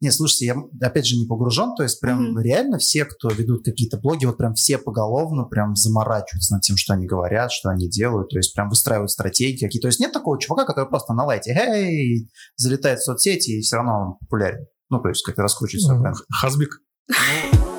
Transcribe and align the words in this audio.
Не, 0.00 0.10
слушайте, 0.10 0.46
я 0.46 0.56
опять 0.80 1.06
же 1.06 1.16
не 1.16 1.26
погружен, 1.26 1.74
то 1.74 1.82
есть 1.82 2.00
прям 2.00 2.38
mm-hmm. 2.38 2.42
реально 2.42 2.78
все, 2.78 3.04
кто 3.04 3.28
ведут 3.28 3.64
какие-то 3.64 3.98
блоги, 3.98 4.24
вот 4.24 4.38
прям 4.38 4.54
все 4.54 4.78
поголовно 4.78 5.44
прям 5.44 5.76
заморачиваются 5.76 6.54
над 6.54 6.62
тем, 6.62 6.78
что 6.78 6.94
они 6.94 7.06
говорят, 7.06 7.52
что 7.52 7.68
они 7.68 7.88
делают, 7.88 8.30
то 8.30 8.38
есть 8.38 8.54
прям 8.54 8.70
выстраивают 8.70 9.10
стратегии 9.10 9.66
какие. 9.66 9.80
То 9.80 9.88
есть 9.88 10.00
нет 10.00 10.12
такого 10.12 10.40
чувака, 10.40 10.64
который 10.64 10.88
просто 10.88 11.12
на 11.12 11.24
лайте, 11.24 11.50
эй, 11.50 12.30
залетает 12.56 13.00
в 13.00 13.04
соцсети 13.04 13.58
и 13.58 13.60
все 13.60 13.76
равно 13.76 13.92
он 13.92 14.18
популярен. 14.20 14.66
Ну, 14.88 15.00
то 15.00 15.08
есть 15.10 15.22
как-то 15.22 15.42
раскручивает 15.42 15.84
свой 15.84 16.00
бренд. 16.00 16.16
Хазбик. 16.32 16.80
Ну, 17.08 17.69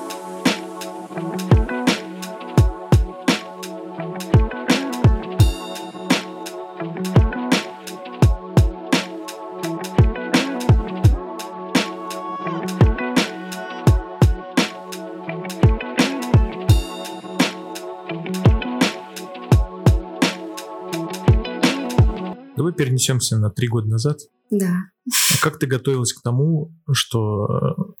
перенесемся 23.02 23.38
на 23.38 23.50
три 23.50 23.68
года 23.68 23.88
назад. 23.88 24.18
Да. 24.50 24.84
А 25.06 25.42
как 25.42 25.58
ты 25.58 25.66
готовилась 25.66 26.12
к 26.12 26.22
тому, 26.22 26.74
что 26.92 27.94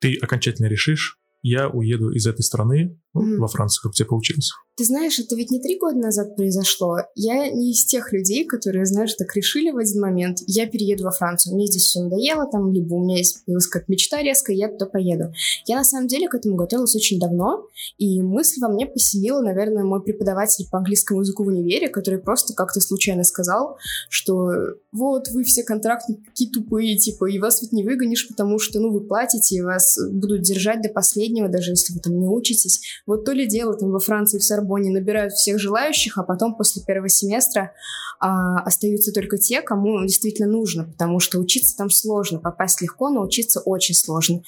ты 0.00 0.16
окончательно 0.16 0.66
решишь, 0.66 1.18
я 1.42 1.68
уеду 1.68 2.10
из 2.10 2.26
этой 2.26 2.42
страны 2.42 2.98
mm-hmm. 3.16 3.36
во 3.38 3.48
Францию, 3.48 3.82
как 3.82 3.90
у 3.90 3.94
тебя 3.94 4.06
получилось? 4.06 4.50
Ты 4.76 4.84
знаешь, 4.84 5.18
это 5.18 5.36
ведь 5.36 5.50
не 5.50 5.60
три 5.60 5.78
года 5.78 5.98
назад 5.98 6.36
произошло. 6.36 7.00
Я 7.14 7.50
не 7.50 7.72
из 7.72 7.84
тех 7.84 8.14
людей, 8.14 8.46
которые, 8.46 8.86
знаешь, 8.86 9.12
так 9.14 9.34
решили 9.36 9.70
в 9.70 9.76
один 9.76 10.00
момент, 10.00 10.38
я 10.46 10.66
перееду 10.66 11.04
во 11.04 11.10
Францию, 11.10 11.54
мне 11.54 11.66
здесь 11.66 11.82
все 11.82 12.00
надоело, 12.00 12.50
там, 12.50 12.72
либо 12.72 12.94
у 12.94 13.04
меня 13.04 13.18
есть 13.18 13.44
появилась 13.44 13.66
как 13.66 13.88
мечта 13.88 14.22
резко, 14.22 14.52
я 14.52 14.68
туда 14.68 14.86
поеду. 14.86 15.34
Я 15.66 15.76
на 15.76 15.84
самом 15.84 16.08
деле 16.08 16.28
к 16.28 16.34
этому 16.34 16.56
готовилась 16.56 16.96
очень 16.96 17.18
давно, 17.18 17.66
и 17.98 18.22
мысль 18.22 18.60
во 18.60 18.68
мне 18.68 18.86
поселила, 18.86 19.42
наверное, 19.42 19.84
мой 19.84 20.02
преподаватель 20.02 20.66
по 20.70 20.78
английскому 20.78 21.20
языку 21.20 21.44
в 21.44 21.48
универе, 21.48 21.88
который 21.88 22.18
просто 22.18 22.54
как-то 22.54 22.80
случайно 22.80 23.24
сказал, 23.24 23.76
что 24.08 24.50
вот 24.92 25.28
вы 25.28 25.44
все 25.44 25.62
контрактники 25.62 26.22
такие 26.24 26.50
тупые, 26.50 26.96
типа, 26.96 27.26
и 27.26 27.38
вас 27.38 27.60
ведь 27.60 27.72
не 27.72 27.84
выгонишь, 27.84 28.26
потому 28.28 28.58
что, 28.58 28.80
ну, 28.80 28.90
вы 28.90 29.00
платите, 29.00 29.56
и 29.56 29.60
вас 29.60 29.98
будут 30.10 30.40
держать 30.40 30.80
до 30.80 30.88
последнего, 30.88 31.48
даже 31.48 31.72
если 31.72 31.92
вы 31.92 32.00
там 32.00 32.18
не 32.18 32.26
учитесь. 32.26 32.80
Вот 33.10 33.24
то 33.24 33.32
ли 33.32 33.44
дело 33.44 33.74
там 33.74 33.90
во 33.90 33.98
Франции, 33.98 34.38
в 34.38 34.44
Сорбоне 34.44 34.90
набирают 34.90 35.32
всех 35.32 35.58
желающих, 35.58 36.16
а 36.16 36.22
потом 36.22 36.54
после 36.54 36.80
первого 36.84 37.08
семестра 37.08 37.72
а, 38.20 38.60
остаются 38.60 39.12
только 39.12 39.36
те, 39.36 39.62
кому 39.62 40.00
действительно 40.02 40.48
нужно, 40.48 40.84
потому 40.84 41.18
что 41.18 41.40
учиться 41.40 41.76
там 41.76 41.90
сложно, 41.90 42.38
попасть 42.38 42.80
легко, 42.80 43.10
но 43.10 43.22
учиться 43.22 43.58
очень 43.58 43.96
сложно. 43.96 44.42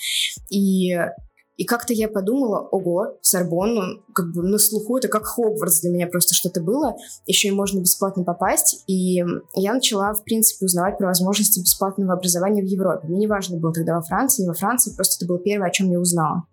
И 0.49 0.97
и 1.59 1.65
как-то 1.65 1.93
я 1.93 2.09
подумала, 2.09 2.61
ого, 2.61 3.19
Сорбонну, 3.21 4.03
как 4.15 4.33
бы 4.33 4.43
на 4.43 4.59
слуху, 4.59 4.97
это 4.97 5.09
как 5.09 5.27
Хогвартс 5.27 5.83
для 5.83 5.91
меня 5.91 6.07
просто 6.07 6.35
что-то 6.35 6.63
было. 6.63 6.97
Еще 7.27 7.49
и 7.49 7.53
можно 7.53 7.81
бесплатно 7.81 8.25
попасть. 8.25 8.85
И 8.87 9.23
я 9.55 9.75
начала, 9.75 10.15
в 10.15 10.25
принципе, 10.25 10.65
узнавать 10.65 10.99
про 10.99 11.09
возможности 11.09 11.61
бесплатного 11.61 12.15
образования 12.15 12.63
в 12.63 12.67
Европе. 12.67 13.07
Мне 13.07 13.19
не 13.19 13.27
важно 13.27 13.59
было 13.59 13.73
тогда 13.73 13.97
во 13.97 14.03
Франции, 14.03 14.43
не 14.43 14.49
во 14.49 14.55
Франции, 14.55 14.95
просто 14.95 15.23
это 15.23 15.29
было 15.29 15.39
первое, 15.39 15.69
о 15.69 15.73
чем 15.73 15.91
я 15.91 16.01
узнала. 16.01 16.45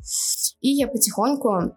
И 0.60 0.70
я 0.70 0.88
потихоньку 0.88 1.72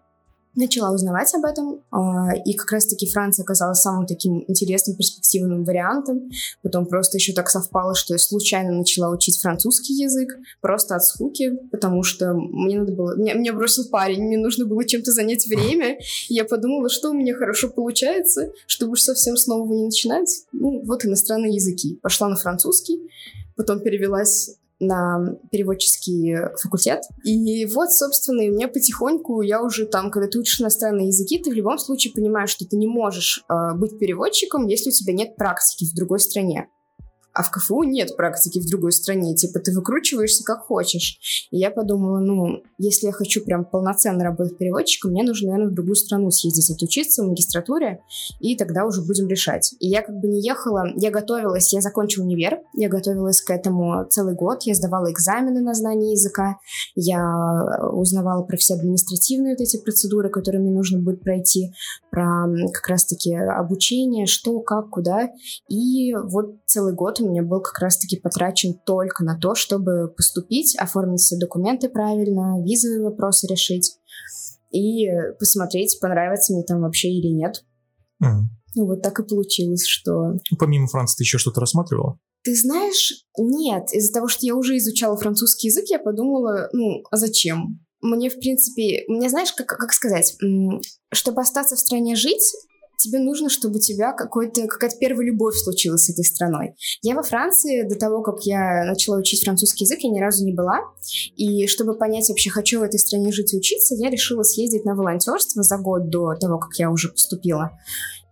начала 0.55 0.93
узнавать 0.93 1.33
об 1.33 1.45
этом, 1.45 1.81
а, 1.91 2.35
и 2.45 2.53
как 2.53 2.71
раз-таки 2.71 3.09
Франция 3.09 3.43
оказалась 3.43 3.81
самым 3.81 4.05
таким 4.05 4.43
интересным, 4.47 4.95
перспективным 4.95 5.63
вариантом. 5.63 6.29
Потом 6.61 6.85
просто 6.85 7.17
еще 7.17 7.33
так 7.33 7.49
совпало, 7.49 7.95
что 7.95 8.13
я 8.13 8.19
случайно 8.19 8.71
начала 8.71 9.09
учить 9.09 9.39
французский 9.39 9.93
язык, 9.93 10.29
просто 10.61 10.95
от 10.95 11.03
скуки, 11.03 11.57
потому 11.71 12.03
что 12.03 12.33
мне 12.33 12.79
надо 12.79 12.93
было... 12.93 13.15
Мне, 13.15 13.33
мне 13.33 13.51
бросил 13.51 13.85
парень, 13.89 14.23
мне 14.23 14.37
нужно 14.37 14.65
было 14.65 14.85
чем-то 14.85 15.11
занять 15.11 15.45
время, 15.47 15.97
и 16.29 16.33
я 16.33 16.45
подумала, 16.45 16.89
что 16.89 17.09
у 17.09 17.13
меня 17.13 17.35
хорошо 17.35 17.69
получается, 17.69 18.51
чтобы 18.67 18.93
уж 18.93 19.01
совсем 19.01 19.37
с 19.37 19.47
нового 19.47 19.73
не 19.73 19.85
начинать. 19.85 20.43
Ну, 20.51 20.83
вот 20.85 21.05
иностранные 21.05 21.55
языки. 21.55 21.99
Пошла 22.01 22.29
на 22.29 22.35
французский, 22.35 22.99
потом 23.55 23.79
перевелась 23.81 24.57
на 24.79 25.37
переводческий 25.51 26.35
факультет. 26.61 27.03
И 27.23 27.65
вот, 27.65 27.91
собственно, 27.91 28.41
и 28.41 28.49
мне 28.49 28.67
потихоньку, 28.67 29.41
я 29.41 29.61
уже 29.61 29.85
там, 29.85 30.11
когда 30.11 30.27
ты 30.27 30.39
учишь 30.39 30.61
иностранные 30.61 31.07
языки, 31.07 31.39
ты 31.39 31.51
в 31.51 31.53
любом 31.53 31.77
случае 31.77 32.13
понимаешь, 32.13 32.49
что 32.49 32.65
ты 32.65 32.77
не 32.77 32.87
можешь 32.87 33.43
э, 33.49 33.75
быть 33.75 33.97
переводчиком, 33.97 34.67
если 34.67 34.89
у 34.89 34.93
тебя 34.93 35.13
нет 35.13 35.35
практики 35.35 35.85
в 35.85 35.95
другой 35.95 36.19
стране 36.19 36.67
а 37.33 37.41
в 37.41 37.51
КФУ 37.51 37.83
нет 37.83 38.15
практики 38.15 38.59
в 38.59 38.69
другой 38.69 38.91
стране, 38.91 39.35
типа 39.35 39.59
ты 39.59 39.73
выкручиваешься 39.73 40.43
как 40.43 40.61
хочешь. 40.61 41.47
И 41.51 41.57
я 41.57 41.71
подумала, 41.71 42.19
ну, 42.19 42.63
если 42.77 43.07
я 43.07 43.11
хочу 43.11 43.43
прям 43.43 43.65
полноценно 43.65 44.23
работать 44.23 44.57
переводчиком, 44.57 45.11
мне 45.11 45.23
нужно, 45.23 45.51
наверное, 45.51 45.71
в 45.71 45.75
другую 45.75 45.95
страну 45.95 46.29
съездить, 46.29 46.69
отучиться 46.69 47.23
в 47.23 47.27
магистратуре, 47.27 48.01
и 48.39 48.55
тогда 48.55 48.85
уже 48.85 49.01
будем 49.01 49.27
решать. 49.27 49.73
И 49.79 49.87
я 49.87 50.01
как 50.03 50.15
бы 50.19 50.27
не 50.27 50.45
ехала, 50.45 50.85
я 50.95 51.09
готовилась, 51.09 51.73
я 51.73 51.81
закончила 51.81 52.23
универ, 52.23 52.59
я 52.73 52.87
готовилась 52.87 53.41
к 53.41 53.49
этому 53.49 54.05
целый 54.09 54.35
год, 54.35 54.63
я 54.63 54.75
сдавала 54.75 55.11
экзамены 55.11 55.61
на 55.61 55.73
знание 55.73 56.11
языка, 56.11 56.57
я 56.95 57.79
узнавала 57.93 58.43
про 58.43 58.57
все 58.57 58.75
административные 58.75 59.55
вот 59.55 59.61
эти 59.61 59.77
процедуры, 59.77 60.29
которые 60.29 60.61
мне 60.61 60.71
нужно 60.71 60.99
будет 60.99 61.21
пройти, 61.21 61.71
про 62.11 62.45
как 62.71 62.87
раз-таки 62.87 63.33
обучение, 63.33 64.27
что, 64.27 64.59
как, 64.59 64.89
куда. 64.91 65.29
И 65.67 66.13
вот 66.13 66.57
целый 66.65 66.93
год 66.93 67.19
у 67.23 67.31
меня 67.31 67.43
был 67.43 67.61
как 67.61 67.79
раз-таки 67.79 68.19
потрачен 68.19 68.75
только 68.85 69.23
на 69.23 69.37
то, 69.37 69.55
чтобы 69.55 70.13
поступить, 70.15 70.75
оформить 70.77 71.21
все 71.21 71.37
документы 71.37 71.89
правильно, 71.89 72.63
визовые 72.63 73.03
вопросы 73.03 73.47
решить 73.47 73.97
и 74.71 75.07
посмотреть, 75.39 75.99
понравится 76.01 76.53
мне 76.53 76.63
там 76.63 76.81
вообще 76.81 77.09
или 77.09 77.27
нет. 77.27 77.63
Mm. 78.23 78.41
Ну 78.75 78.85
вот 78.87 79.01
так 79.01 79.19
и 79.19 79.23
получилось, 79.23 79.85
что... 79.85 80.33
Помимо 80.57 80.87
Франции 80.87 81.17
ты 81.17 81.23
еще 81.23 81.37
что-то 81.37 81.61
рассматривала? 81.61 82.17
Ты 82.43 82.55
знаешь, 82.55 83.13
нет. 83.37 83.93
Из-за 83.93 84.11
того, 84.11 84.27
что 84.27 84.45
я 84.45 84.55
уже 84.55 84.77
изучала 84.77 85.15
французский 85.15 85.67
язык, 85.67 85.85
я 85.89 85.99
подумала, 85.99 86.69
ну, 86.73 87.03
а 87.09 87.17
зачем? 87.17 87.85
Мне, 88.01 88.29
в 88.29 88.37
принципе, 88.39 89.05
мне 89.07 89.29
знаешь, 89.29 89.53
как, 89.53 89.67
как 89.67 89.93
сказать, 89.93 90.35
чтобы 91.13 91.41
остаться 91.41 91.75
в 91.75 91.79
стране 91.79 92.15
жить, 92.15 92.53
тебе 92.97 93.19
нужно, 93.19 93.49
чтобы 93.49 93.77
у 93.77 93.79
тебя 93.79 94.13
какой-то, 94.13 94.67
какая-то 94.67 94.97
первая 94.97 95.25
любовь 95.27 95.55
случилась 95.55 96.05
с 96.05 96.09
этой 96.09 96.23
страной. 96.23 96.75
Я 97.01 97.15
во 97.15 97.23
Франции 97.23 97.87
до 97.87 97.95
того, 97.95 98.21
как 98.21 98.43
я 98.43 98.85
начала 98.85 99.17
учить 99.17 99.43
французский 99.43 99.85
язык, 99.85 99.99
я 100.01 100.09
ни 100.09 100.19
разу 100.19 100.45
не 100.45 100.53
была. 100.53 100.79
И 101.35 101.67
чтобы 101.67 101.97
понять 101.97 102.29
вообще, 102.29 102.49
хочу 102.49 102.79
в 102.79 102.83
этой 102.83 102.99
стране 102.99 103.31
жить 103.31 103.53
и 103.53 103.57
учиться, 103.57 103.95
я 103.95 104.09
решила 104.09 104.43
съездить 104.43 104.85
на 104.85 104.95
волонтерство 104.95 105.63
за 105.63 105.77
год 105.77 106.09
до 106.09 106.35
того, 106.35 106.57
как 106.57 106.71
я 106.77 106.89
уже 106.89 107.09
поступила. 107.09 107.71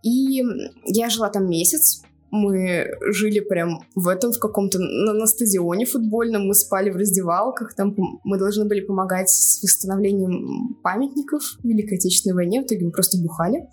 И 0.02 0.42
я 0.86 1.08
жила 1.10 1.28
там 1.28 1.48
месяц, 1.48 2.02
мы 2.32 2.86
жили 3.10 3.40
прям 3.40 3.80
в 3.94 4.08
этом, 4.08 4.32
в 4.32 4.38
каком-то, 4.38 4.78
на, 4.78 5.12
на 5.12 5.26
стадионе 5.26 5.84
футбольном, 5.84 6.46
мы 6.46 6.54
спали 6.54 6.88
в 6.88 6.96
раздевалках, 6.96 7.74
там 7.74 7.94
мы 8.24 8.38
должны 8.38 8.64
были 8.64 8.80
помогать 8.80 9.28
с 9.28 9.62
восстановлением 9.62 10.78
памятников 10.82 11.42
Великой 11.62 11.98
Отечественной 11.98 12.34
войне, 12.34 12.62
в 12.62 12.64
итоге 12.64 12.86
мы 12.86 12.90
просто 12.90 13.18
бухали. 13.18 13.68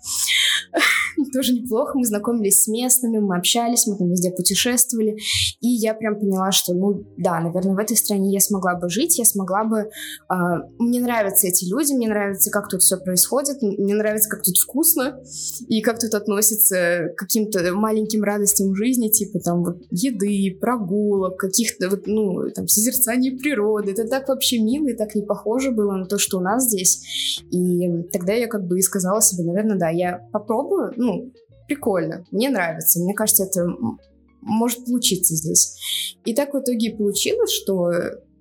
тоже 1.32 1.54
неплохо. 1.54 1.98
Мы 1.98 2.04
знакомились 2.04 2.62
с 2.62 2.68
местными, 2.68 3.18
мы 3.18 3.36
общались, 3.36 3.86
мы 3.86 3.96
там 3.96 4.10
везде 4.10 4.30
путешествовали. 4.30 5.16
И 5.60 5.68
я 5.68 5.94
прям 5.94 6.18
поняла, 6.18 6.52
что, 6.52 6.74
ну, 6.74 7.04
да, 7.16 7.40
наверное, 7.40 7.74
в 7.74 7.78
этой 7.78 7.96
стране 7.96 8.32
я 8.32 8.40
смогла 8.40 8.74
бы 8.74 8.88
жить, 8.88 9.18
я 9.18 9.24
смогла 9.24 9.64
бы... 9.64 9.90
Э, 10.30 10.34
мне 10.78 11.00
нравятся 11.00 11.46
эти 11.46 11.64
люди, 11.64 11.92
мне 11.92 12.08
нравится, 12.08 12.50
как 12.50 12.68
тут 12.68 12.82
все 12.82 12.96
происходит, 12.96 13.62
мне 13.62 13.94
нравится, 13.94 14.28
как 14.28 14.42
тут 14.42 14.56
вкусно, 14.56 15.20
и 15.68 15.80
как 15.82 15.98
тут 15.98 16.14
относятся 16.14 17.10
к 17.16 17.18
каким-то 17.18 17.60
маленьким 17.74 18.22
радостям 18.22 18.74
жизни, 18.74 19.08
типа 19.08 19.40
там 19.40 19.64
вот 19.64 19.82
еды, 19.90 20.56
прогулок, 20.60 21.36
каких-то 21.36 21.88
вот, 21.88 22.06
ну, 22.06 22.50
там, 22.54 22.68
созерцания 22.68 23.36
природы. 23.38 23.92
Это 23.92 24.06
так 24.06 24.28
вообще 24.28 24.58
мило 24.60 24.88
и 24.88 24.94
так 24.94 25.14
не 25.14 25.22
похоже 25.22 25.70
было 25.70 25.96
на 25.96 26.06
то, 26.06 26.18
что 26.18 26.38
у 26.38 26.40
нас 26.40 26.64
здесь. 26.64 27.42
И 27.50 28.02
тогда 28.12 28.32
я 28.32 28.46
как 28.46 28.66
бы 28.66 28.78
и 28.78 28.82
сказала 28.82 29.20
себе, 29.20 29.44
наверное, 29.44 29.78
да, 29.78 29.90
я 29.90 30.26
попробую, 30.32 30.92
ну, 31.00 31.32
прикольно, 31.66 32.26
мне 32.30 32.50
нравится, 32.50 33.00
мне 33.00 33.14
кажется, 33.14 33.44
это 33.44 33.66
может 34.42 34.84
получиться 34.84 35.34
здесь. 35.34 35.78
И 36.26 36.34
так 36.34 36.52
в 36.52 36.60
итоге 36.60 36.94
получилось, 36.94 37.52
что 37.52 37.90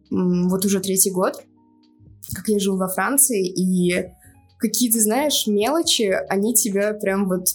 вот 0.10 0.66
уже 0.66 0.82
третий 0.82 1.12
год, 1.12 1.42
как 2.36 2.50
я 2.50 2.60
живу 2.60 2.78
во 2.78 2.90
Франции, 2.90 3.48
и 3.48 4.12
какие-то, 4.58 5.00
знаешь, 5.00 5.48
мелочи, 5.48 6.14
они 6.28 6.54
тебя 6.54 6.94
прям 6.94 7.30
вот, 7.30 7.46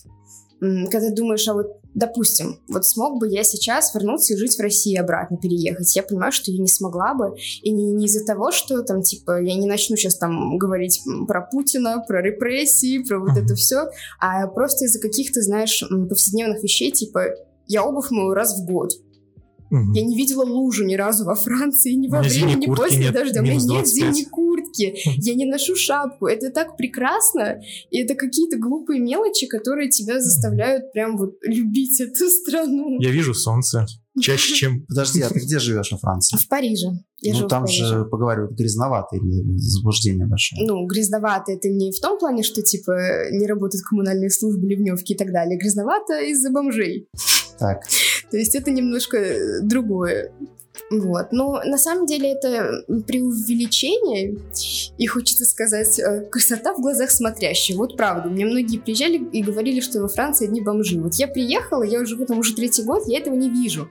когда 0.61 1.11
думаешь, 1.11 1.47
а 1.49 1.55
вот 1.55 1.67
допустим, 1.95 2.59
вот 2.69 2.85
смог 2.85 3.19
бы 3.19 3.29
я 3.29 3.45
сейчас 3.45 3.95
вернуться 3.95 4.35
и 4.35 4.37
жить 4.37 4.57
в 4.57 4.61
России 4.61 4.97
обратно, 4.97 5.37
переехать. 5.37 5.95
Я 5.95 6.03
понимаю, 6.03 6.33
что 6.33 6.51
я 6.51 6.59
не 6.59 6.69
смогла 6.69 7.15
бы. 7.15 7.37
И 7.63 7.71
не, 7.71 7.93
не 7.93 8.07
из-за 8.07 8.25
того, 8.25 8.51
что 8.51 8.83
там, 8.83 9.03
типа, 9.03 9.41
я 9.43 9.55
не 9.55 9.67
начну 9.67 9.97
сейчас 9.97 10.17
там 10.17 10.59
говорить 10.59 11.03
про 11.27 11.43
Путина, 11.43 12.05
про 12.07 12.21
репрессии, 12.21 13.03
про 13.03 13.19
вот 13.21 13.37
это 13.37 13.55
все, 13.55 13.87
а 14.21 14.47
просто 14.49 14.87
из-за 14.87 15.01
каких-то, 15.01 15.41
знаешь, 15.41 15.83
повседневных 16.09 16.63
вещей, 16.63 16.91
типа, 16.91 17.27
я 17.67 17.85
обувь 17.85 18.11
мою 18.11 18.35
раз 18.35 18.59
в 18.59 18.67
год. 18.67 18.93
Угу. 19.71 19.93
Я 19.95 20.05
не 20.05 20.17
видела 20.17 20.45
лужу 20.45 20.85
ни 20.85 20.95
разу 20.95 21.25
во 21.25 21.35
Франции, 21.35 21.93
ни 21.93 22.09
во 22.09 22.21
время, 22.21 22.55
ни 22.55 22.67
после 22.67 22.99
нет, 22.99 23.13
дождя. 23.13 23.41
У 23.41 23.45
меня 23.45 23.57
нет 23.57 23.87
зимней 23.89 24.25
куртки, 24.27 24.44
я 24.79 25.35
не 25.35 25.47
ношу 25.47 25.77
шапку. 25.77 26.27
Это 26.27 26.51
так 26.51 26.77
прекрасно. 26.77 27.61
И 27.91 27.99
это 27.99 28.15
какие-то 28.15 28.59
глупые 28.59 29.01
мелочи, 29.01 29.47
которые 29.47 29.89
тебя 29.89 30.21
заставляют 30.21 30.93
прям 30.93 31.17
вот 31.17 31.35
любить 31.43 32.01
эту 32.01 32.29
страну. 32.29 33.01
Я 33.01 33.11
вижу 33.11 33.35
солнце 33.35 33.87
чаще, 34.21 34.55
чем... 34.57 34.87
Подожди, 34.87 35.21
а 35.23 35.29
ты 35.29 35.41
где 35.41 35.59
живешь 35.59 35.93
во 35.93 35.99
Франции? 35.99 36.37
В 36.37 36.49
Париже. 36.49 36.89
Я 37.21 37.41
ну, 37.41 37.49
там 37.49 37.67
же, 37.67 38.05
поговаривают, 38.05 38.53
грязновато 38.53 39.17
или 39.17 39.57
заблуждение 39.57 40.27
большое. 40.27 40.67
Ну, 40.67 40.87
грязновато 40.87 41.53
это 41.53 41.69
не 41.71 41.91
в 41.91 41.99
том 42.01 42.19
плане, 42.19 42.43
что, 42.43 42.61
типа, 42.61 42.93
не 43.31 43.47
работают 43.47 43.83
коммунальные 43.83 44.31
службы, 44.31 44.67
ливневки 44.67 45.15
и 45.15 45.17
так 45.17 45.33
далее. 45.33 45.59
Грязновато 45.59 46.21
из-за 46.21 46.51
бомжей. 46.51 47.09
Так. 47.59 47.85
То 48.31 48.37
есть 48.37 48.55
это 48.55 48.71
немножко 48.71 49.19
другое. 49.63 50.33
Вот. 50.91 51.33
Но 51.33 51.63
на 51.65 51.79
самом 51.79 52.07
деле 52.07 52.33
это 52.33 52.85
преувеличение, 53.07 54.37
и 54.99 55.07
хочется 55.07 55.45
сказать, 55.45 55.99
э, 55.99 56.27
красота 56.31 56.75
в 56.75 56.81
глазах 56.81 57.11
смотрящих. 57.11 57.77
Вот 57.77 57.97
правда, 57.97 58.29
мне 58.29 58.45
многие 58.45 58.79
приезжали 58.79 59.17
и 59.17 59.43
говорили, 59.43 59.81
что 59.81 60.01
во 60.01 60.09
Франции 60.09 60.47
одни 60.47 60.61
бомжи. 60.61 61.01
Вот 61.01 61.15
я 61.15 61.29
приехала, 61.29 61.83
я 61.83 62.01
уже 62.01 62.17
в 62.17 62.23
этом 62.23 62.39
уже 62.39 62.55
третий 62.55 62.83
год, 62.83 63.05
я 63.07 63.19
этого 63.19 63.35
не 63.35 63.51
вижу. 63.51 63.89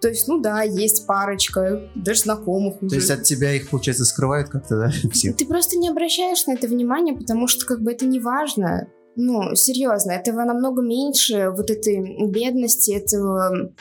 То 0.00 0.08
есть, 0.08 0.28
ну 0.28 0.40
да, 0.40 0.62
есть 0.62 1.06
парочка, 1.06 1.90
даже 1.94 2.20
знакомых 2.20 2.82
уже. 2.82 2.88
То 2.88 2.96
есть 2.96 3.10
от 3.10 3.22
тебя 3.22 3.52
их, 3.52 3.68
получается, 3.68 4.06
скрывают 4.06 4.48
как-то, 4.48 4.76
да, 4.76 4.92
все? 5.12 5.32
Ты 5.32 5.46
просто 5.46 5.76
не 5.76 5.88
обращаешь 5.88 6.46
на 6.46 6.52
это 6.52 6.66
внимания, 6.68 7.12
потому 7.12 7.46
что 7.48 7.66
как 7.66 7.82
бы 7.82 7.92
это 7.92 8.06
не 8.06 8.18
важно. 8.18 8.88
Ну, 9.16 9.54
серьезно, 9.54 10.12
этого 10.12 10.44
намного 10.44 10.80
меньше, 10.80 11.50
вот 11.50 11.70
этой 11.70 12.28
бедности, 12.28 12.92
этого, 12.92 13.72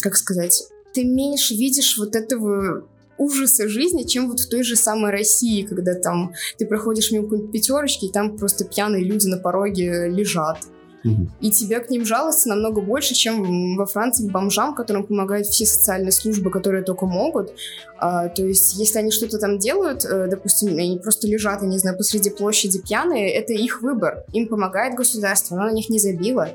как 0.00 0.16
сказать, 0.16 0.62
ты 0.92 1.04
меньше 1.04 1.54
видишь 1.54 1.98
вот 1.98 2.16
этого 2.16 2.86
ужаса 3.18 3.68
жизни, 3.68 4.04
чем 4.04 4.30
вот 4.30 4.40
в 4.40 4.48
той 4.48 4.62
же 4.62 4.76
самой 4.76 5.10
России, 5.10 5.62
когда 5.62 5.94
там 5.94 6.32
ты 6.58 6.66
проходишь 6.66 7.12
мимо 7.12 7.24
какой-нибудь 7.24 7.52
пятерочки, 7.52 8.06
и 8.06 8.12
там 8.12 8.36
просто 8.36 8.64
пьяные 8.64 9.04
люди 9.04 9.26
на 9.26 9.36
пороге 9.36 10.08
лежат. 10.08 10.58
И 11.40 11.50
тебе 11.50 11.80
к 11.80 11.90
ним 11.90 12.04
жаловаться 12.04 12.48
намного 12.48 12.80
больше, 12.80 13.14
чем 13.14 13.76
во 13.76 13.86
Франции 13.86 14.28
бомжам, 14.28 14.74
которым 14.74 15.04
помогают 15.04 15.46
все 15.46 15.66
социальные 15.66 16.12
службы, 16.12 16.50
которые 16.50 16.82
только 16.82 17.06
могут. 17.06 17.52
А, 17.98 18.28
то 18.28 18.42
есть, 18.42 18.76
если 18.76 18.98
они 18.98 19.10
что-то 19.10 19.38
там 19.38 19.58
делают, 19.58 20.04
э, 20.04 20.26
допустим, 20.28 20.68
они 20.68 20.98
просто 20.98 21.26
лежат, 21.26 21.62
я 21.62 21.68
не 21.68 21.78
знаю, 21.78 21.96
посреди 21.96 22.30
площади 22.30 22.80
пьяные, 22.80 23.32
это 23.34 23.52
их 23.52 23.82
выбор. 23.82 24.24
Им 24.32 24.48
помогает 24.48 24.94
государство, 24.94 25.56
оно 25.56 25.66
на 25.66 25.72
них 25.72 25.90
не 25.90 25.98
забило. 25.98 26.48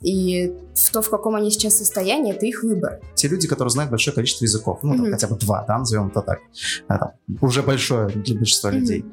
И 0.00 0.54
то, 0.92 1.02
в 1.02 1.10
каком 1.10 1.34
они 1.34 1.50
сейчас 1.50 1.76
состоянии, 1.76 2.32
это 2.34 2.46
их 2.46 2.62
выбор. 2.62 3.00
Те 3.14 3.28
люди, 3.28 3.46
которые 3.46 3.70
знают 3.70 3.90
большое 3.90 4.14
количество 4.14 4.44
языков, 4.44 4.80
ну, 4.82 4.96
там, 4.96 5.10
хотя 5.10 5.26
бы 5.26 5.36
два, 5.36 5.64
да, 5.66 5.78
назовем 5.78 6.08
это 6.08 6.22
так, 6.22 6.40
это 6.88 7.14
уже 7.40 7.62
большое 7.62 8.08
для 8.08 8.36
большинства 8.36 8.70
людей, 8.70 9.04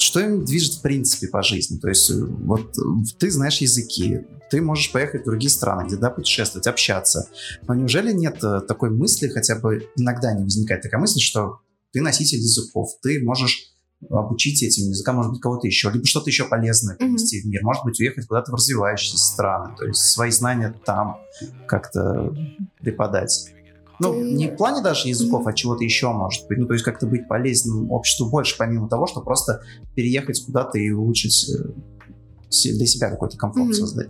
что 0.00 0.20
им 0.20 0.44
движет 0.44 0.74
в 0.74 0.82
принципе 0.82 1.28
по 1.28 1.42
жизни? 1.42 1.78
То 1.78 1.88
есть 1.88 2.10
э, 2.10 2.14
вот 2.14 2.76
э, 2.78 2.82
ты 3.18 3.30
знаешь 3.30 3.58
языки, 3.58 4.20
ты 4.50 4.60
можешь 4.62 4.92
поехать 4.92 5.22
в 5.22 5.24
другие 5.26 5.50
страны, 5.50 5.86
где 5.86 5.96
да, 5.96 6.10
путешествовать, 6.10 6.66
общаться. 6.66 7.28
Но 7.66 7.74
неужели 7.74 8.12
нет 8.12 8.42
э, 8.42 8.60
такой 8.66 8.90
мысли, 8.90 9.28
хотя 9.28 9.56
бы 9.56 9.88
иногда 9.96 10.32
не 10.32 10.42
возникает 10.42 10.82
такая 10.82 11.00
мысль, 11.00 11.20
что 11.20 11.60
ты 11.92 12.00
носитель 12.00 12.38
языков, 12.38 12.90
ты 13.02 13.22
можешь 13.22 13.70
обучить 14.08 14.62
этим 14.62 14.88
языкам, 14.88 15.16
может 15.16 15.32
быть, 15.32 15.40
кого-то 15.42 15.66
еще, 15.66 15.90
либо 15.90 16.06
что-то 16.06 16.30
еще 16.30 16.46
полезное 16.46 16.96
принести 16.96 17.38
mm-hmm. 17.38 17.42
в 17.42 17.46
мир, 17.46 17.62
может 17.62 17.84
быть, 17.84 18.00
уехать 18.00 18.26
куда-то 18.26 18.50
в 18.50 18.54
развивающиеся 18.54 19.18
страны, 19.18 19.74
то 19.76 19.84
есть 19.84 20.00
свои 20.00 20.30
знания 20.30 20.74
там 20.86 21.18
как-то 21.66 22.34
преподать. 22.80 23.52
Ну, 24.00 24.12
ты... 24.12 24.32
не 24.32 24.48
в 24.48 24.56
плане 24.56 24.82
даже 24.82 25.08
языков, 25.08 25.46
а 25.46 25.52
чего-то 25.52 25.84
еще, 25.84 26.10
может 26.12 26.46
быть. 26.48 26.58
Ну, 26.58 26.66
то 26.66 26.72
есть 26.72 26.84
как-то 26.84 27.06
быть 27.06 27.28
полезным 27.28 27.90
обществу 27.90 28.28
больше, 28.28 28.56
помимо 28.58 28.88
того, 28.88 29.06
что 29.06 29.20
просто 29.20 29.62
переехать 29.94 30.42
куда-то 30.44 30.78
и 30.78 30.90
улучшить 30.90 31.50
э, 31.50 32.72
для 32.72 32.86
себя 32.86 33.10
какой-то 33.10 33.36
комфорт 33.36 33.70
mm-hmm. 33.70 33.74
создать. 33.74 34.08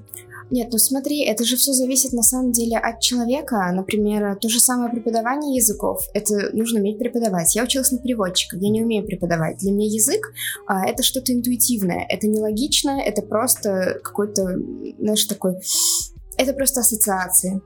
Нет, 0.50 0.68
ну 0.72 0.78
смотри, 0.78 1.24
это 1.24 1.44
же 1.44 1.56
все 1.56 1.72
зависит 1.72 2.12
на 2.12 2.22
самом 2.22 2.50
деле 2.50 2.76
от 2.76 3.00
человека. 3.00 3.70
Например, 3.72 4.36
то 4.36 4.48
же 4.48 4.58
самое 4.58 4.90
преподавание 4.90 5.56
языков. 5.56 6.04
Это 6.12 6.50
нужно 6.52 6.80
уметь 6.80 6.98
преподавать. 6.98 7.54
Я 7.54 7.62
училась 7.62 7.92
на 7.92 7.98
переводчика, 7.98 8.56
я 8.56 8.68
не 8.68 8.82
умею 8.82 9.06
преподавать. 9.06 9.58
Для 9.58 9.70
меня 9.70 9.86
язык 9.86 10.32
а, 10.66 10.84
это 10.86 11.04
что-то 11.04 11.32
интуитивное. 11.32 12.04
Это 12.08 12.26
нелогично, 12.26 13.00
это 13.00 13.22
просто 13.22 14.00
какой-то, 14.02 14.58
знаешь, 14.98 15.24
такой... 15.26 15.54
Это 16.36 16.52
просто 16.52 16.80
ассоциации. 16.80 17.60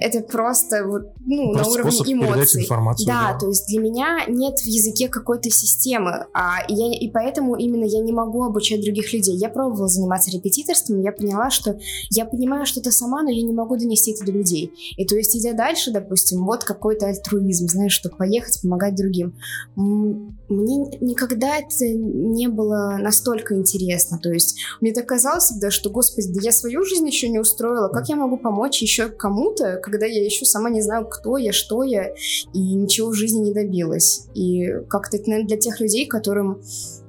Это 0.00 0.20
просто 0.20 0.86
вот, 0.86 1.12
ну, 1.24 1.52
просто 1.52 1.78
на 1.78 1.88
уровне 1.88 2.12
эмоций. 2.12 2.62
Информацию, 2.62 3.06
да, 3.06 3.32
да, 3.32 3.38
то 3.38 3.48
есть 3.48 3.66
для 3.66 3.80
меня 3.80 4.24
нет 4.28 4.58
в 4.60 4.66
языке 4.66 5.08
какой-то 5.08 5.50
системы, 5.50 6.26
а 6.32 6.64
и, 6.68 6.74
я, 6.74 6.98
и 6.98 7.10
поэтому 7.10 7.56
именно 7.56 7.84
я 7.84 8.00
не 8.00 8.12
могу 8.12 8.44
обучать 8.44 8.80
других 8.82 9.12
людей. 9.12 9.36
Я 9.36 9.48
пробовала 9.48 9.88
заниматься 9.88 10.30
репетиторством, 10.30 11.00
я 11.00 11.12
поняла, 11.12 11.50
что 11.50 11.78
я 12.10 12.24
понимаю 12.24 12.64
что-то 12.66 12.92
сама, 12.92 13.22
но 13.22 13.30
я 13.30 13.42
не 13.42 13.52
могу 13.52 13.76
донести 13.76 14.12
это 14.12 14.24
до 14.24 14.32
людей. 14.32 14.72
И 14.96 15.04
то 15.04 15.16
есть, 15.16 15.36
идя 15.36 15.52
дальше, 15.52 15.90
допустим, 15.90 16.44
вот 16.44 16.64
какой-то 16.64 17.06
альтруизм, 17.06 17.68
знаешь, 17.68 17.92
чтобы 17.92 18.16
поехать, 18.16 18.60
помогать 18.62 18.94
другим. 18.94 19.34
Мне 19.74 20.98
никогда 21.00 21.56
это 21.58 21.88
не 21.88 22.48
было 22.48 22.98
настолько 23.00 23.56
интересно. 23.56 24.18
То 24.22 24.30
есть, 24.30 24.58
мне 24.80 24.92
так 24.92 25.06
казалось 25.06 25.44
всегда, 25.44 25.70
что, 25.70 25.90
господи, 25.90 26.32
да 26.32 26.40
я 26.42 26.52
свою 26.52 26.84
жизнь 26.84 27.06
еще 27.06 27.28
не 27.28 27.38
устроила, 27.38 27.88
как 27.88 28.08
я 28.08 28.16
могу 28.16 28.36
помочь 28.36 28.80
еще 28.80 29.08
кому-то, 29.08 29.71
когда 29.76 30.06
я 30.06 30.24
еще 30.24 30.44
сама 30.44 30.70
не 30.70 30.82
знаю, 30.82 31.06
кто 31.06 31.36
я, 31.36 31.52
что 31.52 31.82
я, 31.82 32.12
и 32.52 32.74
ничего 32.74 33.10
в 33.10 33.14
жизни 33.14 33.40
не 33.40 33.54
добилась. 33.54 34.26
И 34.34 34.66
как-то 34.88 35.16
это, 35.16 35.28
наверное, 35.28 35.48
для 35.48 35.56
тех 35.58 35.80
людей, 35.80 36.06
которым 36.06 36.60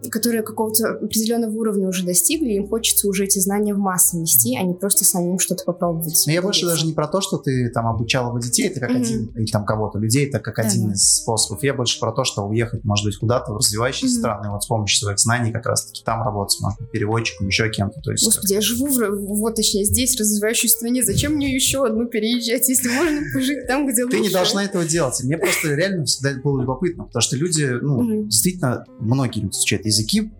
которые 0.09 0.43
какого-то 0.43 0.95
определенного 1.01 1.51
уровня 1.51 1.87
уже 1.87 2.05
достигли, 2.05 2.53
им 2.53 2.67
хочется 2.67 3.07
уже 3.07 3.25
эти 3.25 3.39
знания 3.39 3.73
в 3.73 3.77
массы 3.77 4.17
нести, 4.17 4.57
а 4.57 4.63
не 4.63 4.73
просто 4.73 5.05
самим 5.05 5.39
что-то 5.39 5.63
попробовать. 5.65 6.21
Но 6.25 6.31
я 6.31 6.41
больше 6.41 6.65
даже 6.65 6.85
не 6.85 6.93
про 6.93 7.07
то, 7.07 7.21
что 7.21 7.37
ты 7.37 7.69
там 7.69 7.87
обучала 7.87 8.31
бы 8.31 8.41
детей, 8.41 8.67
это 8.67 8.79
как 8.79 8.91
mm-hmm. 8.91 9.01
один, 9.01 9.25
или 9.35 9.45
там 9.45 9.65
кого-то, 9.65 9.99
людей, 9.99 10.27
это 10.27 10.39
как 10.39 10.59
один 10.59 10.89
mm-hmm. 10.89 10.93
из 10.93 11.21
способов. 11.21 11.63
Я 11.63 11.73
больше 11.73 11.99
про 11.99 12.11
то, 12.11 12.23
что 12.23 12.43
уехать, 12.43 12.83
может 12.83 13.05
быть, 13.05 13.17
куда-то 13.17 13.53
в 13.53 13.57
развивающиеся 13.57 14.15
mm-hmm. 14.15 14.19
страны, 14.19 14.49
вот 14.49 14.63
с 14.63 14.67
помощью 14.67 14.99
своих 14.99 15.19
знаний 15.19 15.51
как 15.51 15.65
раз-таки 15.65 16.03
там 16.03 16.23
работать, 16.23 16.59
может 16.61 16.79
быть, 16.79 16.91
переводчиком, 16.91 17.47
еще 17.47 17.69
кем-то. 17.69 18.01
То 18.01 18.11
есть, 18.11 18.25
Господи, 18.25 18.53
как... 18.53 18.55
я 18.55 18.61
живу, 18.61 18.87
в, 18.87 19.39
вот 19.39 19.55
точнее, 19.55 19.85
здесь, 19.85 20.15
в 20.15 20.19
развивающейся 20.19 20.77
стране, 20.77 21.03
зачем 21.03 21.33
мне 21.33 21.53
еще 21.53 21.85
одну 21.85 22.05
переезжать, 22.05 22.52
если 22.53 22.89
можно 22.89 23.21
пожить 23.33 23.67
там, 23.67 23.87
где 23.87 24.03
лучше? 24.03 24.17
Ты 24.17 24.23
не 24.23 24.29
должна 24.29 24.63
этого 24.63 24.85
делать. 24.85 25.21
Мне 25.23 25.37
просто 25.37 25.73
реально 25.73 26.05
всегда 26.05 26.39
было 26.41 26.61
любопытно, 26.61 27.05
потому 27.05 27.21
что 27.21 27.35
люди, 27.35 27.65
ну, 27.81 28.25
действительно, 28.25 28.85
многие 28.99 29.41
люди 29.41 29.55
изучают 29.55 29.85
языки 29.85 30.31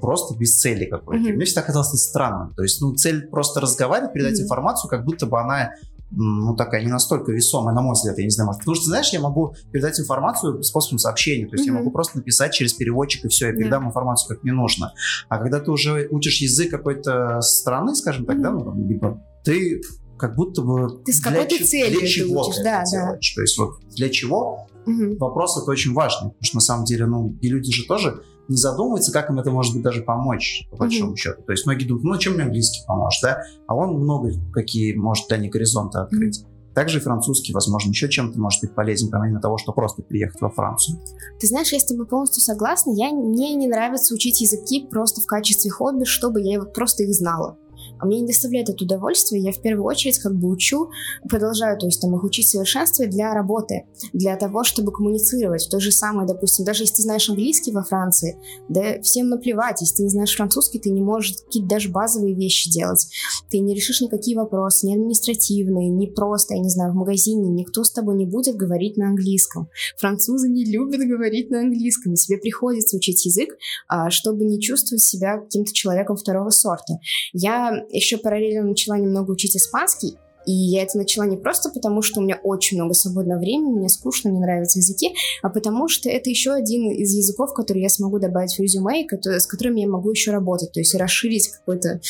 просто 0.00 0.36
без 0.36 0.58
цели 0.58 0.84
какой-то. 0.86 1.22
Mm-hmm. 1.22 1.34
Мне 1.34 1.44
всегда 1.44 1.62
казалось 1.62 1.88
это 1.88 1.98
странным. 1.98 2.54
То 2.54 2.62
есть, 2.62 2.80
ну, 2.80 2.94
цель 2.94 3.28
просто 3.28 3.60
разговаривать, 3.60 4.12
передать 4.12 4.38
mm-hmm. 4.38 4.44
информацию, 4.44 4.90
как 4.90 5.04
будто 5.04 5.26
бы 5.26 5.40
она 5.40 5.70
ну, 6.10 6.56
такая 6.56 6.82
не 6.82 6.90
настолько 6.90 7.32
весомая, 7.32 7.74
на 7.74 7.82
мой 7.82 7.92
взгляд, 7.92 8.18
я 8.18 8.24
не 8.24 8.30
знаю, 8.30 8.46
может, 8.46 8.60
потому 8.60 8.74
что, 8.74 8.86
знаешь, 8.86 9.12
я 9.12 9.20
могу 9.20 9.54
передать 9.70 9.98
информацию 10.00 10.62
способом 10.62 10.98
сообщения, 10.98 11.46
то 11.46 11.54
есть 11.54 11.68
mm-hmm. 11.68 11.72
я 11.72 11.78
могу 11.78 11.90
просто 11.92 12.18
написать 12.18 12.52
через 12.52 12.72
переводчик, 12.72 13.24
и 13.24 13.28
все, 13.28 13.46
я 13.46 13.52
передам 13.52 13.84
yeah. 13.84 13.88
информацию, 13.88 14.28
как 14.28 14.42
мне 14.42 14.52
нужно. 14.52 14.92
А 15.28 15.38
когда 15.38 15.60
ты 15.60 15.70
уже 15.70 16.08
учишь 16.10 16.40
язык 16.40 16.70
какой-то 16.70 17.40
страны, 17.42 17.94
скажем 17.94 18.26
так, 18.26 18.38
mm-hmm. 18.38 18.42
да, 18.42 18.50
ну, 18.50 18.88
либо 18.88 19.22
ты 19.44 19.80
как 20.20 20.36
будто 20.36 20.62
бы 20.62 21.02
ты 21.04 21.12
с 21.12 21.20
какой-то 21.20 21.64
целью 21.64 21.98
для 21.98 22.06
чего 22.08 22.42
учишь, 22.42 22.56
ты 22.56 22.64
да, 22.64 22.82
это 22.82 22.90
да. 22.92 22.98
делаешь. 23.06 23.32
То 23.34 23.40
есть 23.40 23.58
вот 23.58 23.70
для 23.96 24.10
чего 24.10 24.66
угу. 24.86 25.16
вопрос 25.18 25.60
это 25.60 25.70
очень 25.70 25.94
важный, 25.94 26.28
потому 26.30 26.44
что 26.44 26.56
на 26.56 26.60
самом 26.60 26.84
деле, 26.84 27.06
ну, 27.06 27.34
и 27.40 27.48
люди 27.48 27.72
же 27.72 27.86
тоже 27.86 28.22
не 28.48 28.56
задумываются, 28.56 29.12
как 29.12 29.30
им 29.30 29.38
это 29.38 29.50
может 29.50 29.72
быть 29.74 29.82
даже 29.82 30.02
помочь, 30.02 30.66
по 30.70 30.76
большому 30.76 31.12
mm-hmm. 31.12 31.16
счету. 31.16 31.42
То 31.42 31.52
есть 31.52 31.66
многие 31.66 31.84
думают, 31.84 32.04
ну, 32.04 32.18
чем 32.18 32.34
мне 32.34 32.42
английский 32.42 32.80
поможет, 32.84 33.22
да? 33.22 33.42
А 33.68 33.76
он 33.76 33.94
много 33.94 34.32
какие 34.52 34.92
может 34.94 35.28
для 35.28 35.36
них 35.36 35.52
горизонты 35.52 35.98
открыть. 35.98 36.40
Mm-hmm. 36.40 36.74
Также 36.74 36.98
и 36.98 37.00
французский, 37.00 37.52
возможно, 37.52 37.90
еще 37.90 38.08
чем-то 38.08 38.40
может 38.40 38.60
быть 38.60 38.74
полезен, 38.74 39.08
помимо 39.08 39.40
того, 39.40 39.56
что 39.56 39.72
просто 39.72 40.02
приехать 40.02 40.40
во 40.40 40.50
Францию. 40.50 40.98
Ты 41.38 41.46
знаешь, 41.46 41.72
я 41.72 41.78
с 41.78 41.84
тобой 41.84 42.06
полностью 42.06 42.42
согласна. 42.42 42.90
Я, 42.90 43.12
мне 43.12 43.54
не 43.54 43.68
нравится 43.68 44.14
учить 44.14 44.40
языки 44.40 44.84
просто 44.90 45.20
в 45.20 45.26
качестве 45.26 45.70
хобби, 45.70 46.02
чтобы 46.02 46.40
я 46.40 46.60
просто 46.60 47.04
их 47.04 47.14
знала 47.14 47.56
а 47.98 48.06
мне 48.06 48.20
не 48.20 48.26
доставляет 48.26 48.68
это 48.68 48.84
удовольствие, 48.84 49.42
я 49.42 49.52
в 49.52 49.60
первую 49.60 49.84
очередь 49.84 50.18
как 50.18 50.34
бы 50.34 50.48
учу, 50.48 50.90
продолжаю, 51.28 51.78
то 51.78 51.86
есть 51.86 52.00
там 52.00 52.14
их 52.16 52.24
учить 52.24 52.48
совершенствовать 52.48 53.10
для 53.10 53.34
работы, 53.34 53.86
для 54.12 54.36
того, 54.36 54.64
чтобы 54.64 54.92
коммуницировать. 54.92 55.68
То 55.70 55.80
же 55.80 55.92
самое, 55.92 56.26
допустим, 56.26 56.64
даже 56.64 56.84
если 56.84 56.96
ты 56.96 57.02
знаешь 57.02 57.28
английский 57.28 57.72
во 57.72 57.82
Франции, 57.82 58.38
да 58.68 59.00
всем 59.02 59.28
наплевать, 59.28 59.80
если 59.80 59.96
ты 59.96 60.02
не 60.04 60.08
знаешь 60.10 60.34
французский, 60.34 60.78
ты 60.78 60.90
не 60.90 61.02
можешь 61.02 61.36
какие-то 61.44 61.68
даже 61.68 61.90
базовые 61.90 62.34
вещи 62.34 62.70
делать. 62.70 63.06
Ты 63.50 63.58
не 63.58 63.74
решишь 63.74 64.00
никакие 64.00 64.36
вопросы, 64.36 64.86
ни 64.86 64.94
административные, 64.94 65.88
ни 65.88 66.06
просто, 66.06 66.54
я 66.54 66.60
не 66.60 66.70
знаю, 66.70 66.92
в 66.92 66.96
магазине 66.96 67.50
никто 67.50 67.84
с 67.84 67.92
тобой 67.92 68.16
не 68.16 68.26
будет 68.26 68.56
говорить 68.56 68.96
на 68.96 69.08
английском. 69.08 69.68
Французы 69.98 70.48
не 70.48 70.64
любят 70.64 71.00
говорить 71.00 71.50
на 71.50 71.60
английском, 71.60 72.14
тебе 72.14 72.38
приходится 72.38 72.96
учить 72.96 73.24
язык, 73.24 73.56
а, 73.88 74.10
чтобы 74.10 74.44
не 74.44 74.60
чувствовать 74.60 75.02
себя 75.02 75.38
каким-то 75.38 75.72
человеком 75.72 76.16
второго 76.16 76.50
сорта. 76.50 76.94
Я 77.32 77.69
еще 77.90 78.18
параллельно 78.18 78.62
начала 78.62 78.98
немного 78.98 79.30
учить 79.30 79.56
испанский, 79.56 80.18
И 80.46 80.52
я 80.52 80.82
это 80.82 80.96
начала 80.96 81.26
не 81.26 81.36
просто 81.36 81.68
потому, 81.68 82.00
что 82.02 82.20
у 82.20 82.22
меня 82.22 82.40
очень 82.42 82.78
много 82.78 82.94
свободного 82.94 83.38
времени, 83.38 83.78
мне 83.78 83.88
скучно, 83.88 84.30
мне 84.30 84.40
нравятся 84.40 84.78
языки, 84.78 85.14
а 85.42 85.50
потому 85.50 85.88
что 85.88 86.08
это 86.08 86.30
еще 86.30 86.52
один 86.52 86.90
из 86.90 87.14
языков, 87.14 87.52
который 87.52 87.82
я 87.82 87.90
смогу 87.90 88.18
добавить 88.18 88.56
в 88.56 88.60
резюме, 88.60 89.06
с 89.22 89.46
которыми 89.46 89.80
я 89.80 89.88
могу 89.88 90.10
еще 90.10 90.30
работать, 90.30 90.72
то 90.72 90.80
есть 90.80 90.94
расширить 90.94 91.48
какой-то, 91.48 92.00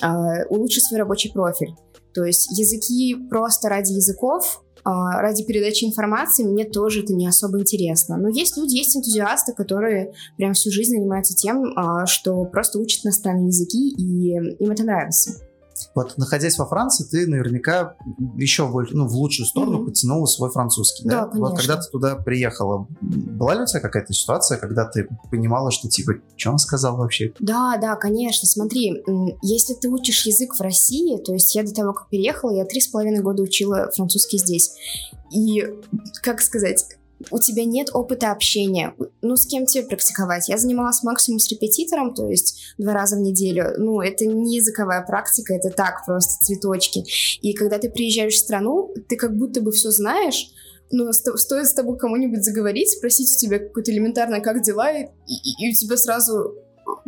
э, 0.00 0.44
улучшить 0.48 0.84
свой 0.84 1.00
рабочий 1.00 1.32
профиль. 1.32 1.74
То 2.14 2.24
есть 2.24 2.56
языки 2.56 3.16
просто 3.28 3.68
ради 3.68 3.92
языков, 3.92 4.62
а, 4.62 4.71
ради 4.84 5.44
передачи 5.44 5.84
информации 5.84 6.44
мне 6.44 6.64
тоже 6.64 7.02
это 7.02 7.14
не 7.14 7.26
особо 7.26 7.60
интересно. 7.60 8.16
Но 8.16 8.28
есть 8.28 8.56
люди, 8.56 8.76
есть 8.76 8.96
энтузиасты, 8.96 9.52
которые 9.52 10.12
прям 10.36 10.54
всю 10.54 10.70
жизнь 10.70 10.92
занимаются 10.92 11.34
тем, 11.34 11.72
а, 11.76 12.06
что 12.06 12.44
просто 12.44 12.78
учат 12.78 13.04
иностранные 13.04 13.48
языки, 13.48 13.94
и 13.96 14.30
им 14.62 14.70
это 14.70 14.84
нравится. 14.84 15.40
Вот 15.94 16.16
находясь 16.16 16.58
во 16.58 16.66
Франции, 16.66 17.04
ты 17.04 17.26
наверняка 17.26 17.96
еще 18.36 18.66
больше, 18.68 18.96
ну, 18.96 19.06
в 19.06 19.14
лучшую 19.14 19.46
сторону 19.46 19.80
mm-hmm. 19.80 19.84
подтянула 19.86 20.26
свой 20.26 20.50
французский, 20.50 21.04
да? 21.04 21.10
Да, 21.10 21.26
конечно. 21.26 21.48
Вот 21.48 21.58
когда 21.58 21.76
ты 21.76 21.90
туда 21.90 22.16
приехала, 22.16 22.86
была 23.00 23.54
ли 23.54 23.62
у 23.62 23.66
тебя 23.66 23.80
какая-то 23.80 24.12
ситуация, 24.12 24.58
когда 24.58 24.84
ты 24.84 25.08
понимала, 25.30 25.70
что 25.70 25.88
типа, 25.88 26.14
что 26.36 26.50
он 26.50 26.58
сказал 26.58 26.96
вообще? 26.96 27.32
Да, 27.40 27.76
да, 27.80 27.96
конечно. 27.96 28.48
Смотри, 28.48 29.02
если 29.42 29.74
ты 29.74 29.88
учишь 29.88 30.26
язык 30.26 30.54
в 30.54 30.60
России, 30.60 31.18
то 31.18 31.32
есть 31.32 31.54
я 31.54 31.62
до 31.62 31.72
того, 31.72 31.92
как 31.92 32.08
переехала, 32.08 32.54
я 32.54 32.64
три 32.64 32.80
с 32.80 32.88
половиной 32.88 33.20
года 33.20 33.42
учила 33.42 33.90
французский 33.94 34.38
здесь. 34.38 34.72
И, 35.30 35.66
как 36.22 36.40
сказать, 36.40 36.86
у 37.30 37.38
тебя 37.38 37.64
нет 37.64 37.90
опыта 37.92 38.32
общения. 38.32 38.94
Ну, 39.20 39.36
с 39.36 39.46
кем 39.46 39.66
тебе 39.66 39.84
практиковать? 39.84 40.48
Я 40.48 40.58
занималась 40.58 41.02
максимум 41.02 41.38
с 41.38 41.48
репетитором, 41.50 42.14
то 42.14 42.28
есть 42.28 42.74
два 42.78 42.92
раза 42.92 43.16
в 43.16 43.20
неделю. 43.20 43.74
Ну, 43.78 44.00
это 44.00 44.26
не 44.26 44.56
языковая 44.56 45.02
практика, 45.02 45.54
это 45.54 45.70
так, 45.70 46.04
просто 46.04 46.44
цветочки. 46.44 47.04
И 47.40 47.52
когда 47.54 47.78
ты 47.78 47.90
приезжаешь 47.90 48.34
в 48.34 48.38
страну, 48.38 48.94
ты 49.08 49.16
как 49.16 49.36
будто 49.36 49.60
бы 49.60 49.72
все 49.72 49.90
знаешь, 49.90 50.50
но 50.90 51.12
стоит 51.12 51.66
с 51.66 51.74
тобой 51.74 51.98
кому-нибудь 51.98 52.44
заговорить, 52.44 52.90
спросить 52.90 53.34
у 53.34 53.38
тебя 53.38 53.58
какое-то 53.58 53.90
элементарное 53.90 54.40
«как 54.40 54.62
дела?» 54.62 54.92
и, 54.92 55.04
и, 55.26 55.66
и 55.66 55.70
у 55.70 55.74
тебя 55.74 55.96
сразу 55.96 56.54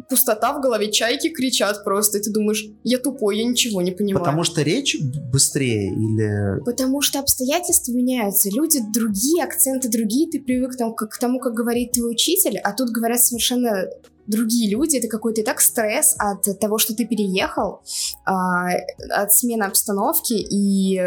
пустота 0.08 0.52
в 0.56 0.60
голове, 0.60 0.90
чайки 0.90 1.30
кричат 1.30 1.84
просто, 1.84 2.18
и 2.18 2.22
ты 2.22 2.30
думаешь, 2.30 2.66
я 2.82 2.98
тупой, 2.98 3.38
я 3.38 3.44
ничего 3.44 3.82
не 3.82 3.92
понимаю. 3.92 4.24
Потому 4.24 4.44
что 4.44 4.62
речь 4.62 4.96
быстрее 5.00 5.92
или... 5.92 6.62
Потому 6.64 7.00
что 7.00 7.20
обстоятельства 7.20 7.92
меняются, 7.92 8.50
люди 8.50 8.80
другие, 8.92 9.44
акценты 9.44 9.88
другие, 9.88 10.30
ты 10.30 10.40
привык 10.40 10.76
там, 10.76 10.94
к, 10.94 11.06
к 11.06 11.18
тому, 11.18 11.40
как 11.40 11.54
говорит 11.54 11.92
твой 11.92 12.12
учитель, 12.12 12.58
а 12.58 12.72
тут 12.72 12.90
говорят 12.90 13.20
совершенно 13.20 13.86
другие 14.26 14.70
люди, 14.70 14.96
это 14.96 15.08
какой-то 15.08 15.42
и 15.42 15.44
так 15.44 15.60
стресс 15.60 16.16
от 16.18 16.58
того, 16.58 16.78
что 16.78 16.94
ты 16.94 17.06
переехал, 17.06 17.82
а, 18.24 18.70
от 19.10 19.32
смены 19.32 19.64
обстановки 19.64 20.34
и 20.34 21.00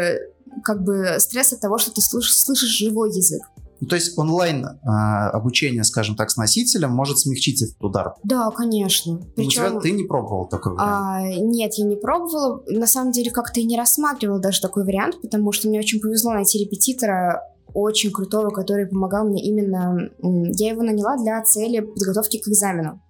как 0.64 0.82
бы 0.82 1.16
стресс 1.18 1.52
от 1.52 1.60
того, 1.60 1.78
что 1.78 1.92
ты 1.92 2.00
слышишь, 2.00 2.36
слышишь 2.36 2.70
живой 2.70 3.10
язык. 3.10 3.42
Ну, 3.80 3.86
то 3.86 3.96
есть 3.96 4.18
онлайн 4.18 4.64
э, 4.64 4.88
обучение, 5.32 5.84
скажем 5.84 6.16
так, 6.16 6.30
с 6.30 6.36
носителем 6.36 6.90
может 6.90 7.18
смягчить 7.18 7.62
этот 7.62 7.82
удар? 7.82 8.14
Да, 8.24 8.50
конечно. 8.50 9.20
Причем... 9.36 9.62
У 9.62 9.68
тебя, 9.68 9.80
ты 9.80 9.90
не 9.92 10.04
пробовал 10.04 10.48
такой 10.48 10.74
вариант? 10.74 10.90
А, 10.90 11.22
нет, 11.22 11.74
я 11.74 11.84
не 11.84 11.96
пробовала. 11.96 12.62
На 12.66 12.86
самом 12.86 13.12
деле 13.12 13.30
как-то 13.30 13.60
и 13.60 13.64
не 13.64 13.76
рассматривала 13.76 14.40
даже 14.40 14.60
такой 14.60 14.84
вариант, 14.84 15.20
потому 15.20 15.52
что 15.52 15.68
мне 15.68 15.78
очень 15.78 16.00
повезло 16.00 16.32
найти 16.32 16.58
репетитора 16.58 17.42
очень 17.74 18.10
крутого, 18.10 18.50
который 18.50 18.86
помогал 18.86 19.28
мне 19.28 19.42
именно... 19.42 20.10
Я 20.20 20.70
его 20.70 20.82
наняла 20.82 21.16
для 21.16 21.40
цели 21.42 21.80
подготовки 21.80 22.38
к 22.38 22.48
экзамену. 22.48 23.00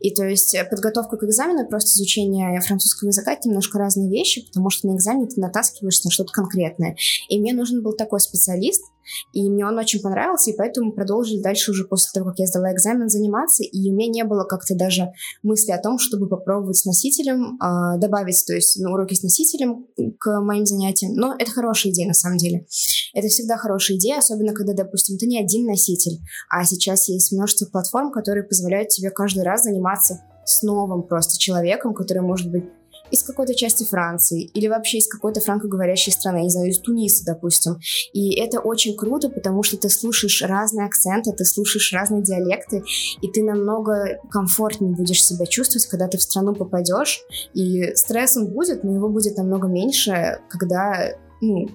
И 0.00 0.14
то 0.14 0.24
есть 0.24 0.54
э, 0.54 0.64
подготовка 0.64 1.16
к 1.16 1.24
экзамену 1.24 1.64
и 1.64 1.68
просто 1.68 1.90
изучение 1.90 2.60
французского 2.60 3.08
языка— 3.08 3.32
это 3.34 3.48
немножко 3.48 3.78
разные 3.78 4.08
вещи, 4.08 4.46
потому 4.46 4.70
что 4.70 4.88
на 4.88 4.96
экзамене 4.96 5.26
ты 5.26 5.40
натаскиваешься 5.40 6.06
на 6.06 6.10
что-то 6.10 6.32
конкретное. 6.32 6.96
И 7.28 7.38
мне 7.38 7.52
нужен 7.52 7.82
был 7.82 7.92
такой 7.92 8.20
специалист, 8.20 8.82
и 9.32 9.48
мне 9.48 9.66
он 9.66 9.78
очень 9.78 10.00
понравился, 10.00 10.50
и 10.50 10.56
поэтому 10.56 10.92
продолжили 10.92 11.40
дальше 11.40 11.70
уже 11.70 11.84
после 11.84 12.10
того, 12.14 12.30
как 12.30 12.38
я 12.38 12.46
сдала 12.46 12.72
экзамен, 12.72 13.08
заниматься. 13.08 13.62
И 13.62 13.90
у 13.90 13.94
меня 13.94 14.08
не 14.08 14.24
было 14.24 14.44
как-то 14.44 14.74
даже 14.74 15.12
мысли 15.42 15.72
о 15.72 15.80
том, 15.80 15.98
чтобы 15.98 16.28
попробовать 16.28 16.76
с 16.76 16.84
носителем, 16.84 17.58
э, 17.60 17.98
добавить, 17.98 18.42
то 18.46 18.54
есть 18.54 18.78
на 18.78 18.92
уроки 18.92 19.14
с 19.14 19.22
носителем 19.22 19.86
к 20.18 20.40
моим 20.40 20.66
занятиям. 20.66 21.14
Но 21.14 21.34
это 21.38 21.50
хорошая 21.50 21.92
идея 21.92 22.08
на 22.08 22.14
самом 22.14 22.38
деле. 22.38 22.66
Это 23.14 23.28
всегда 23.28 23.56
хорошая 23.56 23.96
идея, 23.96 24.18
особенно 24.18 24.52
когда, 24.52 24.72
допустим, 24.72 25.18
ты 25.18 25.26
не 25.26 25.40
один 25.40 25.66
носитель, 25.66 26.18
а 26.50 26.64
сейчас 26.64 27.08
есть 27.08 27.32
множество 27.32 27.66
платформ, 27.66 28.12
которые 28.12 28.44
позволяют 28.44 28.88
тебе 28.88 29.10
каждый 29.10 29.42
раз 29.42 29.64
заниматься 29.64 30.20
с 30.44 30.62
новым 30.62 31.02
просто 31.02 31.38
человеком, 31.38 31.92
который 31.92 32.22
может 32.22 32.50
быть 32.50 32.64
из 33.10 33.22
какой-то 33.22 33.54
части 33.54 33.84
Франции 33.84 34.44
или 34.54 34.68
вообще 34.68 34.98
из 34.98 35.08
какой-то 35.08 35.40
франкоговорящей 35.40 36.12
страны, 36.12 36.42
не 36.42 36.50
знаю, 36.50 36.70
из 36.70 36.78
Туниса, 36.78 37.24
допустим. 37.24 37.78
И 38.12 38.34
это 38.38 38.60
очень 38.60 38.96
круто, 38.96 39.28
потому 39.28 39.62
что 39.62 39.76
ты 39.76 39.88
слушаешь 39.88 40.42
разные 40.42 40.86
акценты, 40.86 41.32
ты 41.32 41.44
слушаешь 41.44 41.92
разные 41.92 42.22
диалекты, 42.22 42.82
и 43.20 43.28
ты 43.28 43.42
намного 43.42 44.20
комфортнее 44.30 44.94
будешь 44.94 45.24
себя 45.24 45.46
чувствовать, 45.46 45.86
когда 45.86 46.08
ты 46.08 46.18
в 46.18 46.22
страну 46.22 46.54
попадешь. 46.54 47.22
И 47.54 47.94
стресс 47.94 48.36
он 48.36 48.48
будет, 48.48 48.84
но 48.84 48.94
его 48.94 49.08
будет 49.08 49.36
намного 49.36 49.68
меньше, 49.68 50.40
когда 50.48 51.12
ну, 51.40 51.68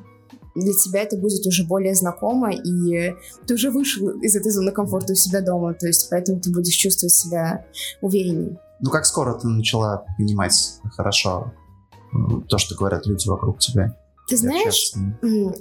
для 0.56 0.74
тебя 0.74 1.02
это 1.02 1.18
будет 1.18 1.46
уже 1.46 1.66
более 1.66 1.96
знакомо, 1.96 2.52
и 2.52 3.14
ты 3.48 3.54
уже 3.54 3.72
вышел 3.72 4.10
из 4.10 4.36
этой 4.36 4.52
зоны 4.52 4.72
комфорта 4.72 5.14
у 5.14 5.16
себя 5.16 5.42
дома, 5.42 5.74
то 5.74 5.88
есть 5.88 6.10
поэтому 6.10 6.40
ты 6.42 6.52
будешь 6.52 6.76
чувствовать 6.76 7.14
себя 7.14 7.66
увереннее. 8.02 8.60
Ну, 8.82 8.90
как 8.90 9.06
скоро 9.06 9.34
ты 9.34 9.48
начала 9.48 10.06
понимать 10.18 10.80
хорошо 10.96 11.54
то, 12.50 12.58
что 12.58 12.76
говорят 12.76 13.06
люди 13.06 13.28
вокруг 13.28 13.60
тебя? 13.60 13.96
Ты 14.28 14.38
знаешь, 14.38 14.94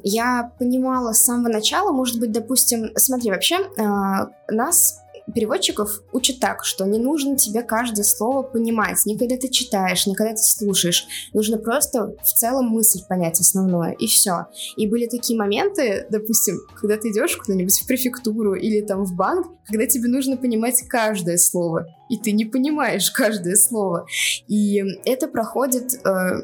я 0.05 0.53
понимала 0.59 1.13
с 1.13 1.25
самого 1.25 1.49
начала, 1.49 1.93
может 1.93 2.21
быть, 2.21 2.33
допустим, 2.33 2.91
смотри, 2.97 3.31
вообще 3.31 3.57
э, 3.57 4.53
нас 4.53 5.01
переводчиков 5.33 6.03
учат 6.13 6.41
так, 6.41 6.65
что 6.65 6.85
не 6.87 6.99
нужно 6.99 7.37
тебе 7.37 7.63
каждое 7.63 8.05
слово 8.05 8.43
понимать, 8.43 8.99
не 9.07 9.17
когда 9.17 9.37
ты 9.37 9.49
читаешь, 9.49 10.07
не 10.07 10.15
когда 10.15 10.33
ты 10.33 10.43
слушаешь. 10.43 11.07
Нужно 11.33 11.59
просто 11.59 12.15
в 12.23 12.33
целом 12.33 12.67
мысль 12.67 13.01
понять 13.09 13.41
основное, 13.41 13.93
и 13.93 14.07
все. 14.07 14.47
И 14.77 14.87
были 14.87 15.07
такие 15.07 15.39
моменты, 15.39 16.07
допустим, 16.11 16.61
когда 16.75 16.97
ты 16.97 17.11
идешь 17.11 17.37
куда-нибудь 17.37 17.79
в 17.81 17.87
префектуру 17.87 18.55
или 18.55 18.81
там 18.81 19.05
в 19.05 19.15
банк, 19.15 19.49
когда 19.67 19.87
тебе 19.87 20.09
нужно 20.09 20.37
понимать 20.37 20.83
каждое 20.89 21.39
слово, 21.39 21.87
и 22.09 22.19
ты 22.19 22.33
не 22.33 22.45
понимаешь 22.45 23.11
каждое 23.11 23.57
слово. 23.57 24.07
И 24.49 24.83
это 25.05 25.29
проходит... 25.29 25.95
Э, 26.05 26.43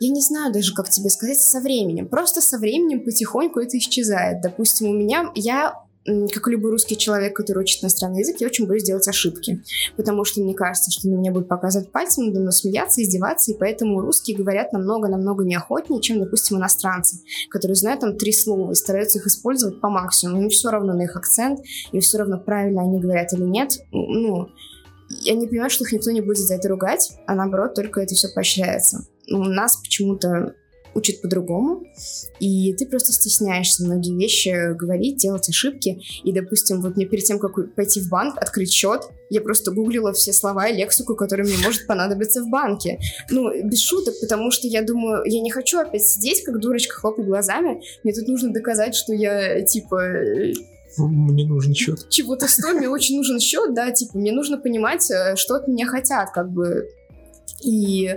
я 0.00 0.10
не 0.10 0.20
знаю 0.20 0.52
даже, 0.52 0.74
как 0.74 0.90
тебе 0.90 1.10
сказать, 1.10 1.40
со 1.40 1.60
временем. 1.60 2.08
Просто 2.08 2.40
со 2.40 2.58
временем 2.58 3.04
потихоньку 3.04 3.60
это 3.60 3.78
исчезает. 3.78 4.40
Допустим, 4.42 4.88
у 4.88 4.94
меня, 4.94 5.30
я 5.34 5.85
как 6.32 6.48
и 6.48 6.50
любой 6.52 6.70
русский 6.70 6.96
человек, 6.96 7.34
который 7.34 7.60
учит 7.60 7.82
иностранный 7.82 8.20
язык, 8.20 8.36
я 8.40 8.46
очень 8.46 8.66
боюсь 8.66 8.84
делать 8.84 9.08
ошибки, 9.08 9.62
потому 9.96 10.24
что 10.24 10.40
мне 10.40 10.54
кажется, 10.54 10.90
что 10.90 11.08
на 11.08 11.14
меня 11.14 11.32
будут 11.32 11.48
показывать 11.48 11.90
пальцем, 11.90 12.26
надо 12.26 12.40
мной 12.40 12.52
смеяться, 12.52 13.02
издеваться, 13.02 13.52
и 13.52 13.58
поэтому 13.58 14.00
русские 14.00 14.36
говорят 14.36 14.72
намного-намного 14.72 15.44
неохотнее, 15.44 16.00
чем, 16.00 16.20
допустим, 16.20 16.58
иностранцы, 16.58 17.20
которые 17.50 17.74
знают 17.74 18.00
там 18.00 18.16
три 18.16 18.32
слова 18.32 18.70
и 18.70 18.74
стараются 18.74 19.18
их 19.18 19.26
использовать 19.26 19.80
по 19.80 19.88
максимуму. 19.88 20.42
Им 20.42 20.48
все 20.48 20.70
равно 20.70 20.92
на 20.94 21.02
их 21.02 21.16
акцент, 21.16 21.60
им 21.92 22.00
все 22.00 22.18
равно 22.18 22.38
правильно 22.38 22.82
они 22.82 23.00
говорят 23.00 23.32
или 23.32 23.44
нет. 23.44 23.78
Ну, 23.90 24.48
я 25.08 25.34
не 25.34 25.46
понимаю, 25.46 25.70
что 25.70 25.84
их 25.84 25.92
никто 25.92 26.10
не 26.10 26.20
будет 26.20 26.38
за 26.38 26.54
это 26.54 26.68
ругать, 26.68 27.12
а 27.26 27.34
наоборот, 27.34 27.74
только 27.74 28.00
это 28.00 28.14
все 28.14 28.28
поощряется. 28.28 29.06
У 29.30 29.38
нас 29.38 29.76
почему-то 29.76 30.54
учат 30.96 31.20
по-другому, 31.20 31.84
и 32.40 32.72
ты 32.74 32.86
просто 32.86 33.12
стесняешься 33.12 33.84
многие 33.84 34.16
вещи 34.16 34.74
говорить, 34.74 35.18
делать 35.18 35.48
ошибки. 35.48 36.00
И, 36.24 36.32
допустим, 36.32 36.80
вот 36.80 36.96
мне 36.96 37.06
перед 37.06 37.24
тем, 37.24 37.38
как 37.38 37.74
пойти 37.74 38.00
в 38.00 38.08
банк, 38.08 38.36
открыть 38.38 38.72
счет, 38.72 39.02
я 39.28 39.40
просто 39.40 39.72
гуглила 39.72 40.12
все 40.12 40.32
слова 40.32 40.68
и 40.68 40.76
лексику, 40.76 41.14
которая 41.14 41.46
мне 41.46 41.56
может 41.64 41.86
понадобиться 41.86 42.42
в 42.42 42.48
банке. 42.48 42.98
Ну, 43.30 43.50
без 43.68 43.80
шуток, 43.80 44.14
потому 44.20 44.50
что 44.50 44.66
я 44.68 44.82
думаю, 44.82 45.22
я 45.26 45.40
не 45.40 45.50
хочу 45.50 45.78
опять 45.78 46.06
сидеть, 46.06 46.44
как 46.44 46.60
дурочка, 46.60 46.94
хлопать 46.94 47.26
глазами. 47.26 47.82
Мне 48.02 48.12
тут 48.12 48.28
нужно 48.28 48.52
доказать, 48.52 48.94
что 48.94 49.12
я, 49.12 49.62
типа, 49.62 50.02
мне 50.98 51.44
нужен 51.44 51.74
счет. 51.74 52.08
Чего-то 52.08 52.48
стою, 52.48 52.78
мне 52.78 52.88
очень 52.88 53.16
нужен 53.16 53.38
счет, 53.40 53.74
да, 53.74 53.90
типа, 53.90 54.16
мне 54.16 54.32
нужно 54.32 54.58
понимать, 54.58 55.10
э, 55.10 55.36
что 55.36 55.56
от 55.56 55.68
меня 55.68 55.86
хотят, 55.86 56.30
как 56.32 56.50
бы. 56.50 56.88
И 57.62 58.14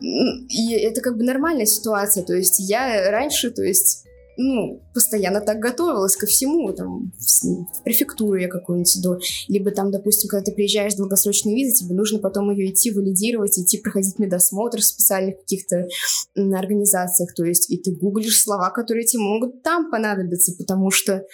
и 0.00 0.72
это 0.74 1.00
как 1.00 1.16
бы 1.16 1.24
нормальная 1.24 1.66
ситуация. 1.66 2.24
То 2.24 2.34
есть 2.34 2.58
я 2.60 3.10
раньше, 3.10 3.50
то 3.50 3.62
есть 3.62 4.04
ну, 4.40 4.80
постоянно 4.94 5.40
так 5.40 5.58
готовилась 5.58 6.16
ко 6.16 6.26
всему, 6.26 6.72
там, 6.72 7.12
в, 7.18 7.82
префектуру 7.82 8.36
я 8.36 8.46
какую-нибудь 8.46 8.96
иду, 8.96 9.18
либо 9.48 9.72
там, 9.72 9.90
допустим, 9.90 10.28
когда 10.28 10.44
ты 10.44 10.52
приезжаешь 10.52 10.92
с 10.92 10.96
долгосрочной 10.96 11.56
визой, 11.56 11.74
тебе 11.74 11.96
нужно 11.96 12.20
потом 12.20 12.50
ее 12.52 12.70
идти 12.70 12.92
валидировать, 12.92 13.58
идти 13.58 13.78
проходить 13.78 14.20
медосмотр 14.20 14.78
в 14.78 14.84
специальных 14.84 15.40
каких-то 15.40 15.88
организациях, 16.36 17.34
то 17.34 17.44
есть 17.44 17.68
и 17.68 17.78
ты 17.78 17.90
гуглишь 17.90 18.40
слова, 18.40 18.70
которые 18.70 19.06
тебе 19.06 19.22
могут 19.22 19.64
там 19.64 19.90
понадобиться, 19.90 20.54
потому 20.56 20.92
что 20.92 21.24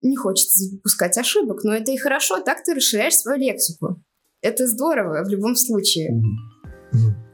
не 0.00 0.16
хочется 0.16 0.64
запускать 0.64 1.18
ошибок, 1.18 1.64
но 1.64 1.74
это 1.74 1.92
и 1.92 1.98
хорошо, 1.98 2.40
так 2.40 2.64
ты 2.64 2.72
расширяешь 2.72 3.18
свою 3.18 3.38
лексику. 3.38 4.02
Это 4.40 4.66
здорово 4.66 5.22
в 5.22 5.28
любом 5.28 5.54
случае. 5.54 6.18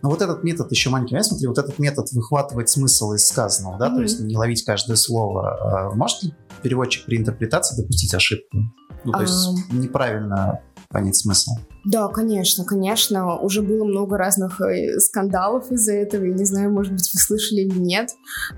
Но 0.02 0.10
вот 0.10 0.22
этот 0.22 0.42
метод 0.44 0.70
еще 0.70 0.90
маленький, 0.90 1.14
я 1.14 1.22
смотри, 1.22 1.46
вот 1.46 1.58
этот 1.58 1.78
метод 1.78 2.10
выхватывать 2.12 2.68
смысл 2.68 3.12
из 3.12 3.26
сказанного, 3.26 3.78
да, 3.78 3.88
mm-hmm. 3.88 3.94
то 3.94 4.02
есть 4.02 4.20
не 4.20 4.36
ловить 4.36 4.64
каждое 4.64 4.96
слово. 4.96 5.90
А 5.90 5.94
может 5.94 6.22
ли 6.22 6.34
переводчик 6.62 7.04
при 7.06 7.18
интерпретации 7.18 7.80
допустить 7.80 8.14
ошибку? 8.14 8.58
Ну, 9.04 9.12
то 9.12 9.22
есть 9.22 9.48
um... 9.48 9.76
неправильно 9.76 10.60
понять 10.88 11.16
смысл. 11.16 11.52
Да, 11.84 12.08
конечно, 12.08 12.64
конечно. 12.64 13.36
Уже 13.36 13.62
было 13.62 13.84
много 13.84 14.18
разных 14.18 14.60
э, 14.60 14.98
скандалов 14.98 15.70
из-за 15.70 15.92
этого. 15.94 16.24
Я 16.24 16.34
не 16.34 16.44
знаю, 16.44 16.72
может 16.72 16.92
быть, 16.92 17.10
вы 17.12 17.20
слышали 17.20 17.60
или 17.60 17.78
нет. 17.78 18.10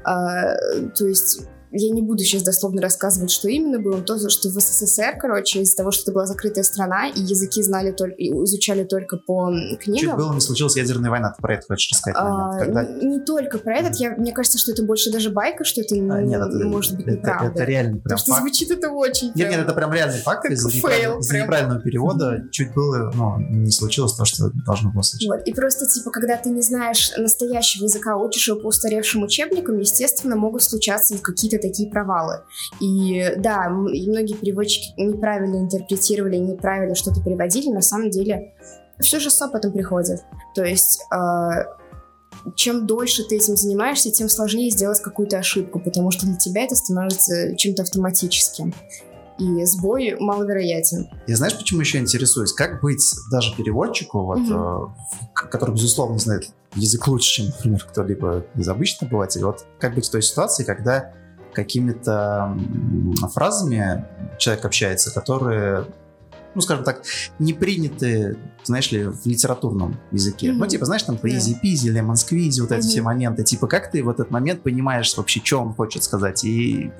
А, 0.05 0.55
то 0.97 1.07
есть 1.07 1.43
я 1.73 1.91
не 1.91 2.03
буду 2.03 2.23
сейчас 2.23 2.43
дословно 2.43 2.83
рассказывать, 2.83 3.31
что 3.31 3.49
именно 3.49 3.79
было, 3.79 4.01
то, 4.03 4.19
что 4.29 4.49
в 4.49 4.53
СССР, 4.53 5.17
короче, 5.19 5.61
из-за 5.63 5.77
того, 5.77 5.91
что 5.91 6.03
это 6.03 6.13
была 6.13 6.27
закрытая 6.27 6.65
страна, 6.65 7.09
и 7.09 7.21
языки 7.21 7.63
знали 7.63 7.93
только, 7.93 8.15
и 8.17 8.29
изучали 8.29 8.85
только 8.85 9.17
по 9.17 9.51
книгам. 9.81 10.11
Чуть 10.11 10.17
было 10.17 10.35
не 10.35 10.41
случилась 10.41 10.77
ядерная 10.77 11.11
война, 11.11 11.33
ты 11.35 11.41
про 11.41 11.55
это 11.55 11.67
хочешь 11.67 11.91
рассказать? 11.91 12.17
А, 12.21 12.59
когда... 12.59 12.85
Не 12.85 13.21
только 13.21 13.59
про 13.59 13.77
этот, 13.77 13.97
я, 13.97 14.15
мне 14.17 14.33
кажется, 14.33 14.59
что 14.59 14.73
это 14.73 14.83
больше 14.83 15.11
даже 15.11 15.31
байка, 15.31 15.65
что 15.65 15.81
это 15.81 15.95
а, 15.95 16.23
нет, 16.23 16.41
это, 16.41 16.67
может 16.67 16.97
быть 16.97 17.07
неправда. 17.07 17.47
Это, 17.47 17.55
это 17.55 17.65
реально 17.65 17.99
прям 17.99 18.19
Потому 18.19 18.19
что 18.19 18.41
звучит 18.41 18.71
это 18.71 18.91
очень 18.91 19.29
Нет, 19.29 19.35
прям... 19.35 19.51
нет, 19.51 19.61
это 19.61 19.73
прям 19.73 19.93
реальный 19.93 20.19
факт, 20.19 20.45
из-за 20.51 20.69
неправильного, 20.69 21.21
из 21.21 21.31
неправильного 21.33 21.81
перевода 21.81 22.45
чуть 22.51 22.75
было, 22.75 23.11
ну, 23.15 23.39
не 23.39 23.71
случилось 23.71 24.13
то, 24.13 24.25
что 24.25 24.51
должно 24.67 24.91
было 24.91 25.03
случиться. 25.03 25.35
Вот, 25.35 25.47
и 25.47 25.53
просто, 25.53 25.87
типа, 25.87 26.11
когда 26.11 26.37
ты 26.37 26.51
не 26.51 26.61
знаешь 26.61 27.13
настоящего 27.17 27.85
языка, 27.85 28.17
учишь 28.17 28.49
его 28.49 28.61
по 28.61 28.67
устаревшим 28.67 29.23
учебникам, 29.23 29.79
естественно, 29.79 30.37
могут 30.37 30.63
случаться 30.63 31.17
какие-то 31.19 31.62
такие 31.63 31.91
провалы. 31.91 32.43
И 32.81 33.33
да, 33.39 33.67
и 33.93 34.11
многие 34.11 34.35
переводчики 34.35 34.93
неправильно 35.01 35.57
интерпретировали, 35.57 36.37
неправильно 36.37 36.95
что-то 36.95 37.23
переводили, 37.23 37.71
на 37.71 37.83
самом 37.83 38.11
деле 38.11 38.55
все 39.01 39.19
же 39.19 39.31
с 39.31 39.41
опытом 39.41 39.73
приходит. 39.73 40.21
То 40.55 40.65
есть 40.65 41.01
э, 41.13 41.19
чем 42.55 42.87
дольше 42.87 43.25
ты 43.25 43.37
этим 43.37 43.57
занимаешься, 43.57 44.11
тем 44.11 44.29
сложнее 44.29 44.71
сделать 44.71 45.01
какую-то 45.01 45.39
ошибку, 45.39 45.81
потому 45.81 46.11
что 46.11 46.27
для 46.27 46.37
тебя 46.37 46.65
это 46.65 46.75
становится 46.75 47.57
чем-то 47.57 47.83
автоматическим. 47.83 48.75
И 49.39 49.65
сбой 49.65 50.17
маловероятен. 50.21 51.09
Я 51.27 51.37
знаешь, 51.37 51.57
почему 51.57 51.81
еще 51.81 51.99
интересуюсь? 51.99 52.53
Как 52.53 52.81
быть 52.81 53.03
даже 53.31 53.57
переводчику, 53.57 54.25
вот, 54.25 54.39
угу. 54.39 54.93
который, 55.35 55.75
безусловно, 55.75 56.19
знает 56.19 56.51
язык 56.75 57.09
лучше, 57.09 57.29
чем, 57.29 57.47
например, 57.47 57.85
кто-либо 57.85 58.45
из 58.55 58.69
обычных 58.69 59.11
обывателей. 59.11 59.45
Вот 59.45 59.65
как 59.81 59.95
быть 59.95 60.07
в 60.07 60.11
той 60.11 60.23
ситуации, 60.23 60.65
когда 60.65 61.13
какими-то 61.53 62.57
фразами 63.33 64.05
человек 64.39 64.65
общается, 64.65 65.13
которые 65.13 65.87
ну, 66.55 66.61
скажем 66.61 66.85
так, 66.85 67.03
не 67.39 67.55
приняты, 67.55 68.37
знаешь 68.65 68.91
ли, 68.93 69.05
в 69.05 69.27
литературном 69.27 69.97
языке. 70.11 70.49
Mm-hmm. 70.49 70.57
Ну, 70.57 70.67
типа, 70.67 70.87
знаешь, 70.87 71.03
там 71.03 71.17
по 71.17 71.29
easy-peasy, 71.29 71.91
lemon 71.91 72.18
squeezy, 72.18 72.61
вот 72.61 72.71
mm-hmm. 72.71 72.79
эти 72.79 72.87
все 72.87 73.03
моменты. 73.03 73.45
Типа, 73.45 73.67
как 73.67 73.91
ты 73.91 74.03
в 74.03 74.09
этот 74.09 74.31
момент 74.31 74.63
понимаешь 74.63 75.17
вообще, 75.17 75.41
что 75.45 75.61
он 75.61 75.75
хочет 75.75 76.05
сказать? 76.05 76.45
И 76.45 76.91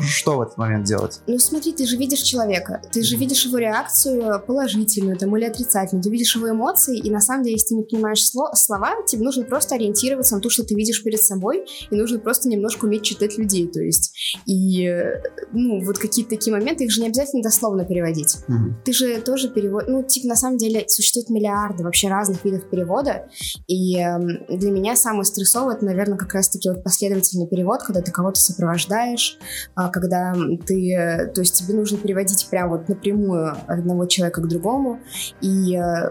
что 0.00 0.38
в 0.38 0.42
этот 0.42 0.56
момент 0.56 0.84
делать? 0.86 1.20
Ну 1.26 1.38
смотри, 1.38 1.72
ты 1.72 1.86
же 1.86 1.96
видишь 1.96 2.20
человека, 2.20 2.82
ты 2.90 3.02
же 3.02 3.16
видишь 3.16 3.44
его 3.44 3.58
реакцию 3.58 4.42
положительную 4.46 5.16
там, 5.16 5.36
или 5.36 5.44
отрицательную, 5.44 6.02
ты 6.02 6.10
видишь 6.10 6.34
его 6.34 6.50
эмоции, 6.50 6.98
и 6.98 7.10
на 7.10 7.20
самом 7.20 7.44
деле, 7.44 7.54
если 7.54 7.68
ты 7.68 7.74
не 7.76 7.82
понимаешь 7.84 8.18
сло- 8.18 8.54
слова, 8.54 8.90
тебе 9.06 9.22
нужно 9.22 9.44
просто 9.44 9.76
ориентироваться 9.76 10.34
на 10.34 10.40
то, 10.40 10.50
что 10.50 10.64
ты 10.64 10.74
видишь 10.74 11.02
перед 11.02 11.22
собой, 11.22 11.66
и 11.90 11.94
нужно 11.94 12.18
просто 12.18 12.48
немножко 12.48 12.86
уметь 12.86 13.02
читать 13.02 13.38
людей, 13.38 13.68
то 13.68 13.80
есть. 13.80 14.14
И, 14.46 14.88
ну, 15.52 15.84
вот 15.84 15.98
какие-то 15.98 16.30
такие 16.30 16.52
моменты, 16.52 16.84
их 16.84 16.90
же 16.90 17.00
не 17.00 17.08
обязательно 17.08 17.42
дословно 17.42 17.84
переводить. 17.84 18.38
Mm-hmm. 18.48 18.74
Ты 18.84 18.92
же 18.92 19.20
тоже 19.20 19.48
перевод... 19.48 19.84
Ну, 19.86 20.02
типа, 20.02 20.28
на 20.28 20.36
самом 20.36 20.56
деле, 20.56 20.84
существует 20.94 21.30
миллиарды 21.30 21.84
вообще 21.84 22.08
разных 22.08 22.44
видов 22.44 22.68
перевода, 22.70 23.28
и 23.66 23.98
э, 23.98 24.18
для 24.48 24.70
меня 24.70 24.96
самый 24.96 25.24
стрессовый, 25.24 25.76
это, 25.76 25.84
наверное, 25.84 26.18
как 26.18 26.34
раз-таки 26.34 26.68
вот 26.68 26.82
последовательный 26.82 27.46
перевод, 27.46 27.82
когда 27.82 28.00
ты 28.00 28.10
кого-то 28.10 28.40
сопровождаешь, 28.40 29.38
э, 29.40 29.70
а, 29.74 29.88
когда 29.88 30.34
ты, 30.66 31.30
то 31.34 31.40
есть 31.40 31.54
тебе 31.54 31.74
нужно 31.74 31.98
переводить 31.98 32.46
прям 32.50 32.70
вот 32.70 32.88
напрямую 32.88 33.56
одного 33.66 34.06
человека 34.06 34.40
к 34.40 34.48
другому, 34.48 35.00
и 35.40 35.76
э, 35.76 36.10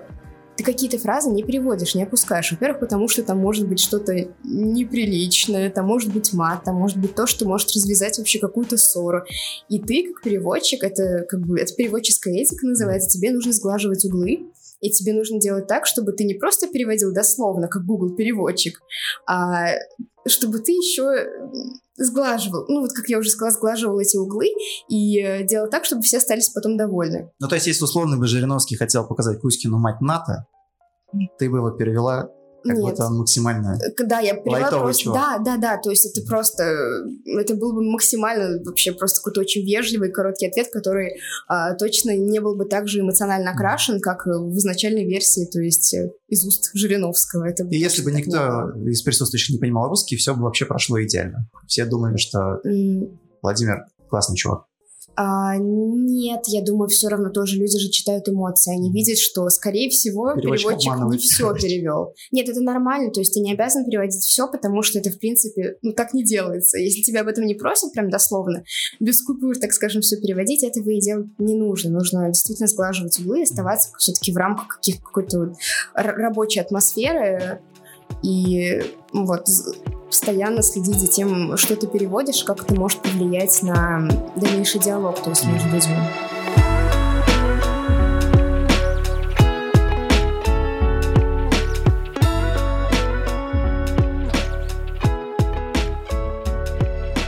ты 0.55 0.63
какие-то 0.63 0.99
фразы 0.99 1.29
не 1.29 1.43
переводишь, 1.43 1.95
не 1.95 2.03
опускаешь. 2.03 2.51
Во-первых, 2.51 2.79
потому 2.79 3.08
что 3.08 3.23
там 3.23 3.39
может 3.39 3.67
быть 3.67 3.79
что-то 3.79 4.13
неприличное, 4.43 5.69
там 5.69 5.88
может 5.88 6.13
быть 6.13 6.31
мат, 6.34 6.63
там 6.63 6.75
может 6.75 6.97
быть 6.97 7.15
то, 7.15 7.25
что 7.25 7.47
может 7.47 7.71
развязать 7.71 8.17
вообще 8.17 8.39
какую-то 8.39 8.77
ссору. 8.77 9.23
И 9.69 9.79
ты, 9.79 10.12
как 10.12 10.23
переводчик, 10.23 10.84
это 10.84 11.25
как 11.27 11.41
бы 11.41 11.60
это 11.60 11.73
переводческая 11.73 12.36
этика 12.36 12.67
называется, 12.67 13.10
тебе 13.10 13.31
нужно 13.31 13.51
сглаживать 13.51 14.05
углы, 14.05 14.51
и 14.84 14.91
тебе 14.91 15.13
нужно 15.13 15.39
делать 15.39 15.67
так, 15.67 15.86
чтобы 15.86 16.12
ты 16.12 16.26
не 16.26 16.34
просто 16.34 16.67
переводил 16.67 17.13
дословно, 17.13 17.69
как 17.69 17.86
Google 17.86 18.15
переводчик, 18.15 18.82
а 19.26 19.76
чтобы 20.28 20.60
ты 20.60 20.74
еще 20.74 21.26
сглаживал, 21.96 22.65
ну 22.67 22.82
вот 22.82 22.91
как 22.91 23.08
я 23.08 23.17
уже 23.17 23.30
сказала, 23.30 23.54
сглаживал 23.54 24.00
эти 24.00 24.17
углы 24.17 24.48
и 24.89 25.19
э, 25.19 25.43
делал 25.46 25.69
так, 25.69 25.86
чтобы 25.86 26.02
все 26.02 26.17
остались 26.17 26.50
потом 26.50 26.76
довольны. 26.76 27.32
Ну 27.39 27.48
то 27.48 27.56
есть 27.56 27.67
если 27.67 27.84
условно 27.84 28.17
бы 28.17 28.28
Жириновский 28.28 28.76
хотел 28.76 29.08
показать 29.08 29.39
Кузькину 29.39 29.78
мать 29.78 30.02
НАТО, 30.02 30.48
ты 31.38 31.50
бы 31.50 31.60
его 31.60 31.72
перевела 31.72 32.30
как 32.63 32.78
Нет. 32.78 32.82
будто 32.82 33.06
он 33.06 33.17
максимально 33.17 33.78
э, 33.82 34.04
Да, 34.06 34.19
я 34.19 34.36
перевела 34.36 34.69
просто... 34.69 35.04
Чувак. 35.04 35.43
Да, 35.43 35.58
да, 35.58 35.58
да, 35.58 35.78
то 35.78 35.89
есть 35.89 36.06
это 36.06 36.26
просто... 36.26 36.63
Это 37.26 37.56
был 37.56 37.73
бы 37.73 37.84
максимально 37.84 38.63
вообще 38.63 38.93
просто 38.93 39.19
какой-то 39.19 39.41
очень 39.41 39.65
вежливый, 39.65 40.12
короткий 40.12 40.47
ответ, 40.47 40.69
который 40.71 41.19
а, 41.47 41.73
точно 41.76 42.15
не 42.15 42.39
был 42.39 42.56
бы 42.56 42.65
так 42.65 42.88
же 42.88 43.02
эмоционально 43.02 43.52
окрашен, 43.52 43.99
как 43.99 44.26
в 44.26 44.58
изначальной 44.58 45.06
версии, 45.06 45.45
то 45.45 45.60
есть 45.60 45.93
э, 45.93 46.12
из 46.28 46.45
уст 46.45 46.71
Жириновского. 46.73 47.45
Это 47.45 47.65
И 47.65 47.78
если 47.78 48.02
бы 48.02 48.12
никто 48.12 48.71
из 48.88 49.02
присутствующих 49.02 49.56
не 49.56 49.60
понимал 49.60 49.89
русский, 49.89 50.15
все 50.15 50.34
бы 50.34 50.43
вообще 50.43 50.65
прошло 50.65 51.02
идеально. 51.04 51.49
Все 51.67 51.86
думали, 51.86 52.17
что 52.17 52.62
mm. 52.65 53.17
Владимир 53.41 53.86
классный 54.10 54.36
чувак. 54.36 54.65
А, 55.15 55.58
нет, 55.58 56.41
я 56.47 56.63
думаю, 56.63 56.88
все 56.89 57.08
равно 57.08 57.30
тоже 57.30 57.58
люди 57.58 57.78
же 57.78 57.89
читают 57.89 58.28
эмоции. 58.28 58.73
Они 58.73 58.91
видят, 58.91 59.19
что, 59.19 59.47
скорее 59.49 59.89
всего, 59.89 60.34
переводчик, 60.34 60.69
переводчик 60.69 61.12
не 61.12 61.17
все 61.17 61.54
перевел. 61.54 62.15
Нет, 62.32 62.49
это 62.49 62.62
нормально, 62.62 63.12
то 63.12 63.19
есть 63.19 63.34
ты 63.34 63.39
не 63.39 63.54
обязан 63.54 63.86
переводить 63.86 64.21
все, 64.23 64.47
потому 64.47 64.82
что 64.82 64.99
это, 64.99 65.12
в 65.12 65.19
принципе, 65.19 65.78
ну 65.82 65.93
так 65.93 66.13
не 66.13 66.23
делается. 66.23 66.80
Если 66.80 67.02
тебя 67.02 67.21
об 67.21 67.28
этом 67.28 67.45
не 67.45 67.54
просят, 67.54 67.93
прям 67.93 68.10
дословно, 68.10 68.63
без 68.99 69.21
купюр, 69.21 69.58
так 69.58 69.73
скажем, 69.73 70.02
все 70.02 70.19
переводить, 70.19 70.63
этого 70.63 70.89
и 70.89 70.99
делать 70.99 71.28
не 71.38 71.56
нужно. 71.56 71.91
Нужно 71.91 72.28
действительно 72.28 72.67
сглаживать 72.67 73.19
углы 73.19 73.41
и 73.41 73.43
оставаться 73.43 73.89
все-таки 73.99 74.32
в 74.32 74.38
рамках 74.38 74.67
каких 74.67 75.02
какой-то 75.02 75.39
вот 75.39 75.54
рабочей 75.93 76.60
атмосферы, 76.60 77.62
и 78.23 78.82
вот 79.12 79.47
постоянно 80.13 80.62
следить 80.62 80.99
за 80.99 81.08
тем, 81.08 81.58
что 81.58 81.76
ты 81.76 81.88
переводишь, 81.88 82.43
как 82.43 82.62
это 82.62 82.76
может 82.76 83.02
повлиять 83.02 83.63
на 83.63 84.08
дальнейший 84.36 84.80
диалог, 84.80 85.19
то 85.19 85.32
есть 85.32 85.43
между 85.47 85.69
людьми. 85.69 85.95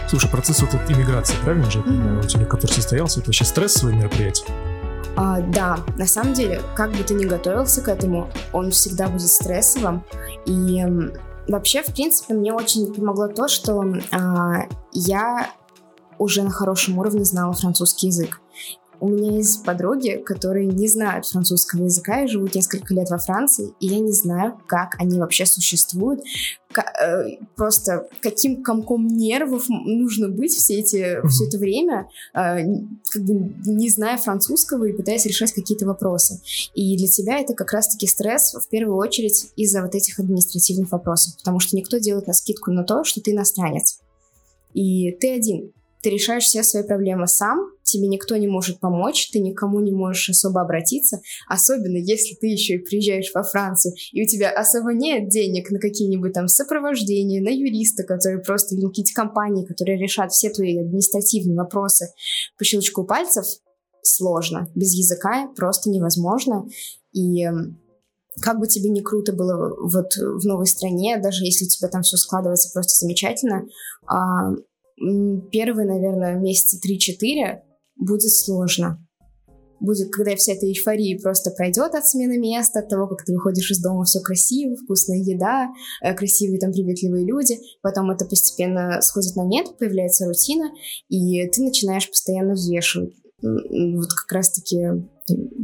Слушай, 0.07 0.29
процесс 0.29 0.61
вот 0.61 0.75
этой 0.75 0.95
иммиграции, 0.95 1.33
правильно 1.43 1.71
же, 1.71 1.79
mm-hmm. 1.79 2.23
у 2.23 2.27
тебя, 2.27 2.45
который 2.45 2.71
состоялся, 2.71 3.19
это 3.19 3.29
вообще 3.29 3.45
стрессовое 3.45 3.95
мероприятие? 3.95 4.47
А, 5.17 5.41
да, 5.41 5.79
на 5.97 6.05
самом 6.05 6.33
деле, 6.33 6.61
как 6.75 6.91
бы 6.91 7.03
ты 7.03 7.15
ни 7.15 7.25
готовился 7.25 7.81
к 7.81 7.87
этому, 7.87 8.29
он 8.53 8.69
всегда 8.69 9.07
будет 9.07 9.29
стрессовым. 9.29 10.03
И 10.45 10.85
вообще, 11.47 11.81
в 11.81 11.93
принципе, 11.93 12.33
мне 12.33 12.53
очень 12.53 12.93
помогло 12.93 13.27
то, 13.27 13.47
что 13.47 13.83
а, 14.11 14.67
я 14.91 15.51
уже 16.17 16.43
на 16.43 16.49
хорошем 16.49 16.97
уровне 16.97 17.25
знала 17.25 17.53
французский 17.53 18.07
язык. 18.07 18.39
У 18.99 19.09
меня 19.09 19.37
есть 19.37 19.63
подруги, 19.63 20.21
которые 20.23 20.67
не 20.67 20.87
знают 20.87 21.25
французского 21.25 21.85
языка 21.85 22.23
и 22.23 22.27
живут 22.27 22.55
несколько 22.55 22.93
лет 22.93 23.09
во 23.09 23.17
Франции, 23.17 23.73
и 23.79 23.87
я 23.87 23.99
не 23.99 24.11
знаю, 24.11 24.59
как 24.67 24.95
они 24.99 25.19
вообще 25.19 25.45
существуют, 25.45 26.21
э, 26.75 27.37
просто 27.55 28.07
каким 28.21 28.63
комком 28.63 29.07
нервов 29.07 29.65
нужно 29.69 30.29
быть 30.29 30.53
все, 30.53 30.79
эти, 30.79 31.27
все 31.27 31.47
это 31.47 31.57
время, 31.57 32.07
э, 32.33 32.65
как 33.09 33.23
бы 33.23 33.53
не 33.65 33.89
зная 33.89 34.17
французского 34.17 34.85
и 34.85 34.93
пытаясь 34.93 35.25
решать 35.25 35.53
какие-то 35.53 35.85
вопросы. 35.85 36.41
И 36.73 36.97
для 36.97 37.07
тебя 37.07 37.39
это 37.39 37.53
как 37.53 37.71
раз-таки 37.71 38.07
стресс 38.07 38.53
в 38.53 38.69
первую 38.69 38.97
очередь 38.97 39.51
из-за 39.55 39.81
вот 39.81 39.95
этих 39.95 40.19
административных 40.19 40.91
вопросов, 40.91 41.37
потому 41.37 41.59
что 41.59 41.75
никто 41.75 41.97
делает 41.97 42.27
на 42.27 42.33
скидку 42.33 42.71
на 42.71 42.83
то, 42.83 43.03
что 43.03 43.21
ты 43.21 43.31
иностранец. 43.31 43.99
И 44.73 45.11
ты 45.11 45.33
один 45.33 45.71
ты 46.05 46.11
решаешь 46.11 46.43
все 46.43 46.61
свои 46.61 46.83
проблемы 46.83 47.27
сам, 47.27 47.71
тебе 47.81 48.07
никто 48.07 48.37
не 48.37 48.47
может 48.47 48.79
помочь, 48.79 49.31
ты 49.31 49.39
никому 49.39 49.79
не 49.79 49.91
можешь 49.91 50.29
особо 50.29 50.61
обратиться, 50.61 51.19
особенно 51.47 51.97
если 51.97 52.35
ты 52.35 52.45
еще 52.45 52.75
и 52.75 52.77
приезжаешь 52.77 53.31
во 53.33 53.41
Францию, 53.41 53.95
и 54.11 54.21
у 54.21 54.27
тебя 54.27 54.51
особо 54.51 54.93
нет 54.93 55.29
денег 55.29 55.71
на 55.71 55.79
какие-нибудь 55.79 56.31
там 56.31 56.47
сопровождения, 56.47 57.41
на 57.41 57.49
юриста, 57.49 58.03
который 58.03 58.39
просто, 58.39 58.75
или 58.75 58.85
какие-то 58.85 59.13
компании, 59.15 59.65
которые 59.65 59.97
решат 59.97 60.31
все 60.31 60.51
твои 60.51 60.77
административные 60.77 61.57
вопросы 61.57 62.09
по 62.55 62.63
щелчку 62.63 63.03
пальцев, 63.03 63.45
сложно. 64.03 64.69
Без 64.75 64.93
языка 64.93 65.47
просто 65.55 65.89
невозможно. 65.89 66.67
И 67.13 67.47
как 68.43 68.59
бы 68.59 68.67
тебе 68.67 68.91
не 68.91 69.01
круто 69.01 69.33
было 69.33 69.75
вот 69.81 70.15
в 70.17 70.45
новой 70.45 70.67
стране, 70.67 71.17
даже 71.17 71.43
если 71.43 71.65
у 71.65 71.67
тебя 71.67 71.89
там 71.89 72.03
все 72.03 72.17
складывается 72.17 72.69
просто 72.71 72.95
замечательно, 72.95 73.65
а, 74.05 74.51
первые, 75.51 75.87
наверное, 75.87 76.35
месяца 76.35 76.77
3-4 76.77 77.61
будет 77.97 78.31
сложно. 78.31 79.01
Будет, 79.81 80.09
когда 80.11 80.35
вся 80.35 80.53
эта 80.53 80.65
эйфория 80.67 81.19
просто 81.19 81.51
пройдет 81.51 81.95
от 81.95 82.07
смены 82.07 82.37
места, 82.37 82.79
от 82.79 82.89
того, 82.89 83.07
как 83.07 83.25
ты 83.25 83.33
выходишь 83.33 83.71
из 83.71 83.81
дома, 83.81 84.05
все 84.05 84.21
красиво, 84.21 84.75
вкусная 84.77 85.17
еда, 85.17 85.67
э, 86.01 86.13
красивые 86.13 86.59
там 86.59 86.71
приветливые 86.71 87.25
люди. 87.25 87.59
Потом 87.81 88.09
это 88.09 88.25
постепенно 88.25 89.01
сходит 89.01 89.35
на 89.35 89.45
нет, 89.45 89.77
появляется 89.77 90.25
рутина, 90.25 90.71
и 91.09 91.45
ты 91.49 91.61
начинаешь 91.61 92.09
постоянно 92.09 92.53
взвешивать 92.53 93.13
вот 93.41 94.13
как 94.13 94.31
раз-таки 94.31 94.77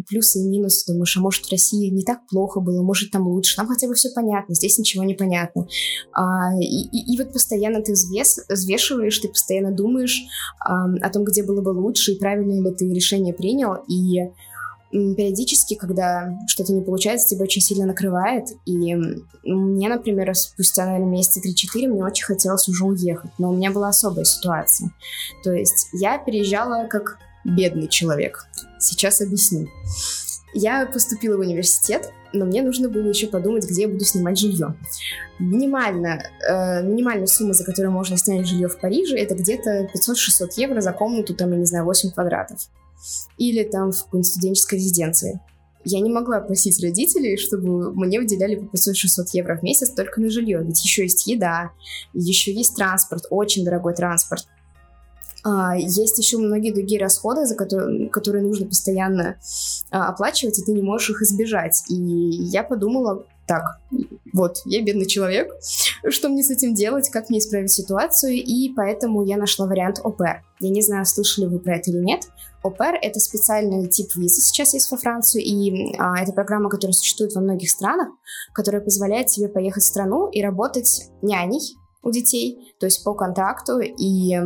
плюсы 0.01 0.39
и 0.39 0.43
минусы, 0.43 0.91
думаешь, 0.91 1.15
а 1.17 1.21
может 1.21 1.45
в 1.45 1.51
России 1.51 1.89
не 1.89 2.03
так 2.03 2.25
плохо 2.27 2.59
было, 2.59 2.81
может 2.81 3.11
там 3.11 3.27
лучше, 3.27 3.55
там 3.55 3.67
хотя 3.67 3.87
бы 3.87 3.93
все 3.93 4.09
понятно, 4.09 4.55
здесь 4.55 4.77
ничего 4.77 5.03
не 5.03 5.13
понятно. 5.13 5.67
А, 6.13 6.53
и, 6.59 6.63
и, 6.63 7.13
и 7.13 7.17
вот 7.17 7.33
постоянно 7.33 7.81
ты 7.81 7.93
взвес, 7.93 8.39
взвешиваешь, 8.49 9.19
ты 9.19 9.27
постоянно 9.27 9.71
думаешь 9.71 10.23
а, 10.59 10.85
о 11.01 11.09
том, 11.09 11.23
где 11.23 11.43
было 11.43 11.61
бы 11.61 11.69
лучше, 11.69 12.13
и 12.13 12.19
правильно 12.19 12.67
ли 12.67 12.75
ты 12.75 12.91
решение 12.93 13.33
принял, 13.33 13.75
и 13.87 14.31
периодически, 14.91 15.75
когда 15.75 16.37
что-то 16.47 16.73
не 16.73 16.81
получается, 16.81 17.29
тебя 17.29 17.43
очень 17.43 17.61
сильно 17.61 17.85
накрывает. 17.85 18.47
И 18.65 18.93
мне, 19.43 19.89
например, 19.89 20.33
спустя, 20.35 20.85
наверное, 20.85 21.11
месяца 21.11 21.39
3-4 21.39 21.87
мне 21.87 22.03
очень 22.03 22.25
хотелось 22.25 22.67
уже 22.67 22.85
уехать. 22.85 23.31
Но 23.37 23.49
у 23.49 23.55
меня 23.55 23.71
была 23.71 23.89
особая 23.89 24.25
ситуация. 24.25 24.91
То 25.43 25.53
есть 25.53 25.87
я 25.93 26.17
переезжала 26.17 26.87
как 26.87 27.17
бедный 27.45 27.87
человек. 27.87 28.45
Сейчас 28.79 29.21
объясню. 29.21 29.67
Я 30.53 30.85
поступила 30.85 31.37
в 31.37 31.39
университет, 31.39 32.11
но 32.33 32.45
мне 32.45 32.61
нужно 32.61 32.89
было 32.89 33.07
еще 33.07 33.27
подумать, 33.27 33.65
где 33.69 33.83
я 33.83 33.87
буду 33.87 34.03
снимать 34.03 34.37
жилье. 34.37 34.75
Минимально, 35.39 36.23
э, 36.47 36.83
минимальная 36.83 37.27
сумма, 37.27 37.53
за 37.53 37.63
которую 37.63 37.91
можно 37.91 38.17
снять 38.17 38.47
жилье 38.47 38.67
в 38.67 38.79
Париже, 38.79 39.17
это 39.17 39.35
где-то 39.35 39.89
500-600 39.93 40.49
евро 40.57 40.81
за 40.81 40.91
комнату, 40.93 41.33
там, 41.33 41.51
я 41.51 41.57
не 41.57 41.65
знаю, 41.65 41.85
8 41.85 42.11
квадратов. 42.11 42.59
Или 43.37 43.63
там 43.63 43.91
в 43.91 44.03
какой-нибудь 44.03 44.29
студенческой 44.29 44.75
резиденции. 44.75 45.39
Я 45.83 45.99
не 45.99 46.11
могла 46.11 46.41
просить 46.41 46.81
родителей, 46.83 47.37
чтобы 47.37 47.93
мне 47.93 48.19
выделяли 48.19 48.55
по 48.55 48.75
500-600 48.75 49.25
евро 49.33 49.57
в 49.57 49.63
месяц 49.63 49.89
только 49.89 50.21
на 50.21 50.29
жилье. 50.29 50.63
Ведь 50.63 50.83
еще 50.83 51.03
есть 51.03 51.25
еда, 51.25 51.71
еще 52.13 52.53
есть 52.53 52.75
транспорт, 52.75 53.25
очень 53.29 53.65
дорогой 53.65 53.95
транспорт. 53.95 54.45
А, 55.43 55.75
есть 55.75 56.17
еще 56.17 56.37
многие 56.37 56.71
другие 56.71 57.01
расходы, 57.01 57.45
за 57.45 57.55
которые, 57.55 58.09
которые 58.09 58.43
нужно 58.43 58.67
постоянно 58.67 59.37
а, 59.89 60.09
оплачивать, 60.09 60.59
и 60.59 60.63
ты 60.63 60.71
не 60.71 60.81
можешь 60.81 61.09
их 61.09 61.21
избежать. 61.21 61.83
И 61.89 61.95
я 61.95 62.63
подумала, 62.63 63.25
так, 63.47 63.63
вот, 64.33 64.61
я 64.65 64.81
бедный 64.83 65.07
человек, 65.07 65.51
что 66.09 66.29
мне 66.29 66.43
с 66.43 66.51
этим 66.51 66.73
делать, 66.73 67.09
как 67.09 67.29
мне 67.29 67.39
исправить 67.39 67.71
ситуацию, 67.71 68.33
и 68.33 68.73
поэтому 68.73 69.25
я 69.25 69.37
нашла 69.37 69.65
вариант 69.65 69.99
ОПР. 70.03 70.43
Я 70.59 70.69
не 70.69 70.81
знаю, 70.81 71.05
слышали 71.05 71.47
вы 71.47 71.59
про 71.59 71.77
это 71.77 71.89
или 71.89 71.99
нет. 71.99 72.29
ОПР— 72.63 72.99
это 73.01 73.19
специальный 73.19 73.87
тип 73.89 74.15
визы 74.15 74.39
сейчас 74.39 74.75
есть 74.75 74.91
во 74.91 74.97
Францию, 74.97 75.43
и 75.43 75.95
а, 75.97 76.21
это 76.21 76.31
программа, 76.31 76.69
которая 76.69 76.93
существует 76.93 77.33
во 77.33 77.41
многих 77.41 77.71
странах, 77.71 78.09
которая 78.53 78.81
позволяет 78.81 79.27
тебе 79.27 79.47
поехать 79.47 79.83
в 79.83 79.87
страну 79.87 80.29
и 80.29 80.43
работать 80.43 81.09
няней 81.23 81.75
у 82.03 82.11
детей, 82.11 82.73
то 82.79 82.85
есть 82.85 83.03
по 83.03 83.13
контракту, 83.15 83.79
и 83.79 84.37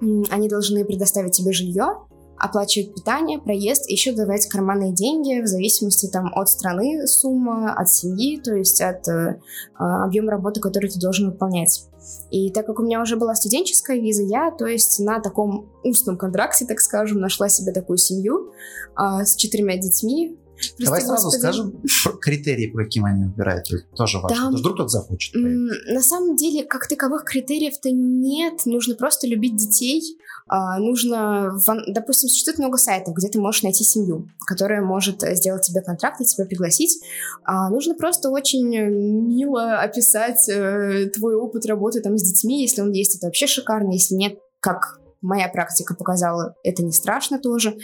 они 0.00 0.48
должны 0.48 0.84
предоставить 0.84 1.32
тебе 1.32 1.52
жилье, 1.52 2.06
оплачивать 2.38 2.94
питание, 2.94 3.38
проезд, 3.38 3.88
еще 3.88 4.12
давать 4.12 4.46
карманные 4.48 4.92
деньги 4.92 5.40
в 5.40 5.46
зависимости 5.46 6.06
там 6.06 6.32
от 6.34 6.48
страны 6.48 7.06
сумма, 7.06 7.72
от 7.72 7.88
семьи, 7.88 8.40
то 8.40 8.54
есть 8.54 8.80
от 8.80 9.06
э, 9.08 9.40
а, 9.76 10.04
объема 10.04 10.32
работы, 10.32 10.60
который 10.60 10.90
ты 10.90 10.98
должен 10.98 11.30
выполнять. 11.30 11.86
И 12.30 12.50
так 12.50 12.66
как 12.66 12.80
у 12.80 12.82
меня 12.82 13.00
уже 13.00 13.16
была 13.16 13.34
студенческая 13.34 13.98
виза, 13.98 14.22
я, 14.22 14.50
то 14.50 14.66
есть 14.66 14.98
на 15.00 15.20
таком 15.20 15.70
устном 15.84 16.18
контракте, 16.18 16.66
так 16.66 16.80
скажем, 16.80 17.18
нашла 17.18 17.48
себе 17.48 17.72
такую 17.72 17.98
семью 17.98 18.52
э, 18.98 19.24
с 19.24 19.36
четырьмя 19.36 19.76
детьми, 19.78 20.36
Прости, 20.56 20.84
Давай 20.84 21.00
сразу 21.00 21.24
господи. 21.24 21.40
скажем 21.40 21.82
критерии, 22.20 22.68
по 22.68 22.78
каким 22.78 23.04
они 23.04 23.24
выбирают. 23.24 23.66
Тоже 23.96 24.18
важно. 24.18 24.36
Там, 24.36 24.54
вдруг 24.54 24.74
кто-то 24.74 24.88
захочет. 24.88 25.34
На 25.34 26.00
самом 26.00 26.36
деле, 26.36 26.64
как 26.64 26.88
таковых 26.88 27.24
критериев-то 27.24 27.90
нет. 27.90 28.66
Нужно 28.66 28.94
просто 28.94 29.26
любить 29.26 29.56
детей. 29.56 30.02
А, 30.46 30.78
нужно, 30.78 31.52
допустим, 31.88 32.28
существует 32.28 32.58
много 32.58 32.76
сайтов, 32.76 33.14
где 33.14 33.28
ты 33.28 33.40
можешь 33.40 33.62
найти 33.62 33.82
семью, 33.82 34.28
которая 34.46 34.82
может 34.82 35.22
сделать 35.22 35.62
тебе 35.62 35.80
контракт 35.80 36.20
и 36.20 36.24
тебя 36.24 36.44
пригласить. 36.44 37.00
А, 37.44 37.70
нужно 37.70 37.94
просто 37.94 38.30
очень 38.30 38.68
мило 38.68 39.78
описать 39.78 40.48
э, 40.48 41.06
твой 41.14 41.34
опыт 41.34 41.64
работы 41.66 42.00
там 42.00 42.18
с 42.18 42.22
детьми. 42.22 42.60
Если 42.60 42.82
он 42.82 42.92
есть, 42.92 43.16
это 43.16 43.26
вообще 43.26 43.46
шикарно. 43.46 43.92
Если 43.92 44.14
нет, 44.14 44.38
как 44.60 45.00
моя 45.24 45.48
практика 45.48 45.94
показала, 45.94 46.54
это 46.62 46.84
не 46.84 46.92
страшно 46.92 47.38
тоже. 47.38 47.76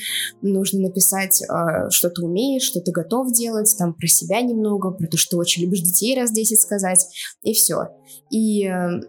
Нужно 0.42 0.80
написать, 0.80 1.42
э, 1.42 1.90
что 1.90 2.10
ты 2.10 2.22
умеешь, 2.22 2.62
что 2.62 2.80
ты 2.80 2.92
готов 2.92 3.32
делать, 3.32 3.74
там 3.78 3.94
про 3.94 4.06
себя 4.06 4.40
немного, 4.42 4.90
про 4.90 5.06
то, 5.06 5.16
что 5.16 5.38
очень 5.38 5.62
любишь 5.62 5.80
детей 5.80 6.18
раз 6.18 6.30
10 6.30 6.60
сказать, 6.60 7.06
и 7.42 7.52
все. 7.54 7.88
И 8.30 8.66
э, 8.66 9.00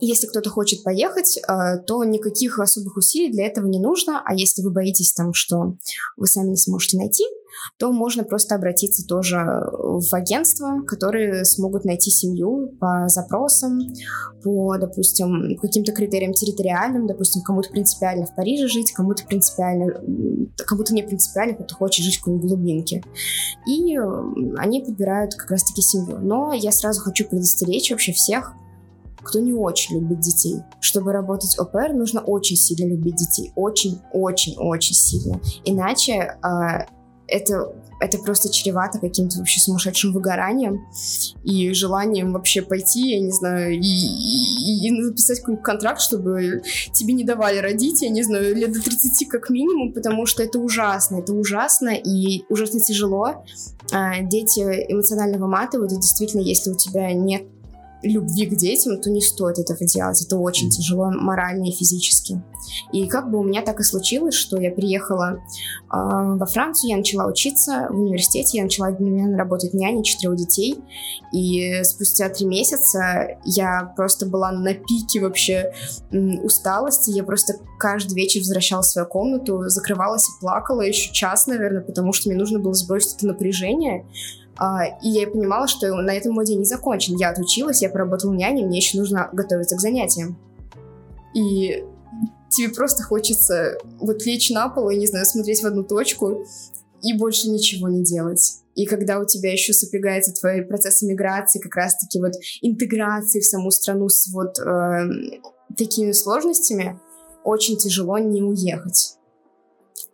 если 0.00 0.26
кто-то 0.26 0.50
хочет 0.50 0.82
поехать, 0.82 1.38
э, 1.38 1.78
то 1.86 2.02
никаких 2.04 2.58
особых 2.58 2.96
усилий 2.96 3.30
для 3.30 3.46
этого 3.46 3.66
не 3.66 3.78
нужно, 3.78 4.22
а 4.24 4.34
если 4.34 4.62
вы 4.62 4.72
боитесь 4.72 5.12
там, 5.12 5.34
что 5.34 5.76
вы 6.16 6.26
сами 6.26 6.50
не 6.50 6.56
сможете 6.56 6.98
найти, 6.98 7.24
то 7.78 7.92
можно 7.92 8.24
просто 8.24 8.54
обратиться 8.54 9.06
тоже 9.06 9.36
в 9.36 10.12
агентство, 10.12 10.82
которые 10.86 11.44
смогут 11.44 11.84
найти 11.84 12.10
семью 12.10 12.72
по 12.80 13.08
запросам, 13.08 13.80
по, 14.42 14.76
допустим, 14.78 15.56
каким-то 15.60 15.92
критериям 15.92 16.32
территориальным, 16.32 17.06
допустим, 17.06 17.42
кому-то 17.42 17.70
принципиально 17.70 18.26
в 18.26 18.34
Париже 18.34 18.68
жить, 18.68 18.92
кому-то 18.92 19.24
принципиально, 19.24 20.00
кому-то 20.66 20.94
не 20.94 21.02
принципиально, 21.02 21.54
кто-то 21.54 21.74
хочет 21.74 22.04
жить 22.04 22.16
в 22.16 22.20
какой-нибудь 22.20 22.48
глубинке. 22.48 23.02
И 23.66 23.96
они 24.58 24.80
подбирают 24.80 25.34
как 25.34 25.50
раз-таки 25.50 25.82
семью. 25.82 26.18
Но 26.20 26.52
я 26.52 26.72
сразу 26.72 27.00
хочу 27.00 27.26
предостеречь 27.26 27.90
вообще 27.90 28.12
всех, 28.12 28.52
кто 29.24 29.40
не 29.40 29.52
очень 29.52 29.98
любит 29.98 30.20
детей. 30.20 30.62
Чтобы 30.80 31.12
работать 31.12 31.58
ОПР, 31.58 31.94
нужно 31.94 32.20
очень 32.20 32.56
сильно 32.56 32.88
любить 32.88 33.16
детей. 33.16 33.52
Очень-очень-очень 33.56 34.94
сильно. 34.94 35.40
Иначе 35.64 36.12
э, 36.12 36.86
это, 37.34 37.74
это 38.00 38.18
просто 38.18 38.52
чревато 38.52 38.98
каким-то 38.98 39.38
вообще 39.38 39.60
сумасшедшим 39.60 40.12
выгоранием 40.12 40.86
и 41.42 41.72
желанием 41.72 42.32
вообще 42.32 42.62
пойти, 42.62 43.14
я 43.14 43.20
не 43.20 43.32
знаю, 43.32 43.74
и, 43.74 43.78
и, 43.78 44.86
и 44.86 44.90
написать 44.90 45.40
какой-нибудь 45.40 45.64
контракт, 45.64 46.00
чтобы 46.00 46.62
тебе 46.92 47.12
не 47.12 47.24
давали 47.24 47.58
родить, 47.58 48.02
я 48.02 48.08
не 48.08 48.22
знаю, 48.22 48.54
лет 48.54 48.72
до 48.72 48.80
30 48.80 49.28
как 49.28 49.50
минимум, 49.50 49.92
потому 49.92 50.26
что 50.26 50.42
это 50.42 50.58
ужасно, 50.58 51.16
это 51.16 51.32
ужасно 51.32 51.90
и 51.90 52.44
ужасно 52.48 52.80
тяжело. 52.80 53.44
А, 53.92 54.20
дети 54.22 54.60
эмоционально 54.60 55.38
выматывают, 55.38 55.92
и 55.92 55.96
действительно, 55.96 56.40
если 56.40 56.70
у 56.70 56.76
тебя 56.76 57.12
нет 57.12 57.44
любви 58.04 58.46
к 58.46 58.56
детям, 58.56 59.00
то 59.00 59.10
не 59.10 59.20
стоит 59.20 59.58
этого 59.58 59.84
делать. 59.86 60.22
Это 60.22 60.36
очень 60.36 60.70
тяжело 60.70 61.10
морально 61.10 61.68
и 61.68 61.72
физически. 61.72 62.42
И 62.92 63.06
как 63.06 63.30
бы 63.30 63.38
у 63.38 63.42
меня 63.42 63.62
так 63.62 63.80
и 63.80 63.82
случилось, 63.82 64.34
что 64.34 64.60
я 64.60 64.70
приехала 64.70 65.34
э, 65.34 65.38
во 65.90 66.46
Францию, 66.46 66.90
я 66.90 66.96
начала 66.96 67.26
учиться 67.26 67.88
в 67.90 68.00
университете, 68.00 68.58
я 68.58 68.64
начала 68.64 68.88
одновременно 68.88 69.36
работать 69.36 69.74
няней 69.74 70.02
четырех 70.02 70.36
детей. 70.36 70.78
И 71.32 71.82
спустя 71.84 72.28
три 72.28 72.46
месяца 72.46 73.38
я 73.44 73.92
просто 73.96 74.26
была 74.26 74.52
на 74.52 74.74
пике 74.74 75.20
вообще 75.20 75.72
усталости. 76.42 77.10
Я 77.10 77.24
просто 77.24 77.54
каждый 77.78 78.14
вечер 78.14 78.40
возвращалась 78.40 78.86
в 78.86 78.90
свою 78.90 79.08
комнату, 79.08 79.68
закрывалась 79.68 80.28
и 80.28 80.40
плакала 80.40 80.82
еще 80.82 81.12
час, 81.12 81.46
наверное, 81.46 81.82
потому 81.82 82.12
что 82.12 82.28
мне 82.28 82.38
нужно 82.38 82.58
было 82.58 82.74
сбросить 82.74 83.16
это 83.16 83.26
напряжение. 83.26 84.06
А, 84.56 84.84
и 85.02 85.08
я 85.08 85.26
понимала, 85.26 85.66
что 85.66 85.94
на 85.94 86.14
этом 86.14 86.32
мой 86.32 86.46
день 86.46 86.60
не 86.60 86.64
закончен. 86.64 87.16
Я 87.16 87.30
отучилась, 87.30 87.82
я 87.82 87.90
поработала 87.90 88.32
няней, 88.32 88.64
мне 88.64 88.78
еще 88.78 88.98
нужно 88.98 89.28
готовиться 89.32 89.76
к 89.76 89.80
занятиям. 89.80 90.38
И 91.34 91.84
тебе 92.50 92.68
просто 92.68 93.02
хочется 93.02 93.76
вот 93.98 94.24
лечь 94.24 94.50
на 94.50 94.68
пол 94.68 94.90
и, 94.90 94.96
не 94.96 95.06
знаю, 95.06 95.26
смотреть 95.26 95.62
в 95.62 95.66
одну 95.66 95.82
точку 95.82 96.46
и 97.02 97.12
больше 97.18 97.50
ничего 97.50 97.88
не 97.88 98.04
делать. 98.04 98.60
И 98.76 98.86
когда 98.86 99.20
у 99.20 99.24
тебя 99.24 99.52
еще 99.52 99.72
сопрягается 99.72 100.32
твой 100.32 100.62
процесс 100.62 101.02
миграции, 101.02 101.60
как 101.60 101.74
раз-таки 101.76 102.20
вот 102.20 102.32
интеграции 102.62 103.40
в 103.40 103.46
саму 103.46 103.70
страну 103.70 104.08
с 104.08 104.28
вот 104.32 104.58
э, 104.58 105.40
такими 105.76 106.12
сложностями, 106.12 106.98
очень 107.44 107.76
тяжело 107.76 108.18
не 108.18 108.42
уехать 108.42 109.16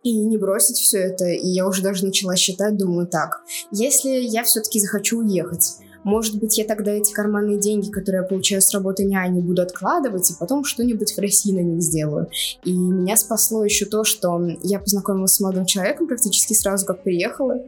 и 0.03 0.13
не 0.13 0.37
бросить 0.37 0.77
все 0.77 0.99
это. 0.99 1.25
И 1.25 1.47
я 1.47 1.67
уже 1.67 1.81
даже 1.81 2.05
начала 2.05 2.35
считать, 2.35 2.77
думаю, 2.77 3.07
так, 3.07 3.43
если 3.71 4.09
я 4.09 4.43
все-таки 4.43 4.79
захочу 4.79 5.19
уехать, 5.19 5.77
может 6.03 6.39
быть, 6.39 6.57
я 6.57 6.65
тогда 6.65 6.91
эти 6.91 7.13
карманные 7.13 7.59
деньги, 7.59 7.91
которые 7.91 8.23
я 8.23 8.27
получаю 8.27 8.61
с 8.61 8.71
работы 8.71 9.05
няни, 9.05 9.39
буду 9.39 9.61
откладывать, 9.61 10.31
и 10.31 10.33
потом 10.39 10.63
что-нибудь 10.63 11.13
в 11.13 11.19
России 11.19 11.51
на 11.51 11.59
них 11.59 11.81
сделаю. 11.81 12.27
И 12.63 12.73
меня 12.73 13.15
спасло 13.15 13.63
еще 13.63 13.85
то, 13.85 14.03
что 14.03 14.41
я 14.63 14.79
познакомилась 14.79 15.33
с 15.33 15.39
молодым 15.39 15.65
человеком 15.65 16.07
практически 16.07 16.53
сразу, 16.53 16.85
как 16.85 17.03
приехала, 17.03 17.59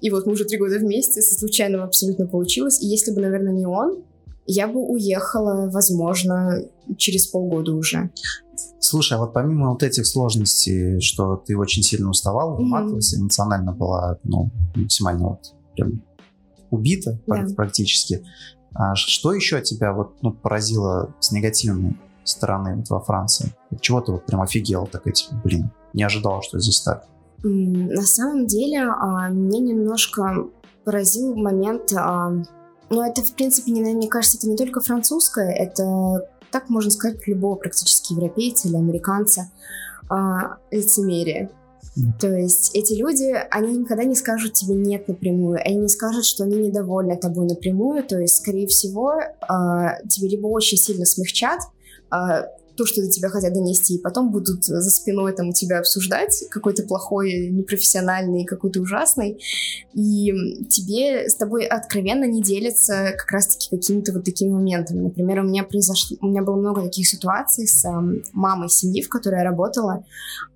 и 0.00 0.10
вот 0.10 0.26
мы 0.26 0.32
уже 0.32 0.44
три 0.44 0.58
года 0.58 0.78
вместе, 0.78 1.20
со 1.20 1.34
случайным 1.34 1.82
абсолютно 1.82 2.26
получилось, 2.26 2.80
и 2.80 2.86
если 2.86 3.12
бы, 3.12 3.20
наверное, 3.20 3.52
не 3.52 3.66
он, 3.66 4.04
я 4.46 4.66
бы 4.68 4.80
уехала, 4.80 5.70
возможно, 5.70 6.64
через 6.96 7.26
полгода 7.26 7.72
уже. 7.72 8.10
Слушай, 8.90 9.18
а 9.18 9.20
вот 9.20 9.32
помимо 9.32 9.70
вот 9.70 9.84
этих 9.84 10.04
сложностей, 10.04 11.00
что 11.00 11.36
ты 11.36 11.56
очень 11.56 11.80
сильно 11.84 12.10
уставала, 12.10 12.56
выматывалась, 12.56 13.14
mm-hmm. 13.14 13.20
эмоционально 13.20 13.72
была 13.72 14.18
ну, 14.24 14.50
максимально 14.74 15.28
вот 15.28 15.54
прям 15.76 16.02
убита 16.72 17.20
да. 17.28 17.46
практически, 17.54 18.24
а 18.74 18.96
что 18.96 19.32
еще 19.32 19.60
тебя 19.60 19.92
вот 19.92 20.14
ну, 20.22 20.32
поразило 20.32 21.14
с 21.20 21.30
негативной 21.30 21.96
стороны 22.24 22.74
вот 22.78 22.90
во 22.90 23.00
Франции? 23.00 23.54
От 23.70 23.80
чего 23.80 24.00
ты 24.00 24.10
вот 24.10 24.26
прям 24.26 24.42
офигела 24.42 24.88
так 24.88 25.06
эти, 25.06 25.26
блин, 25.44 25.70
не 25.92 26.02
ожидала, 26.02 26.42
что 26.42 26.58
здесь 26.58 26.80
так? 26.80 27.06
На 27.44 28.02
самом 28.02 28.48
деле, 28.48 28.88
а, 28.88 29.28
меня 29.28 29.60
немножко 29.60 30.48
поразил 30.84 31.36
момент, 31.36 31.92
а, 31.96 32.30
ну 32.90 33.02
это 33.02 33.22
в 33.22 33.34
принципе, 33.34 33.70
не, 33.70 33.82
мне 33.82 34.08
кажется, 34.08 34.36
это 34.36 34.48
не 34.48 34.56
только 34.56 34.80
французское, 34.80 35.52
это 35.52 36.28
так 36.50 36.68
можно 36.68 36.90
сказать 36.90 37.26
любого 37.26 37.56
практически 37.56 38.12
европейца 38.12 38.68
или 38.68 38.76
американца, 38.76 39.50
а, 40.08 40.58
лицемерие. 40.70 41.50
То 42.20 42.28
есть 42.28 42.70
эти 42.74 42.94
люди, 42.94 43.34
они 43.50 43.78
никогда 43.78 44.04
не 44.04 44.14
скажут 44.14 44.52
тебе 44.52 44.74
нет 44.74 45.08
напрямую, 45.08 45.60
они 45.64 45.76
не 45.76 45.88
скажут, 45.88 46.24
что 46.24 46.44
они 46.44 46.56
недовольны 46.56 47.16
тобой 47.16 47.46
напрямую, 47.46 48.04
то 48.04 48.18
есть, 48.18 48.36
скорее 48.36 48.68
всего, 48.68 49.14
э, 49.14 49.26
тебе 50.08 50.28
либо 50.28 50.46
очень 50.46 50.78
сильно 50.78 51.04
смягчат, 51.04 51.60
э, 52.12 52.44
то, 52.80 52.86
что 52.86 53.02
до 53.02 53.10
тебя 53.10 53.28
хотят 53.28 53.52
донести, 53.52 53.96
и 53.96 54.00
потом 54.00 54.30
будут 54.30 54.64
за 54.64 54.90
спиной 54.90 55.34
там 55.34 55.50
у 55.50 55.52
тебя 55.52 55.80
обсуждать 55.80 56.44
какой-то 56.50 56.82
плохой, 56.84 57.50
непрофессиональный, 57.50 58.46
какой-то 58.46 58.80
ужасный, 58.80 59.38
и 59.92 60.64
тебе 60.70 61.28
с 61.28 61.34
тобой 61.34 61.66
откровенно 61.66 62.24
не 62.24 62.42
делятся 62.42 63.12
как 63.18 63.30
раз-таки 63.32 63.68
какими-то 63.68 64.14
вот 64.14 64.24
такими 64.24 64.48
моментами. 64.48 65.02
Например, 65.02 65.40
у 65.40 65.42
меня 65.42 65.62
произошло, 65.62 66.16
у 66.22 66.28
меня 66.28 66.42
было 66.42 66.56
много 66.56 66.80
таких 66.80 67.06
ситуаций 67.06 67.68
с 67.68 67.84
э, 67.84 67.90
мамой 68.32 68.70
семьи, 68.70 69.02
в 69.02 69.10
которой 69.10 69.40
я 69.40 69.44
работала. 69.44 70.02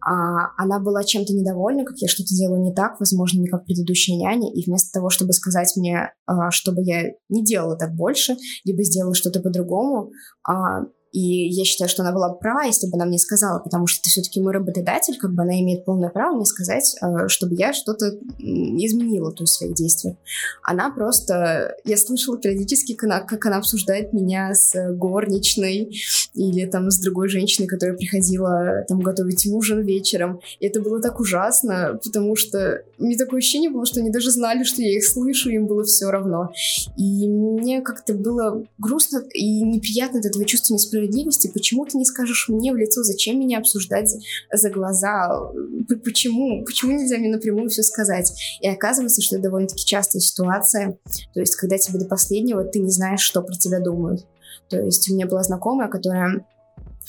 А, 0.01 0.49
она 0.57 0.81
была 0.81 1.05
чем-то 1.05 1.35
недовольна, 1.35 1.85
как 1.85 1.99
я 1.99 2.09
что-то 2.09 2.35
делаю 2.35 2.63
не 2.63 2.73
так, 2.73 3.01
возможно, 3.01 3.41
не 3.41 3.49
как 3.49 3.67
предыдущая 3.67 4.17
няня, 4.17 4.51
и 4.51 4.65
вместо 4.65 4.93
того, 4.93 5.11
чтобы 5.11 5.35
сказать 5.35 5.75
мне, 5.77 6.15
э, 6.27 6.33
чтобы 6.49 6.81
я 6.85 7.03
не 7.29 7.45
делала 7.45 7.77
так 7.77 7.95
больше, 7.95 8.37
либо 8.65 8.83
сделала 8.83 9.15
что-то 9.15 9.41
по-другому, 9.41 10.11
э, 10.49 10.53
и 11.15 11.49
я 11.49 11.65
считаю, 11.65 11.89
что 11.89 12.03
она 12.03 12.11
была 12.11 12.31
права, 12.31 12.65
если 12.65 12.89
бы 12.89 12.97
она 12.97 13.05
мне 13.05 13.19
сказала, 13.19 13.61
потому 13.61 13.87
что 13.87 14.03
ты 14.03 14.11
все-таки 14.11 14.41
мой 14.41 14.53
работодатель, 14.53 15.17
как 15.17 15.33
бы 15.33 15.43
она 15.43 15.61
имеет 15.61 15.85
полное 15.85 16.09
право 16.09 16.35
мне 16.35 16.45
сказать, 16.45 16.97
э, 17.01 17.29
чтобы 17.29 17.55
я 17.55 17.73
что-то 17.73 18.19
изменила, 18.39 19.31
то 19.31 19.45
есть 19.45 19.53
в 19.53 19.59
своих 19.59 19.75
действиях. 19.75 20.17
Она 20.65 20.91
просто... 20.91 21.77
Я 21.85 21.97
слышала 21.99 22.37
периодически, 22.37 22.95
как 22.95 23.47
она, 23.47 23.59
обсуждает 23.59 24.13
меня 24.13 24.55
с 24.55 24.75
горничной 24.93 25.97
или 26.35 26.67
там 26.67 26.91
с 26.91 26.99
другой 26.99 27.29
женщиной, 27.29 27.69
которая 27.69 27.97
приходила 27.97 28.85
там 28.89 28.99
готовить 28.99 29.47
ужин 29.47 29.83
вечером. 29.83 30.41
И 30.59 30.67
это 30.67 30.81
было 30.81 31.01
так 31.01 31.21
ужасно, 31.21 32.01
потому 32.03 32.35
что 32.35 32.83
мне 32.99 33.17
такое 33.17 33.39
ощущение 33.39 33.71
было, 33.71 33.87
что 33.87 34.01
они 34.01 34.11
даже 34.11 34.33
знали, 34.33 34.65
что 34.65 34.83
я 34.83 34.97
их 34.97 35.05
слышу, 35.05 35.49
им 35.51 35.69
было 35.69 35.85
все 35.85 36.11
равно. 36.11 36.51
И 36.99 37.29
мне 37.29 37.83
как-то 37.83 38.15
было 38.15 38.65
грустно 38.79 39.23
и 39.33 39.63
неприятно 39.63 40.19
от 40.19 40.27
этого 40.27 40.45
чувства 40.45 40.75
несправедливости 40.75 41.04
справедливости, 41.05 41.51
почему 41.53 41.85
ты 41.85 41.99
не 41.99 42.05
скажешь 42.05 42.49
мне 42.49 42.73
в 42.73 42.77
лицо, 42.77 43.03
зачем 43.03 43.39
меня 43.39 43.59
обсуждать 43.59 44.15
за 44.53 44.71
глаза, 44.71 45.29
почему, 46.05 46.65
почему 46.65 46.93
нельзя 46.93 47.19
мне 47.19 47.29
напрямую 47.29 47.69
все 47.69 47.83
сказать? 47.83 48.33
И 48.61 48.69
оказывается, 48.69 49.21
что 49.23 49.37
это 49.37 49.45
довольно-таки 49.45 49.85
частая 49.85 50.21
ситуация, 50.21 50.99
то 51.33 51.41
есть 51.41 51.57
когда 51.57 51.79
тебе 51.79 51.99
до 51.99 52.07
последнего 52.07 52.65
ты 52.65 52.81
не 52.81 52.91
знаешь, 52.91 53.21
что 53.21 53.43
про 53.43 53.55
тебя 53.55 53.81
думают. 53.81 54.27
То 54.69 54.81
есть 54.81 55.11
у 55.11 55.15
меня 55.15 55.27
была 55.27 55.43
знакомая, 55.43 55.89
которая 55.89 56.47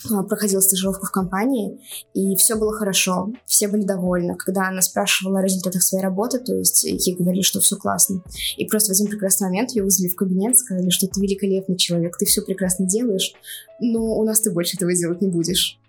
проходила 0.03 0.59
стажировку 0.59 1.05
в 1.05 1.11
компании, 1.11 1.79
и 2.13 2.35
все 2.35 2.55
было 2.55 2.73
хорошо, 2.73 3.31
все 3.45 3.67
были 3.67 3.83
довольны. 3.83 4.35
Когда 4.35 4.67
она 4.67 4.81
спрашивала 4.81 5.39
о 5.39 5.43
результатах 5.43 5.81
своей 5.81 6.03
работы, 6.03 6.39
то 6.39 6.53
есть 6.53 6.83
ей 6.83 7.15
говорили, 7.15 7.41
что 7.41 7.59
все 7.59 7.75
классно. 7.75 8.23
И 8.57 8.65
просто 8.65 8.93
в 8.93 8.95
один 8.95 9.07
прекрасный 9.07 9.45
момент 9.45 9.71
ее 9.71 9.83
вызвали 9.83 10.09
в 10.09 10.15
кабинет, 10.15 10.57
сказали, 10.57 10.89
что 10.89 11.07
ты 11.07 11.21
великолепный 11.21 11.77
человек, 11.77 12.17
ты 12.17 12.25
все 12.25 12.41
прекрасно 12.41 12.85
делаешь, 12.85 13.33
но 13.79 14.17
у 14.17 14.23
нас 14.23 14.41
ты 14.41 14.51
больше 14.51 14.77
этого 14.77 14.93
делать 14.93 15.21
не 15.21 15.27
будешь. 15.27 15.79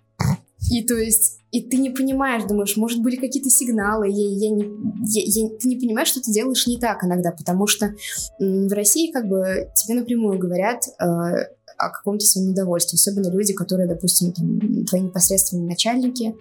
И 0.71 0.83
то 0.83 0.95
есть, 0.95 1.39
и 1.51 1.61
ты 1.61 1.77
не 1.77 1.91
понимаешь, 1.91 2.43
думаешь, 2.43 2.75
может, 2.77 3.01
были 3.01 3.15
какие-то 3.15 3.49
сигналы, 3.49 4.09
я, 4.09 4.29
я 4.29 4.49
не, 4.49 4.63
я, 5.05 5.21
я, 5.23 5.49
ты 5.49 5.67
не 5.67 5.77
понимаешь, 5.77 6.07
что 6.07 6.21
ты 6.21 6.31
делаешь 6.31 6.67
не 6.67 6.79
так 6.79 7.03
иногда, 7.03 7.31
потому 7.31 7.67
что 7.67 7.93
в 8.39 8.73
России 8.73 9.11
как 9.11 9.27
бы 9.27 9.69
тебе 9.75 9.99
напрямую 9.99 10.39
говорят, 10.39 10.83
э, 10.99 11.56
о 11.77 11.89
каком-то 11.89 12.25
своем 12.25 12.49
недовольстве. 12.49 12.97
Особенно 12.97 13.29
люди, 13.29 13.53
которые, 13.53 13.87
допустим, 13.87 14.31
там, 14.33 14.85
твои 14.85 15.01
непосредственные 15.01 15.67
начальники. 15.67 16.35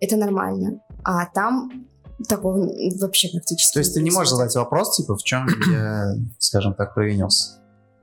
Это 0.00 0.16
нормально. 0.16 0.80
А 1.04 1.26
там 1.26 1.86
такого 2.28 2.68
вообще 3.00 3.28
практически 3.28 3.74
То 3.74 3.78
есть 3.80 3.94
ты 3.94 4.02
не 4.02 4.10
можешь 4.10 4.32
задать 4.32 4.54
вопрос, 4.54 4.96
типа, 4.96 5.16
в 5.16 5.22
чем 5.22 5.46
я, 5.70 6.14
скажем 6.38 6.74
так, 6.74 6.94
провинился? 6.94 7.57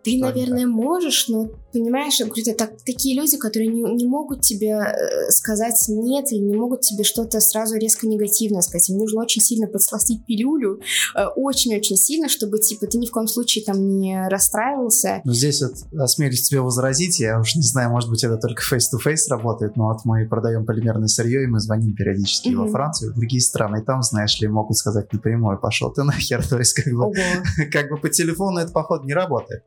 Ты, 0.06 0.20
наверное, 0.20 0.68
можешь, 0.68 1.28
но 1.28 1.50
понимаешь, 1.74 2.20
я 2.20 2.26
говорю, 2.26 2.44
это 2.46 2.58
так, 2.58 2.78
такие 2.86 3.20
люди, 3.20 3.38
которые 3.38 3.68
не, 3.68 3.82
не 3.82 4.06
могут 4.06 4.41
тебе 4.41 4.70
э, 4.70 5.32
сказать 5.32 5.84
нет 5.89 6.32
или 6.32 6.39
не 6.39 6.56
могут 6.56 6.82
тебе 6.82 7.04
что-то 7.04 7.39
сразу 7.41 7.76
резко 7.76 8.08
негативно 8.08 8.62
сказать. 8.62 8.89
Им 8.89 8.98
нужно 8.98 9.22
очень 9.22 9.41
сильно 9.41 9.68
подсластить 9.68 10.26
пилюлю, 10.26 10.80
э, 11.15 11.26
очень-очень 11.36 11.98
сильно, 11.98 12.30
чтобы, 12.30 12.60
типа, 12.60 12.88
ты 12.88 12.98
ни 12.98 13.08
в 13.08 13.12
коем 13.12 13.28
случае 13.28 13.65
там 13.65 13.98
не 13.98 14.28
расстраивался. 14.30 15.22
Ну, 15.26 15.34
здесь 15.34 15.62
вот 15.62 15.74
осмелюсь 16.00 16.48
тебе 16.48 16.62
возразить, 16.62 17.20
я 17.20 17.39
уж 17.39 17.56
не 17.56 17.63
знаю, 17.63 17.89
может 17.89 18.10
быть, 18.10 18.24
это 18.24 18.38
только 18.38 18.62
face-to-face 18.62 19.28
работает, 19.30 19.76
но 19.76 19.88
вот 19.88 20.06
мы 20.06 20.28
продаем 20.28 20.65
полимерное 20.65 21.08
сырье, 21.08 21.44
и 21.44 21.48
мы 21.48 21.60
звоним 21.60 21.96
периодически 21.96 22.50
mm-hmm. 22.50 22.56
во 22.56 22.68
Францию, 22.68 23.12
в 23.12 23.15
другие 23.15 23.41
страны, 23.41 23.82
и 23.82 23.84
там, 23.84 24.04
знаешь 24.04 24.39
ли, 24.39 24.48
могут 24.48 24.78
сказать 24.78 25.12
напрямую, 25.12 25.60
пошел 25.60 25.91
ты 25.91 26.04
нахер, 26.04 26.48
то 26.50 26.60
есть 26.60 26.74
как 26.74 26.94
бы, 26.94 27.12
как 27.72 27.89
бы 27.89 27.98
по 27.98 28.10
телефону 28.10 28.60
это, 28.60 28.72
походу, 28.72 29.06
не 29.06 29.13
работает. 29.13 29.63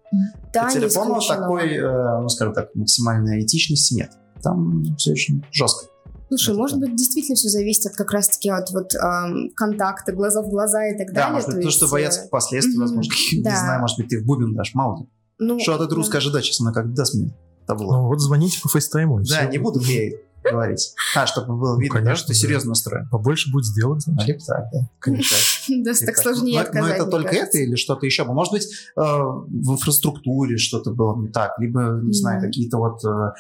Да, 0.53 0.67
По 0.67 0.73
телефону 0.73 1.21
такой, 1.21 1.77
э, 1.77 2.21
ну, 2.21 2.29
скажем 2.29 2.55
так, 2.55 2.75
максимальной 2.75 3.43
этичности 3.43 3.95
нет. 3.95 4.11
Там 4.43 4.85
все 4.97 5.13
очень 5.13 5.45
жестко. 5.53 5.87
Слушай, 6.29 6.51
это 6.51 6.59
может 6.59 6.79
быть, 6.79 6.95
действительно 6.95 7.37
все 7.37 7.49
зависит 7.49 7.87
от 7.87 7.97
как 7.97 8.13
раз-таки 8.13 8.51
от 8.51 8.71
вот 8.71 8.95
эм, 8.95 9.51
контакта, 9.57 10.13
глаза 10.13 10.43
в 10.43 10.51
глаза 10.51 10.87
и 10.87 10.97
так 10.97 11.09
да, 11.09 11.15
далее. 11.15 11.27
Да, 11.27 11.33
может 11.33 11.55
быть, 11.55 11.65
то, 11.65 11.71
что 11.71 11.89
боятся 11.89 12.25
э, 12.25 12.29
последствий, 12.29 12.77
mm-hmm, 12.77 12.81
возможно, 12.81 13.13
да. 13.43 13.51
не 13.51 13.57
знаю, 13.57 13.81
может 13.81 13.97
быть, 13.97 14.09
ты 14.09 14.21
в 14.21 14.27
бубен 14.27 14.55
дашь, 14.55 14.75
мало 14.75 15.01
ли. 15.01 15.09
Ну, 15.39 15.59
что 15.59 15.75
от 15.75 15.93
русская 15.93 16.19
ожидать, 16.19 16.45
сейчас 16.45 16.61
она 16.61 16.73
как 16.73 16.93
даст 16.93 17.15
мне 17.15 17.35
табло. 17.67 17.97
Ну 17.97 18.09
вот 18.09 18.21
звоните 18.21 18.61
по 18.61 18.69
фейстайму. 18.69 19.21
Да, 19.23 19.47
не 19.47 19.59
буду 19.59 19.81
ей 19.81 20.17
говорить. 20.45 20.95
А, 21.15 21.27
чтобы 21.27 21.57
было 21.57 21.79
видно, 21.79 21.99
конечно, 21.99 22.17
что 22.17 22.27
ты 22.29 22.35
серьезно 22.35 22.71
настроен. 22.71 23.09
Побольше 23.09 23.51
будет 23.53 23.67
сделать, 23.67 24.03
значит. 24.03 24.27
Либо 24.27 24.41
так, 24.45 24.65
да, 24.73 24.89
конечно. 24.99 25.37
Да, 25.85 25.93
так 26.07 26.17
сложнее 26.17 26.61
отказать, 26.61 26.99
Но 26.99 27.05
это 27.05 27.11
только 27.11 27.35
это 27.35 27.59
или 27.59 27.77
что-то 27.77 28.07
еще? 28.07 28.25
Может 28.25 28.53
быть, 28.53 28.67
э, 28.97 29.01
в 29.01 29.73
инфраструктуре 29.73 30.57
что-то 30.57 30.91
было 30.91 31.17
не 31.21 31.29
так, 31.29 31.53
либо, 31.59 32.01
не 32.03 32.13
знаю, 32.13 32.41
какие-то 32.41 32.79
вот 32.79 33.05
э, 33.05 33.33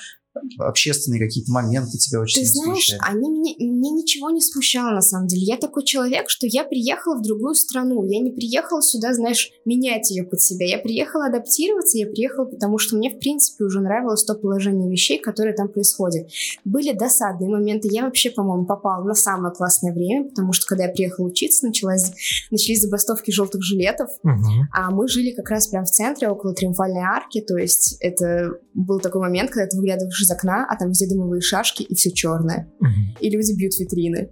общественные 0.58 1.20
какие-то 1.20 1.52
моменты 1.52 1.98
тебя 1.98 2.20
очень 2.20 2.42
Ты 2.42 2.48
знаешь, 2.48 2.86
смущают? 2.86 3.02
они 3.06 3.30
меня, 3.30 3.54
мне 3.58 3.90
ничего 3.90 4.30
не 4.30 4.40
смущало 4.40 4.90
на 4.90 5.00
самом 5.00 5.26
деле. 5.26 5.42
Я 5.42 5.56
такой 5.56 5.84
человек, 5.84 6.28
что 6.28 6.46
я 6.46 6.64
приехала 6.64 7.18
в 7.18 7.22
другую 7.22 7.54
страну. 7.54 8.04
Я 8.04 8.20
не 8.20 8.30
приехала 8.30 8.82
сюда, 8.82 9.14
знаешь, 9.14 9.50
менять 9.64 10.10
ее 10.10 10.24
под 10.24 10.40
себя. 10.40 10.66
Я 10.66 10.78
приехала 10.78 11.26
адаптироваться, 11.26 11.98
я 11.98 12.06
приехала, 12.06 12.44
потому 12.46 12.78
что 12.78 12.96
мне, 12.96 13.10
в 13.10 13.18
принципе, 13.18 13.64
уже 13.64 13.80
нравилось 13.80 14.24
то 14.24 14.34
положение 14.34 14.90
вещей, 14.90 15.18
которые 15.18 15.54
там 15.54 15.68
происходят. 15.68 16.28
Были 16.64 16.92
досадные 16.92 17.50
моменты. 17.50 17.88
Я 17.90 18.04
вообще, 18.04 18.30
по-моему, 18.30 18.66
попала 18.66 19.04
на 19.04 19.14
самое 19.14 19.54
классное 19.54 19.92
время, 19.92 20.28
потому 20.28 20.52
что, 20.52 20.66
когда 20.66 20.84
я 20.84 20.92
приехала 20.92 21.26
учиться, 21.26 21.66
началась, 21.66 22.12
начались 22.50 22.82
забастовки 22.82 23.30
желтых 23.30 23.62
жилетов, 23.62 24.10
угу. 24.22 24.66
а 24.72 24.90
мы 24.90 25.08
жили 25.08 25.32
как 25.32 25.50
раз 25.50 25.66
прям 25.68 25.84
в 25.84 25.90
центре, 25.90 26.28
около 26.28 26.54
Триумфальной 26.54 27.02
арки, 27.02 27.40
то 27.40 27.56
есть 27.56 27.96
это 28.00 28.50
был 28.74 29.00
такой 29.00 29.20
момент, 29.20 29.50
когда 29.50 29.66
ты 29.68 29.76
выглядываешь 29.76 30.18
из 30.28 30.30
окна, 30.30 30.66
а 30.68 30.76
там 30.76 30.88
везде 30.90 31.08
дымовые 31.08 31.40
шашки 31.40 31.82
и 31.82 31.94
все 31.94 32.10
черное. 32.10 32.70
Угу. 32.80 33.20
И 33.20 33.30
люди 33.30 33.52
бьют 33.56 33.78
витрины. 33.78 34.30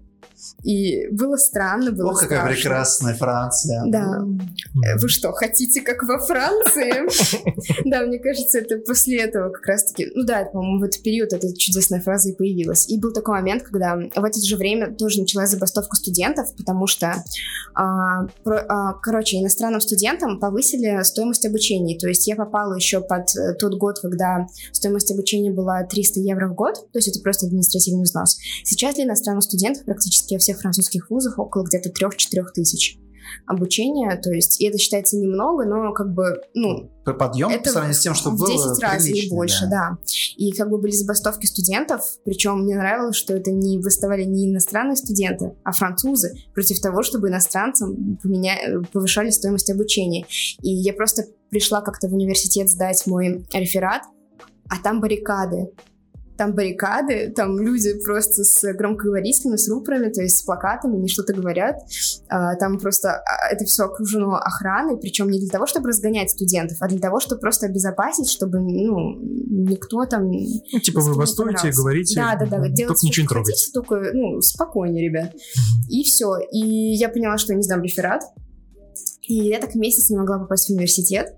И 0.62 1.08
было 1.08 1.36
странно, 1.36 1.92
было 1.92 2.10
Ох, 2.10 2.20
какая 2.20 2.40
страшно. 2.40 2.54
прекрасная 2.54 3.14
Франция. 3.14 3.82
Да. 3.86 4.24
Вы 5.00 5.08
что, 5.08 5.32
хотите 5.32 5.80
как 5.80 6.02
во 6.02 6.18
Франции? 6.18 7.06
Да, 7.86 8.02
мне 8.02 8.18
кажется, 8.18 8.58
это 8.58 8.78
после 8.78 9.20
этого 9.20 9.50
как 9.50 9.66
раз-таки... 9.66 10.10
Ну 10.14 10.24
да, 10.24 10.44
по-моему, 10.44 10.80
в 10.80 10.82
этот 10.84 11.02
период 11.02 11.32
эта 11.32 11.56
чудесная 11.56 12.00
фраза 12.00 12.30
и 12.30 12.34
появилась. 12.34 12.88
И 12.88 12.98
был 12.98 13.12
такой 13.12 13.34
момент, 13.34 13.62
когда 13.62 13.96
в 13.96 14.24
это 14.24 14.40
же 14.40 14.56
время 14.56 14.94
тоже 14.94 15.20
началась 15.20 15.50
забастовка 15.50 15.96
студентов, 15.96 16.54
потому 16.56 16.86
что, 16.86 17.22
а, 17.74 18.26
а, 18.44 18.92
короче, 18.94 19.38
иностранным 19.38 19.80
студентам 19.80 20.38
повысили 20.40 21.02
стоимость 21.02 21.46
обучения. 21.46 21.98
То 21.98 22.08
есть 22.08 22.26
я 22.26 22.36
попала 22.36 22.74
еще 22.74 23.00
под 23.00 23.34
э, 23.36 23.54
тот 23.54 23.78
год, 23.78 24.00
когда 24.00 24.46
стоимость 24.72 25.10
обучения 25.12 25.52
была 25.52 25.84
300 25.84 26.20
евро 26.20 26.48
в 26.48 26.54
год, 26.54 26.74
то 26.74 26.98
есть 26.98 27.08
это 27.08 27.20
просто 27.20 27.46
административный 27.46 28.04
взнос. 28.04 28.38
Сейчас 28.64 28.96
для 28.96 29.04
иностранных 29.04 29.44
студентов 29.44 29.84
практически 29.84 30.25
во 30.34 30.38
всех 30.38 30.60
французских 30.60 31.10
вузах 31.10 31.38
около 31.38 31.64
где-то 31.64 31.90
3-4 31.90 32.44
тысяч 32.54 32.98
обучения, 33.46 34.14
то 34.16 34.30
есть, 34.30 34.60
и 34.60 34.66
это 34.66 34.78
считается 34.78 35.16
немного, 35.16 35.64
но 35.64 35.92
как 35.92 36.12
бы, 36.12 36.40
ну, 36.54 36.90
Подъем 37.04 37.50
Это 37.50 37.64
по 37.64 37.70
сравнению 37.70 37.94
с 37.94 38.00
тем, 38.00 38.14
что 38.14 38.30
в 38.30 38.38
было 38.38 38.48
10 38.48 38.82
раз 38.82 39.04
или 39.04 39.12
приличный, 39.12 39.36
больше, 39.36 39.66
да. 39.70 39.98
И 40.36 40.50
как 40.52 40.70
бы 40.70 40.78
были 40.78 40.90
забастовки 40.90 41.46
студентов, 41.46 42.02
причем 42.24 42.62
мне 42.62 42.76
нравилось, 42.76 43.16
что 43.16 43.34
это 43.34 43.52
не 43.52 43.78
выставали 43.78 44.24
не 44.24 44.50
иностранные 44.50 44.96
студенты, 44.96 45.54
а 45.64 45.72
французы 45.72 46.34
против 46.52 46.80
того, 46.80 47.02
чтобы 47.02 47.28
иностранцам 47.28 48.18
поменя... 48.22 48.82
повышали 48.92 49.30
стоимость 49.30 49.70
обучения. 49.70 50.26
И 50.62 50.70
я 50.70 50.92
просто 50.92 51.26
пришла 51.50 51.80
как-то 51.80 52.08
в 52.08 52.14
университет 52.14 52.68
сдать 52.68 53.06
мой 53.06 53.46
реферат, 53.52 54.02
а 54.68 54.82
там 54.82 55.00
баррикады. 55.00 55.70
Там 56.36 56.54
баррикады, 56.54 57.32
там 57.34 57.58
люди 57.58 57.98
просто 58.04 58.44
с 58.44 58.72
громкоговорителями, 58.74 59.56
с 59.56 59.68
рупорами, 59.68 60.12
то 60.12 60.20
есть 60.20 60.38
с 60.38 60.42
плакатами, 60.42 60.96
они 60.96 61.08
что-то 61.08 61.32
говорят. 61.32 61.76
А, 62.28 62.56
Там 62.56 62.78
просто 62.78 63.12
а, 63.12 63.48
это 63.50 63.64
все 63.64 63.84
окружено 63.84 64.36
охраной, 64.36 64.98
причем 64.98 65.30
не 65.30 65.40
для 65.40 65.48
того, 65.48 65.66
чтобы 65.66 65.88
разгонять 65.88 66.30
студентов, 66.30 66.78
а 66.80 66.88
для 66.88 66.98
того, 66.98 67.20
чтобы 67.20 67.40
просто 67.40 67.66
обезопасить, 67.66 68.30
чтобы 68.30 68.60
ну, 68.60 69.18
никто 69.20 70.04
там... 70.04 70.30
Ну, 70.30 70.80
типа 70.80 71.00
вы 71.00 71.16
бастуете, 71.16 71.70
говорите, 71.70 72.14
Да, 72.16 72.36
да, 72.38 72.46
да, 72.46 72.56
только 72.56 72.68
делайте, 72.70 73.06
ничего 73.06 73.22
не 73.24 73.28
трогайте. 73.28 73.52
хотите, 73.52 73.72
только, 73.72 74.10
ну, 74.12 74.40
спокойнее, 74.40 75.08
ребят. 75.08 75.34
И 75.88 76.02
все. 76.02 76.36
И 76.52 76.94
я 76.94 77.08
поняла, 77.08 77.38
что 77.38 77.52
я 77.52 77.56
не 77.56 77.62
сдам 77.62 77.82
реферат. 77.82 78.22
И 79.22 79.34
я 79.34 79.58
так 79.58 79.74
месяц 79.74 80.10
не 80.10 80.16
могла 80.16 80.38
попасть 80.38 80.68
в 80.68 80.72
университет. 80.72 81.34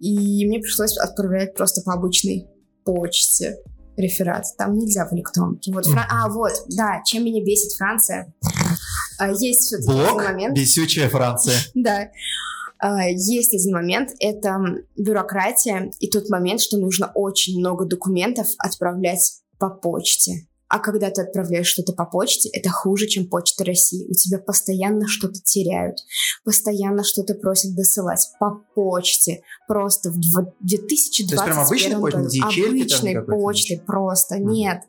И 0.00 0.46
мне 0.46 0.60
пришлось 0.60 0.96
отправлять 0.98 1.54
просто 1.54 1.82
по 1.82 1.94
обычной 1.94 2.46
почте 2.84 3.56
реферат. 3.96 4.44
Там 4.58 4.74
нельзя 4.74 5.06
в 5.06 5.12
электронке. 5.14 5.72
Вот, 5.72 5.86
Фра- 5.86 6.06
А, 6.10 6.28
вот, 6.28 6.52
да, 6.76 7.02
чем 7.04 7.24
меня 7.24 7.42
бесит 7.44 7.72
Франция. 7.76 8.32
А, 9.18 9.30
Есть 9.30 9.62
все-таки 9.62 9.88
Блок, 9.92 10.22
момент. 10.22 10.54
бесючая 10.56 11.08
Франция. 11.08 11.56
Да. 11.74 12.08
А, 12.78 13.08
Есть 13.08 13.54
один 13.54 13.72
момент, 13.74 14.10
это 14.20 14.58
бюрократия 14.96 15.90
и 15.98 16.10
тот 16.10 16.28
момент, 16.28 16.60
что 16.60 16.76
нужно 16.76 17.10
очень 17.14 17.58
много 17.58 17.86
документов 17.86 18.48
отправлять 18.58 19.40
по 19.58 19.70
почте. 19.70 20.46
А 20.68 20.78
когда 20.80 21.10
ты 21.10 21.22
отправляешь 21.22 21.66
что-то 21.68 21.92
по 21.92 22.04
почте, 22.06 22.48
это 22.52 22.70
хуже, 22.70 23.06
чем 23.06 23.26
почта 23.28 23.64
России. 23.64 24.06
У 24.08 24.14
тебя 24.14 24.38
постоянно 24.38 25.06
что-то 25.06 25.40
теряют, 25.40 25.98
постоянно 26.44 27.04
что-то 27.04 27.34
просят 27.34 27.74
досылать 27.76 28.28
по 28.40 28.62
почте. 28.74 29.42
Просто 29.68 30.10
в 30.10 30.16
дво- 30.18 30.52
2021 30.60 31.28
То 31.28 31.34
есть 31.34 31.44
прям 31.44 31.66
обычной 31.66 32.00
почтой, 32.00 32.22
году. 32.22 32.30
там 32.30 32.48
Обычной 32.48 33.22
почтой 33.22 33.78
просто, 33.86 34.34
Мгм. 34.36 34.48
нет. 34.50 34.82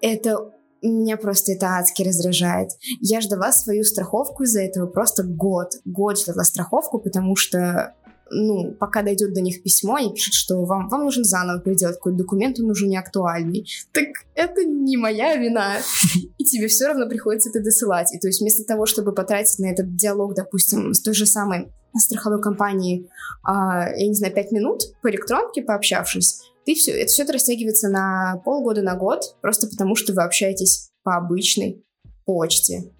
Это 0.00 0.50
меня 0.82 1.16
просто 1.16 1.52
это 1.52 1.76
адски 1.78 2.02
раздражает. 2.02 2.70
Я 3.00 3.20
ждала 3.20 3.52
свою 3.52 3.84
страховку 3.84 4.42
из-за 4.42 4.62
этого 4.62 4.86
просто 4.86 5.22
год. 5.22 5.74
Год 5.84 6.18
ждала 6.18 6.42
страховку, 6.44 6.98
потому 6.98 7.36
что 7.36 7.94
ну, 8.32 8.72
пока 8.72 9.02
дойдет 9.02 9.34
до 9.34 9.40
них 9.40 9.62
письмо, 9.62 9.96
они 9.96 10.12
пишут, 10.12 10.34
что 10.34 10.64
вам, 10.64 10.88
вам 10.88 11.04
нужно 11.04 11.24
заново 11.24 11.60
переделать 11.60 11.96
какой-то 11.96 12.18
документ, 12.18 12.58
он 12.58 12.70
уже 12.70 12.86
не 12.86 12.96
актуальный. 12.96 13.68
Так 13.92 14.06
это 14.34 14.64
не 14.64 14.96
моя 14.96 15.36
вина. 15.36 15.78
И 16.38 16.44
тебе 16.44 16.68
все 16.68 16.86
равно 16.86 17.08
приходится 17.08 17.50
это 17.50 17.60
досылать. 17.60 18.14
И 18.14 18.18
то 18.18 18.28
есть 18.28 18.40
вместо 18.40 18.64
того, 18.64 18.86
чтобы 18.86 19.12
потратить 19.12 19.58
на 19.58 19.66
этот 19.66 19.94
диалог, 19.94 20.34
допустим, 20.34 20.94
с 20.94 21.02
той 21.02 21.14
же 21.14 21.26
самой 21.26 21.68
страховой 21.96 22.40
компанией, 22.40 23.08
а, 23.44 23.90
я 23.94 24.08
не 24.08 24.14
знаю, 24.14 24.32
пять 24.32 24.50
минут 24.50 24.82
по 25.02 25.10
электронке 25.10 25.62
пообщавшись, 25.62 26.40
ты 26.64 26.74
все, 26.74 26.92
это 26.92 27.08
все 27.08 27.24
это 27.24 27.34
растягивается 27.34 27.88
на 27.88 28.40
полгода, 28.44 28.82
на 28.82 28.96
год, 28.96 29.36
просто 29.42 29.66
потому 29.66 29.94
что 29.94 30.12
вы 30.14 30.22
общаетесь 30.22 30.90
по 31.02 31.16
обычной 31.16 31.84
почте. 32.24 32.92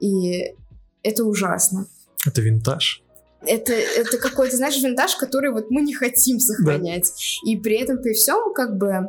И 0.00 0.54
это 1.02 1.24
ужасно. 1.24 1.86
Это 2.26 2.40
винтаж. 2.40 3.03
Это, 3.46 3.72
это 3.72 4.18
какой-то, 4.18 4.56
знаешь, 4.56 4.82
винтаж, 4.82 5.16
который 5.16 5.50
вот 5.50 5.70
мы 5.70 5.82
не 5.82 5.94
хотим 5.94 6.40
сохранять. 6.40 7.12
И 7.44 7.56
при 7.56 7.76
этом, 7.76 7.98
при 7.98 8.14
всем, 8.14 8.52
как 8.54 8.76
бы, 8.76 9.08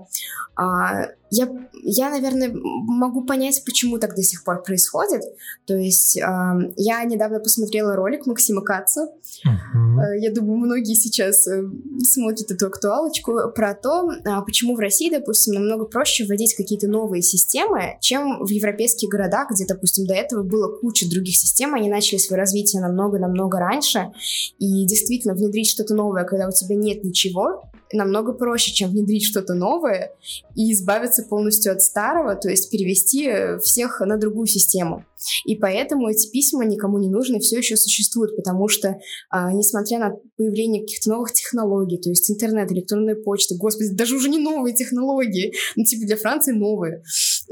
а, 0.56 1.10
я, 1.32 1.50
я, 1.84 2.10
наверное, 2.10 2.52
могу 2.54 3.24
понять, 3.24 3.64
почему 3.66 3.98
так 3.98 4.16
до 4.16 4.24
сих 4.24 4.44
пор 4.44 4.64
происходит. 4.64 5.22
То 5.66 5.76
есть 5.76 6.20
а, 6.22 6.56
я 6.78 7.04
недавно 7.04 7.40
посмотрела 7.40 7.96
ролик 7.96 8.26
Максима 8.26 8.62
Каца. 8.62 9.10
Мгм. 9.44 10.00
Э, 10.00 10.20
Я 10.20 10.32
думаю, 10.32 10.58
многие 10.58 10.94
сейчас 10.94 11.48
э, 11.48 11.64
смотрят 12.04 12.52
эту 12.52 12.68
актуалочку 12.68 13.52
про 13.56 13.74
то, 13.74 14.10
а, 14.26 14.42
почему 14.42 14.76
в 14.76 14.80
России, 14.80 15.10
допустим, 15.10 15.56
намного 15.56 15.86
проще 15.86 16.26
вводить 16.26 16.56
какие-то 16.56 16.88
новые 16.88 17.22
системы, 17.22 17.98
чем 18.02 18.44
в 18.46 18.50
европейских 18.50 19.10
городах, 19.10 19.52
где, 19.52 19.66
допустим, 19.66 20.06
до 20.06 20.14
этого 20.14 20.44
было 20.44 20.78
куча 20.78 21.10
других 21.10 21.36
систем, 21.36 21.74
они 21.74 21.90
начали 21.90 22.18
свое 22.18 22.40
развитие 22.40 22.82
намного-намного 22.82 23.60
раньше, 23.60 24.12
и 24.60 24.86
действительно 24.86 25.34
внедрить 25.34 25.70
что-то 25.70 25.96
новое, 25.96 26.24
когда 26.24 26.48
у 26.48 26.52
тебя 26.52 26.76
нет 26.76 27.04
ничего, 27.04 27.64
намного 27.94 28.34
проще, 28.34 28.74
чем 28.74 28.92
внедрить 28.92 29.26
что-то 29.26 29.54
новое 29.54 30.12
и 30.56 30.74
избавиться 30.74 31.15
полностью 31.24 31.74
от 31.74 31.82
старого, 31.82 32.36
то 32.36 32.50
есть 32.50 32.70
перевести 32.70 33.58
всех 33.62 34.00
на 34.02 34.18
другую 34.18 34.48
систему. 34.48 35.06
И 35.46 35.56
поэтому 35.56 36.10
эти 36.10 36.30
письма 36.30 36.66
никому 36.66 37.00
не 37.00 37.10
нужны, 37.10 37.40
все 37.40 37.58
еще 37.58 37.76
существуют, 37.78 38.36
потому 38.36 38.68
что 38.68 38.98
а, 39.30 39.52
несмотря 39.54 40.00
на 40.00 40.16
появление 40.38 40.82
каких-то 40.82 41.10
новых 41.10 41.34
технологий, 41.34 41.98
то 41.98 42.10
есть 42.10 42.30
интернет, 42.30 42.72
электронная 42.72 43.16
почта, 43.16 43.56
господи, 43.58 43.96
даже 43.96 44.16
уже 44.16 44.30
не 44.30 44.38
новые 44.38 44.76
технологии, 44.76 45.54
ну 45.76 45.84
типа 45.84 46.06
для 46.06 46.18
Франции 46.18 46.54
новые, 46.54 47.04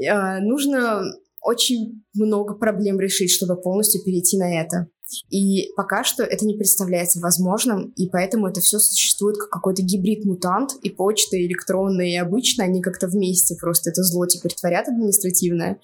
а, 0.08 0.40
нужно 0.40 1.02
очень 1.42 2.02
много 2.14 2.54
проблем 2.54 2.98
решить, 2.98 3.30
чтобы 3.30 3.60
полностью 3.60 4.02
перейти 4.02 4.38
на 4.38 4.60
это. 4.60 4.88
И 5.30 5.72
пока 5.76 6.04
что 6.04 6.22
это 6.22 6.46
не 6.46 6.56
представляется 6.56 7.20
возможным, 7.20 7.92
и 7.96 8.08
поэтому 8.08 8.48
это 8.48 8.60
все 8.60 8.78
существует 8.78 9.36
как 9.36 9.50
какой-то 9.50 9.82
гибрид-мутант, 9.82 10.72
и 10.82 10.90
почта, 10.90 11.36
и 11.36 11.46
электронная, 11.46 12.06
и 12.06 12.16
обычная, 12.16 12.66
они 12.66 12.82
как-то 12.82 13.06
вместе 13.06 13.56
просто 13.60 13.90
это 13.90 14.02
зло 14.02 14.26
теперь 14.26 14.54
творят 14.54 14.88
административное, 14.88 15.78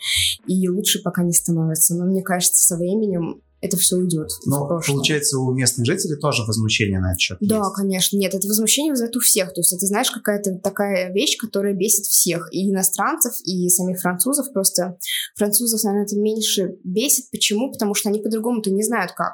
и 0.47 0.69
лучше 0.69 1.03
пока 1.03 1.23
не 1.23 1.33
становится. 1.33 1.95
Но 1.95 2.05
мне 2.05 2.23
кажется, 2.23 2.67
со 2.67 2.77
временем 2.77 3.43
это 3.61 3.77
все 3.77 3.97
уйдет 3.97 4.29
Но 4.47 4.67
прошлое. 4.67 4.95
получается, 4.97 5.39
у 5.39 5.53
местных 5.53 5.87
жителей 5.87 6.17
тоже 6.19 6.45
возмущение 6.45 6.99
на 7.01 7.11
этот 7.11 7.21
счет 7.21 7.39
Да, 7.41 7.57
есть. 7.59 7.75
конечно. 7.75 8.17
Нет, 8.17 8.35
это 8.35 8.47
возмущение 8.49 8.93
вызывает 8.93 9.17
у 9.17 9.21
всех. 9.21 9.53
То 9.53 9.61
есть 9.61 9.73
это, 9.73 9.87
знаешь, 9.87 10.11
какая-то 10.11 10.55
такая 10.59 11.13
вещь, 11.13 11.37
которая 11.37 11.75
бесит 11.75 12.07
всех. 12.07 12.49
И 12.53 12.71
иностранцев, 12.71 13.35
и 13.45 13.69
самих 13.69 14.01
французов. 14.01 14.53
Просто 14.53 14.97
французов, 15.37 15.83
наверное, 15.85 16.07
это 16.07 16.17
меньше 16.17 16.77
бесит. 16.85 17.31
Почему? 17.31 17.71
Потому 17.73 17.95
что 17.95 18.09
они 18.09 18.21
по-другому-то 18.21 18.71
не 18.71 18.83
знают 18.83 19.13
как. 19.13 19.33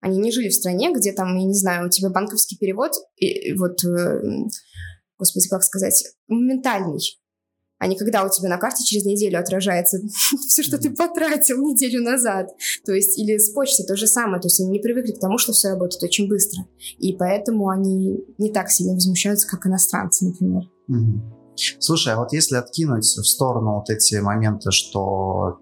Они 0.00 0.18
не 0.18 0.30
жили 0.32 0.50
в 0.50 0.54
стране, 0.54 0.92
где 0.94 1.12
там, 1.12 1.34
я 1.38 1.46
не 1.46 1.54
знаю, 1.54 1.86
у 1.86 1.90
тебя 1.90 2.10
банковский 2.10 2.58
перевод, 2.58 2.92
и, 3.16 3.50
и 3.50 3.52
вот, 3.54 3.82
э, 3.84 4.20
господи, 5.18 5.48
как 5.48 5.62
сказать, 5.62 6.04
моментальный. 6.28 7.00
А 7.78 7.86
не 7.86 7.96
когда 7.96 8.24
у 8.24 8.30
тебя 8.30 8.48
на 8.48 8.56
карте 8.58 8.84
через 8.84 9.04
неделю 9.04 9.38
отражается 9.38 9.98
все, 10.48 10.62
что 10.62 10.78
ты 10.78 10.90
потратил 10.90 11.58
неделю 11.62 12.02
назад. 12.02 12.50
То 12.86 12.92
есть, 12.92 13.18
или 13.18 13.36
с 13.36 13.50
почтой 13.50 13.84
то 13.86 13.96
же 13.96 14.06
самое. 14.06 14.40
То 14.40 14.46
есть 14.46 14.60
они 14.60 14.70
не 14.70 14.78
привыкли 14.78 15.12
к 15.12 15.18
тому, 15.18 15.38
что 15.38 15.52
все 15.52 15.70
работает 15.70 16.02
очень 16.02 16.28
быстро. 16.28 16.64
И 16.98 17.12
поэтому 17.14 17.68
они 17.68 18.24
не 18.38 18.50
так 18.52 18.70
сильно 18.70 18.94
возмущаются, 18.94 19.48
как 19.48 19.66
иностранцы, 19.66 20.26
например. 20.26 20.62
Слушай, 21.78 22.14
а 22.14 22.18
вот 22.18 22.32
если 22.32 22.56
откинуть 22.56 23.04
в 23.04 23.24
сторону 23.24 23.76
вот 23.76 23.90
эти 23.90 24.16
моменты, 24.16 24.70
что 24.70 25.58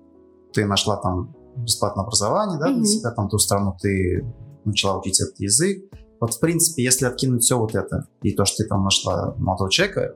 ты 0.53 0.64
нашла 0.64 0.96
там 0.96 1.35
бесплатное 1.57 2.05
образование, 2.05 2.59
да, 2.59 2.68
Мгм. 2.68 2.79
для 2.83 2.87
себя, 2.87 3.11
там 3.11 3.29
ту 3.29 3.38
страну 3.38 3.77
ты 3.81 4.25
начала 4.64 4.98
учить 4.98 5.20
этот 5.20 5.38
язык, 5.38 5.85
вот 6.20 6.35
в 6.35 6.40
принципе, 6.40 6.83
если 6.85 7.05
откинуть 7.05 7.42
все 7.42 7.59
вот 7.59 7.75
это, 7.75 8.07
и 8.22 8.33
то, 8.33 8.44
что 8.44 8.62
ты 8.62 8.68
там 8.68 8.85
нашла 8.85 9.35
молодого 9.38 9.70
человека, 9.70 10.14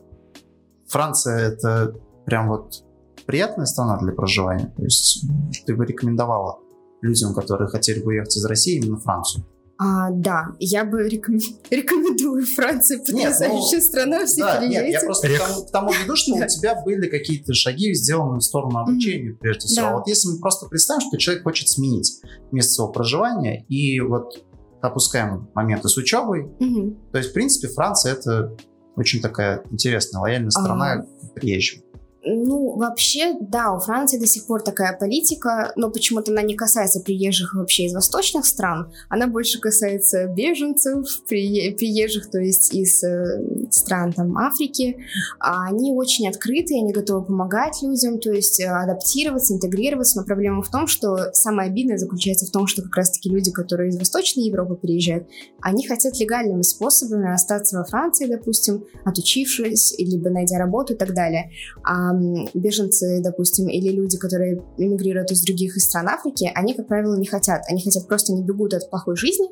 Франция 0.88 1.52
это 1.52 1.94
прям 2.24 2.48
вот 2.48 2.84
приятная 3.26 3.66
страна 3.66 3.98
для 3.98 4.12
проживания, 4.12 4.72
то 4.76 4.82
есть 4.82 5.26
ты 5.66 5.74
бы 5.74 5.84
рекомендовала 5.84 6.60
людям, 7.02 7.34
которые 7.34 7.68
хотели 7.68 8.00
бы 8.00 8.08
уехать 8.08 8.36
из 8.36 8.44
России, 8.44 8.78
именно 8.78 8.98
Францию. 8.98 9.44
А, 9.78 10.10
да, 10.10 10.54
я 10.58 10.84
бы 10.84 11.06
рекомен... 11.06 11.40
рекомендую 11.70 12.46
Францию, 12.46 13.00
потрясающая 13.00 13.48
нет, 13.48 13.72
ну, 13.72 13.80
страна, 13.80 14.26
все 14.26 14.42
да, 14.42 14.56
переедете. 14.58 14.82
Нет, 14.84 14.92
я 14.92 15.00
просто 15.00 15.28
к 15.28 15.38
тому, 15.38 15.62
к 15.64 15.70
тому 15.70 15.92
веду, 15.92 16.16
что 16.16 16.32
у 16.32 16.46
тебя 16.46 16.82
были 16.82 17.08
какие-то 17.08 17.52
шаги 17.52 17.92
сделаны 17.92 18.38
в 18.38 18.42
сторону 18.42 18.78
обучения, 18.78 19.32
mm-hmm. 19.32 19.38
прежде 19.38 19.66
всего. 19.66 19.86
Да. 19.86 19.90
А 19.90 19.96
вот 19.98 20.08
если 20.08 20.30
мы 20.30 20.40
просто 20.40 20.66
представим, 20.66 21.02
что 21.02 21.18
человек 21.18 21.44
хочет 21.44 21.68
сменить 21.68 22.22
место 22.52 22.72
своего 22.72 22.92
проживания, 22.92 23.66
и 23.68 24.00
вот 24.00 24.42
опускаем 24.80 25.50
моменты 25.54 25.88
с 25.88 25.96
учебой, 25.98 26.46
mm-hmm. 26.58 27.10
то 27.12 27.18
есть, 27.18 27.30
в 27.30 27.34
принципе, 27.34 27.68
Франция 27.68 28.14
это 28.14 28.56
очень 28.96 29.20
такая 29.20 29.62
интересная, 29.70 30.20
лояльная 30.20 30.50
страна 30.50 30.92
а... 30.92 30.98
к 31.02 31.34
приезжим. 31.34 31.82
Ну, 32.28 32.76
вообще, 32.76 33.34
да, 33.40 33.72
у 33.72 33.78
Франции 33.78 34.18
до 34.18 34.26
сих 34.26 34.46
пор 34.46 34.60
такая 34.60 34.98
политика, 34.98 35.72
но 35.76 35.90
почему-то 35.90 36.32
она 36.32 36.42
не 36.42 36.56
касается 36.56 36.98
приезжих 36.98 37.54
вообще 37.54 37.84
из 37.84 37.94
восточных 37.94 38.46
стран, 38.46 38.92
она 39.08 39.28
больше 39.28 39.60
касается 39.60 40.26
беженцев, 40.26 41.06
приезжих, 41.28 42.28
то 42.28 42.40
есть 42.40 42.74
из 42.74 43.04
э, 43.04 43.70
стран 43.70 44.12
там 44.12 44.36
Африки. 44.38 44.96
А 45.38 45.66
они 45.68 45.92
очень 45.92 46.28
открыты, 46.28 46.74
они 46.74 46.92
готовы 46.92 47.24
помогать 47.24 47.80
людям, 47.82 48.18
то 48.18 48.32
есть 48.32 48.58
э, 48.58 48.66
адаптироваться, 48.66 49.54
интегрироваться, 49.54 50.18
но 50.18 50.26
проблема 50.26 50.62
в 50.62 50.68
том, 50.68 50.88
что 50.88 51.32
самое 51.32 51.70
обидное 51.70 51.96
заключается 51.96 52.46
в 52.46 52.50
том, 52.50 52.66
что 52.66 52.82
как 52.82 52.96
раз-таки 52.96 53.30
люди, 53.30 53.52
которые 53.52 53.90
из 53.90 53.98
Восточной 53.98 54.46
Европы 54.46 54.74
приезжают, 54.74 55.28
они 55.62 55.86
хотят 55.86 56.18
легальными 56.18 56.62
способами 56.62 57.32
остаться 57.32 57.78
во 57.78 57.84
Франции, 57.84 58.26
допустим, 58.26 58.84
отучившись, 59.04 59.94
либо 59.98 60.28
найдя 60.28 60.58
работу 60.58 60.94
и 60.94 60.96
так 60.96 61.14
далее. 61.14 61.52
А 61.84 62.15
беженцы, 62.54 63.20
допустим, 63.22 63.68
или 63.68 63.90
люди, 63.90 64.18
которые 64.18 64.62
эмигрируют 64.76 65.30
из 65.30 65.42
других 65.42 65.76
стран 65.80 66.08
Африки, 66.08 66.50
они, 66.54 66.74
как 66.74 66.88
правило, 66.88 67.16
не 67.16 67.26
хотят. 67.26 67.62
Они 67.68 67.82
хотят 67.82 68.06
просто 68.06 68.32
не 68.32 68.42
бегут 68.42 68.74
от 68.74 68.88
плохой 68.90 69.16
жизни 69.16 69.48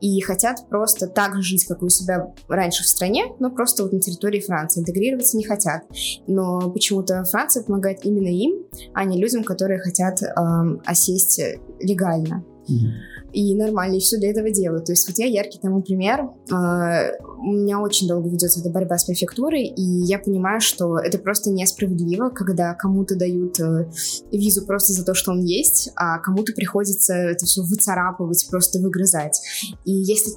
и 0.00 0.20
хотят 0.20 0.68
просто 0.68 1.06
так 1.06 1.34
же 1.36 1.42
жить, 1.42 1.64
как 1.64 1.82
у 1.82 1.88
себя 1.88 2.32
раньше 2.48 2.84
в 2.84 2.86
стране, 2.86 3.24
но 3.38 3.50
просто 3.50 3.82
вот 3.82 3.92
на 3.92 4.00
территории 4.00 4.40
Франции. 4.40 4.80
Интегрироваться 4.80 5.36
не 5.36 5.44
хотят. 5.44 5.82
Но 6.26 6.70
почему-то 6.70 7.24
Франция 7.24 7.62
помогает 7.62 8.04
именно 8.04 8.28
им, 8.28 8.66
а 8.94 9.04
не 9.04 9.20
людям, 9.20 9.44
которые 9.44 9.80
хотят 9.80 10.22
эм, 10.22 10.80
осесть 10.84 11.40
легально. 11.80 12.44
Mm-hmm 12.68 13.17
и 13.32 13.54
нормально, 13.54 13.96
и 13.96 14.00
все 14.00 14.18
для 14.18 14.30
этого 14.30 14.50
делаю. 14.50 14.82
То 14.82 14.92
есть 14.92 15.06
вот 15.08 15.18
я 15.18 15.26
яркий 15.26 15.58
тому 15.58 15.82
пример. 15.82 16.30
А, 16.50 17.10
у 17.38 17.52
меня 17.52 17.80
очень 17.80 18.08
долго 18.08 18.28
ведется 18.28 18.60
эта 18.60 18.70
борьба 18.70 18.98
с 18.98 19.04
префектурой, 19.04 19.64
и 19.64 19.82
я 19.82 20.18
понимаю, 20.18 20.60
что 20.60 20.98
это 20.98 21.18
просто 21.18 21.50
несправедливо, 21.50 22.30
когда 22.30 22.74
кому-то 22.74 23.16
дают 23.16 23.60
э, 23.60 23.90
визу 24.32 24.64
просто 24.66 24.92
за 24.92 25.04
то, 25.04 25.14
что 25.14 25.32
он 25.32 25.42
есть, 25.42 25.90
а 25.94 26.18
кому-то 26.18 26.52
приходится 26.52 27.14
это 27.14 27.46
все 27.46 27.62
выцарапывать, 27.62 28.46
просто 28.50 28.78
выгрызать. 28.78 29.40
И 29.84 29.92
если, 29.92 30.32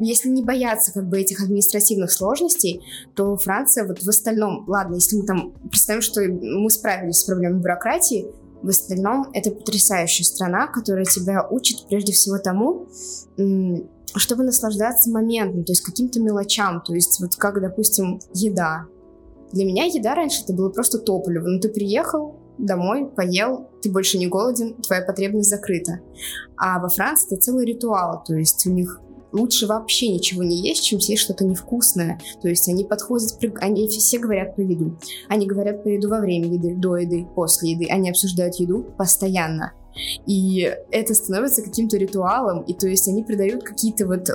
если 0.00 0.28
не 0.28 0.42
бояться 0.42 0.92
как 0.92 1.08
бы 1.08 1.20
этих 1.20 1.42
административных 1.42 2.10
сложностей, 2.10 2.82
то 3.14 3.36
Франция 3.36 3.86
вот 3.86 4.02
в 4.02 4.08
остальном, 4.08 4.64
ладно, 4.66 4.94
если 4.94 5.16
мы 5.16 5.26
там 5.26 5.52
представим, 5.70 6.02
что 6.02 6.20
мы 6.22 6.70
справились 6.70 7.16
с 7.16 7.24
проблемой 7.24 7.60
бюрократии, 7.60 8.26
в 8.62 8.68
остальном 8.68 9.28
это 9.32 9.50
потрясающая 9.50 10.24
страна, 10.24 10.66
которая 10.66 11.04
тебя 11.04 11.46
учит 11.48 11.86
прежде 11.88 12.12
всего 12.12 12.38
тому, 12.38 12.88
чтобы 14.14 14.44
наслаждаться 14.44 15.10
моментом, 15.10 15.64
то 15.64 15.72
есть 15.72 15.82
каким-то 15.82 16.20
мелочам, 16.20 16.82
то 16.82 16.94
есть 16.94 17.20
вот 17.20 17.36
как, 17.36 17.60
допустим, 17.60 18.20
еда. 18.34 18.86
Для 19.52 19.64
меня 19.64 19.84
еда 19.84 20.14
раньше 20.14 20.42
это 20.44 20.52
было 20.52 20.68
просто 20.68 20.98
топливо. 20.98 21.46
Ну, 21.46 21.60
ты 21.60 21.68
приехал 21.68 22.36
домой, 22.58 23.06
поел, 23.06 23.68
ты 23.82 23.90
больше 23.90 24.18
не 24.18 24.26
голоден, 24.26 24.74
твоя 24.82 25.02
потребность 25.02 25.48
закрыта. 25.48 26.00
А 26.56 26.78
во 26.78 26.88
Франции 26.88 27.34
это 27.34 27.42
целый 27.42 27.66
ритуал, 27.66 28.22
то 28.24 28.34
есть 28.34 28.66
у 28.66 28.70
них 28.70 29.00
лучше 29.32 29.66
вообще 29.66 30.08
ничего 30.08 30.42
не 30.42 30.56
есть, 30.56 30.84
чем 30.84 31.00
съесть 31.00 31.22
что-то 31.22 31.44
невкусное. 31.44 32.20
То 32.42 32.48
есть 32.48 32.68
они 32.68 32.84
подходят, 32.84 33.38
они 33.60 33.88
все 33.88 34.18
говорят 34.18 34.54
про 34.54 34.64
еду. 34.64 34.98
Они 35.28 35.46
говорят 35.46 35.82
про 35.82 35.92
еду 35.92 36.08
во 36.08 36.20
время 36.20 36.46
еды, 36.48 36.74
до 36.74 36.96
еды, 36.96 37.26
после 37.34 37.72
еды. 37.72 37.86
Они 37.90 38.10
обсуждают 38.10 38.56
еду 38.56 38.86
постоянно. 38.96 39.72
И 40.26 40.72
это 40.90 41.14
становится 41.14 41.62
каким-то 41.62 41.96
ритуалом, 41.96 42.62
и 42.62 42.74
то 42.74 42.86
есть 42.86 43.08
они 43.08 43.24
придают 43.24 43.64
какие-то 43.64 44.06
вот 44.06 44.28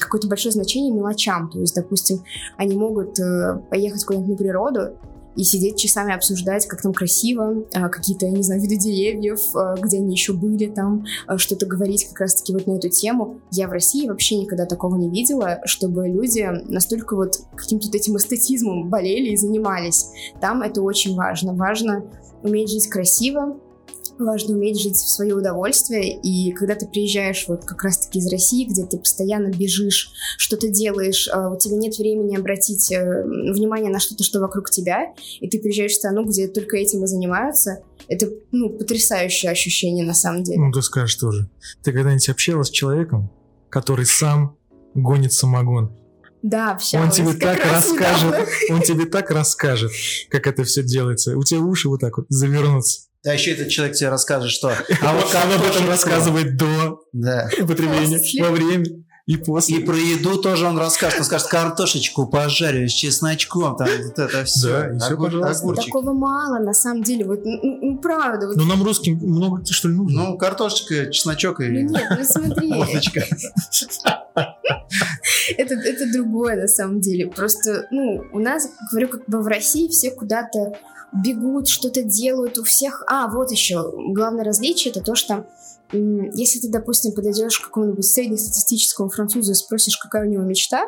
какое-то 0.00 0.28
большое 0.28 0.52
значение 0.52 0.92
мелочам. 0.92 1.50
То 1.50 1.60
есть, 1.60 1.74
допустим, 1.74 2.24
они 2.56 2.74
могут 2.74 3.18
э, 3.20 3.60
поехать 3.70 4.04
куда-нибудь 4.04 4.30
на 4.30 4.36
природу 4.36 4.98
и 5.38 5.44
сидеть 5.44 5.78
часами 5.78 6.12
обсуждать, 6.12 6.66
как 6.66 6.82
там 6.82 6.92
красиво, 6.92 7.64
а, 7.72 7.88
какие-то, 7.88 8.26
я 8.26 8.32
не 8.32 8.42
знаю, 8.42 8.60
виды 8.60 8.76
деревьев, 8.76 9.38
а, 9.54 9.76
где 9.76 9.98
они 9.98 10.12
еще 10.12 10.32
были 10.32 10.66
там, 10.66 11.04
а, 11.28 11.38
что-то 11.38 11.64
говорить 11.64 12.08
как 12.08 12.20
раз-таки 12.22 12.52
вот 12.52 12.66
на 12.66 12.72
эту 12.72 12.88
тему. 12.88 13.40
Я 13.52 13.68
в 13.68 13.70
России 13.70 14.08
вообще 14.08 14.36
никогда 14.36 14.66
такого 14.66 14.96
не 14.96 15.08
видела, 15.08 15.60
чтобы 15.64 16.08
люди 16.08 16.44
настолько 16.68 17.14
вот 17.14 17.38
каким-то 17.54 17.86
этим 17.96 18.16
эстетизмом 18.16 18.90
болели 18.90 19.30
и 19.30 19.36
занимались. 19.36 20.08
Там 20.40 20.62
это 20.62 20.82
очень 20.82 21.14
важно. 21.14 21.54
Важно 21.54 22.04
уметь 22.42 22.70
жить 22.70 22.88
красиво, 22.88 23.60
важно 24.18 24.54
уметь 24.56 24.80
жить 24.80 24.96
в 24.96 25.08
свое 25.08 25.34
удовольствие, 25.34 26.18
и 26.20 26.52
когда 26.52 26.74
ты 26.74 26.86
приезжаешь 26.86 27.44
вот 27.48 27.64
как 27.64 27.82
раз-таки 27.84 28.18
из 28.18 28.30
России, 28.30 28.66
где 28.66 28.84
ты 28.84 28.98
постоянно 28.98 29.48
бежишь, 29.48 30.10
что-то 30.36 30.68
делаешь, 30.68 31.28
а, 31.32 31.50
у 31.50 31.58
тебя 31.58 31.76
нет 31.76 31.96
времени 31.98 32.36
обратить 32.36 32.90
э, 32.92 33.22
внимание 33.24 33.90
на 33.90 34.00
что-то, 34.00 34.24
что 34.24 34.40
вокруг 34.40 34.70
тебя, 34.70 35.14
и 35.40 35.48
ты 35.48 35.58
приезжаешь 35.58 35.92
в 35.92 35.96
страну, 35.96 36.24
где 36.24 36.48
только 36.48 36.76
этим 36.76 37.04
и 37.04 37.06
занимаются, 37.06 37.82
это, 38.08 38.30
ну, 38.52 38.70
потрясающее 38.70 39.50
ощущение 39.50 40.04
на 40.04 40.14
самом 40.14 40.42
деле. 40.42 40.60
Ну, 40.60 40.72
ты 40.72 40.82
скажешь 40.82 41.16
тоже. 41.16 41.48
Ты 41.82 41.92
когда-нибудь 41.92 42.28
общалась 42.28 42.68
с 42.68 42.70
человеком, 42.70 43.30
который 43.70 44.06
сам 44.06 44.56
гонит 44.94 45.32
самогон? 45.32 45.96
Да, 46.42 46.72
общалась. 46.72 47.06
Он 47.06 47.12
тебе 47.12 47.38
так 47.38 47.58
расскажет, 47.64 48.48
он 48.70 48.82
тебе 48.82 49.06
так 49.06 49.30
расскажет, 49.30 49.92
как 50.30 50.46
это 50.46 50.64
все 50.64 50.82
делается. 50.82 51.36
У 51.36 51.42
тебя 51.42 51.60
уши 51.60 51.88
вот 51.88 52.00
так 52.00 52.16
вот 52.16 52.26
завернутся. 52.28 53.07
А 53.26 53.34
еще 53.34 53.52
этот 53.52 53.68
человек 53.68 53.96
тебе 53.96 54.10
расскажет, 54.10 54.50
что... 54.50 54.68
А 55.02 55.14
вот 55.14 55.34
он 55.34 55.52
об 55.52 55.64
этом 55.64 55.88
рассказывает 55.88 56.56
до 56.56 57.00
да. 57.12 57.50
употребления, 57.60 58.20
во 58.42 58.50
время 58.50 58.84
и 59.28 59.36
после. 59.36 59.76
И 59.76 59.84
про 59.84 59.94
еду 59.94 60.40
тоже 60.40 60.66
он 60.66 60.78
расскажет. 60.78 61.18
Он 61.18 61.24
скажет, 61.26 61.48
картошечку 61.48 62.26
пожарю 62.28 62.88
с 62.88 62.92
чесночком, 62.92 63.76
там 63.76 63.86
вот 63.86 64.18
это 64.18 64.44
все. 64.44 64.68
Да, 64.70 64.94
и 64.94 64.98
все, 64.98 65.12
Огур, 65.12 65.26
пожалуйста. 65.26 65.62
Огурчик. 65.62 65.84
Такого 65.84 66.12
мало, 66.14 66.58
на 66.60 66.72
самом 66.72 67.02
деле. 67.02 67.26
Вот, 67.26 67.40
ну, 67.44 67.60
ну, 67.62 67.78
ну 67.82 67.98
правда. 67.98 68.46
Вот. 68.46 68.56
Ну, 68.56 68.64
нам 68.64 68.82
русским 68.82 69.18
много 69.18 69.62
что 69.66 69.88
ли 69.88 69.94
нужно? 69.94 70.30
Ну, 70.30 70.38
картошечка, 70.38 71.12
чесночок 71.12 71.60
и... 71.60 71.68
Ну, 71.68 71.90
нет, 71.90 72.06
ну 72.08 72.24
смотри. 72.24 72.72
это, 75.58 75.74
это 75.74 76.10
другое, 76.10 76.56
на 76.62 76.68
самом 76.68 77.02
деле. 77.02 77.26
Просто, 77.26 77.86
ну, 77.90 78.24
у 78.32 78.38
нас, 78.38 78.70
говорю, 78.90 79.08
как 79.08 79.26
бы 79.26 79.42
в 79.42 79.46
России 79.46 79.88
все 79.88 80.10
куда-то 80.10 80.72
бегут, 81.12 81.68
что-то 81.68 82.02
делают 82.02 82.58
у 82.58 82.64
всех. 82.64 83.04
А, 83.08 83.28
вот 83.28 83.50
еще 83.50 83.92
главное 84.12 84.44
различие 84.44 84.92
это 84.92 85.02
то, 85.02 85.14
что 85.14 85.46
если 85.92 86.60
ты, 86.60 86.68
допустим, 86.68 87.12
подойдешь 87.12 87.58
к 87.58 87.64
какому-нибудь 87.64 88.04
среднестатистическому 88.04 89.08
французу 89.08 89.52
и 89.52 89.54
спросишь, 89.54 89.96
какая 89.96 90.26
у 90.26 90.30
него 90.30 90.42
мечта, 90.42 90.84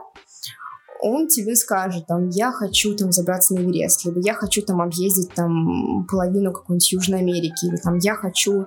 он 1.02 1.28
тебе 1.28 1.56
скажет, 1.56 2.06
там, 2.06 2.28
я 2.28 2.52
хочу 2.52 2.94
там 2.94 3.10
забраться 3.10 3.54
на 3.54 3.60
Эверест, 3.60 4.04
либо 4.04 4.20
я 4.20 4.34
хочу 4.34 4.62
там 4.62 4.82
объездить 4.82 5.32
там 5.34 6.06
половину 6.06 6.52
какой-нибудь 6.52 6.92
Южной 6.92 7.20
Америки, 7.20 7.66
или 7.66 7.76
там 7.76 7.98
я 7.98 8.14
хочу 8.14 8.66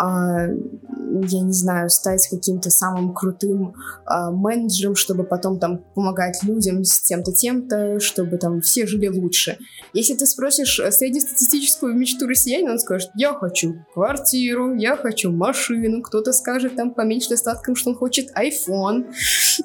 я 0.00 1.40
не 1.40 1.52
знаю, 1.52 1.90
стать 1.90 2.26
каким-то 2.28 2.70
самым 2.70 3.12
крутым 3.12 3.74
а, 4.06 4.30
менеджером, 4.30 4.94
чтобы 4.94 5.24
потом 5.24 5.58
там 5.58 5.78
помогать 5.94 6.42
людям 6.42 6.84
с 6.84 7.00
тем-то, 7.00 7.32
тем-то, 7.32 8.00
чтобы 8.00 8.38
там 8.38 8.60
все 8.60 8.86
жили 8.86 9.08
лучше. 9.08 9.58
Если 9.92 10.14
ты 10.14 10.26
спросишь 10.26 10.80
среднестатистическую 10.90 11.94
мечту 11.94 12.26
россиянина, 12.26 12.72
он 12.72 12.78
скажет, 12.78 13.10
я 13.14 13.34
хочу 13.34 13.74
квартиру, 13.92 14.74
я 14.74 14.96
хочу 14.96 15.30
машину, 15.30 16.02
кто-то 16.02 16.32
скажет 16.32 16.76
там 16.76 16.94
по 16.94 17.04
достаткам, 17.28 17.74
что 17.74 17.90
он 17.90 17.96
хочет 17.96 18.30
iPhone. 18.36 19.12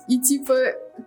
И 0.08 0.20
типа 0.20 0.56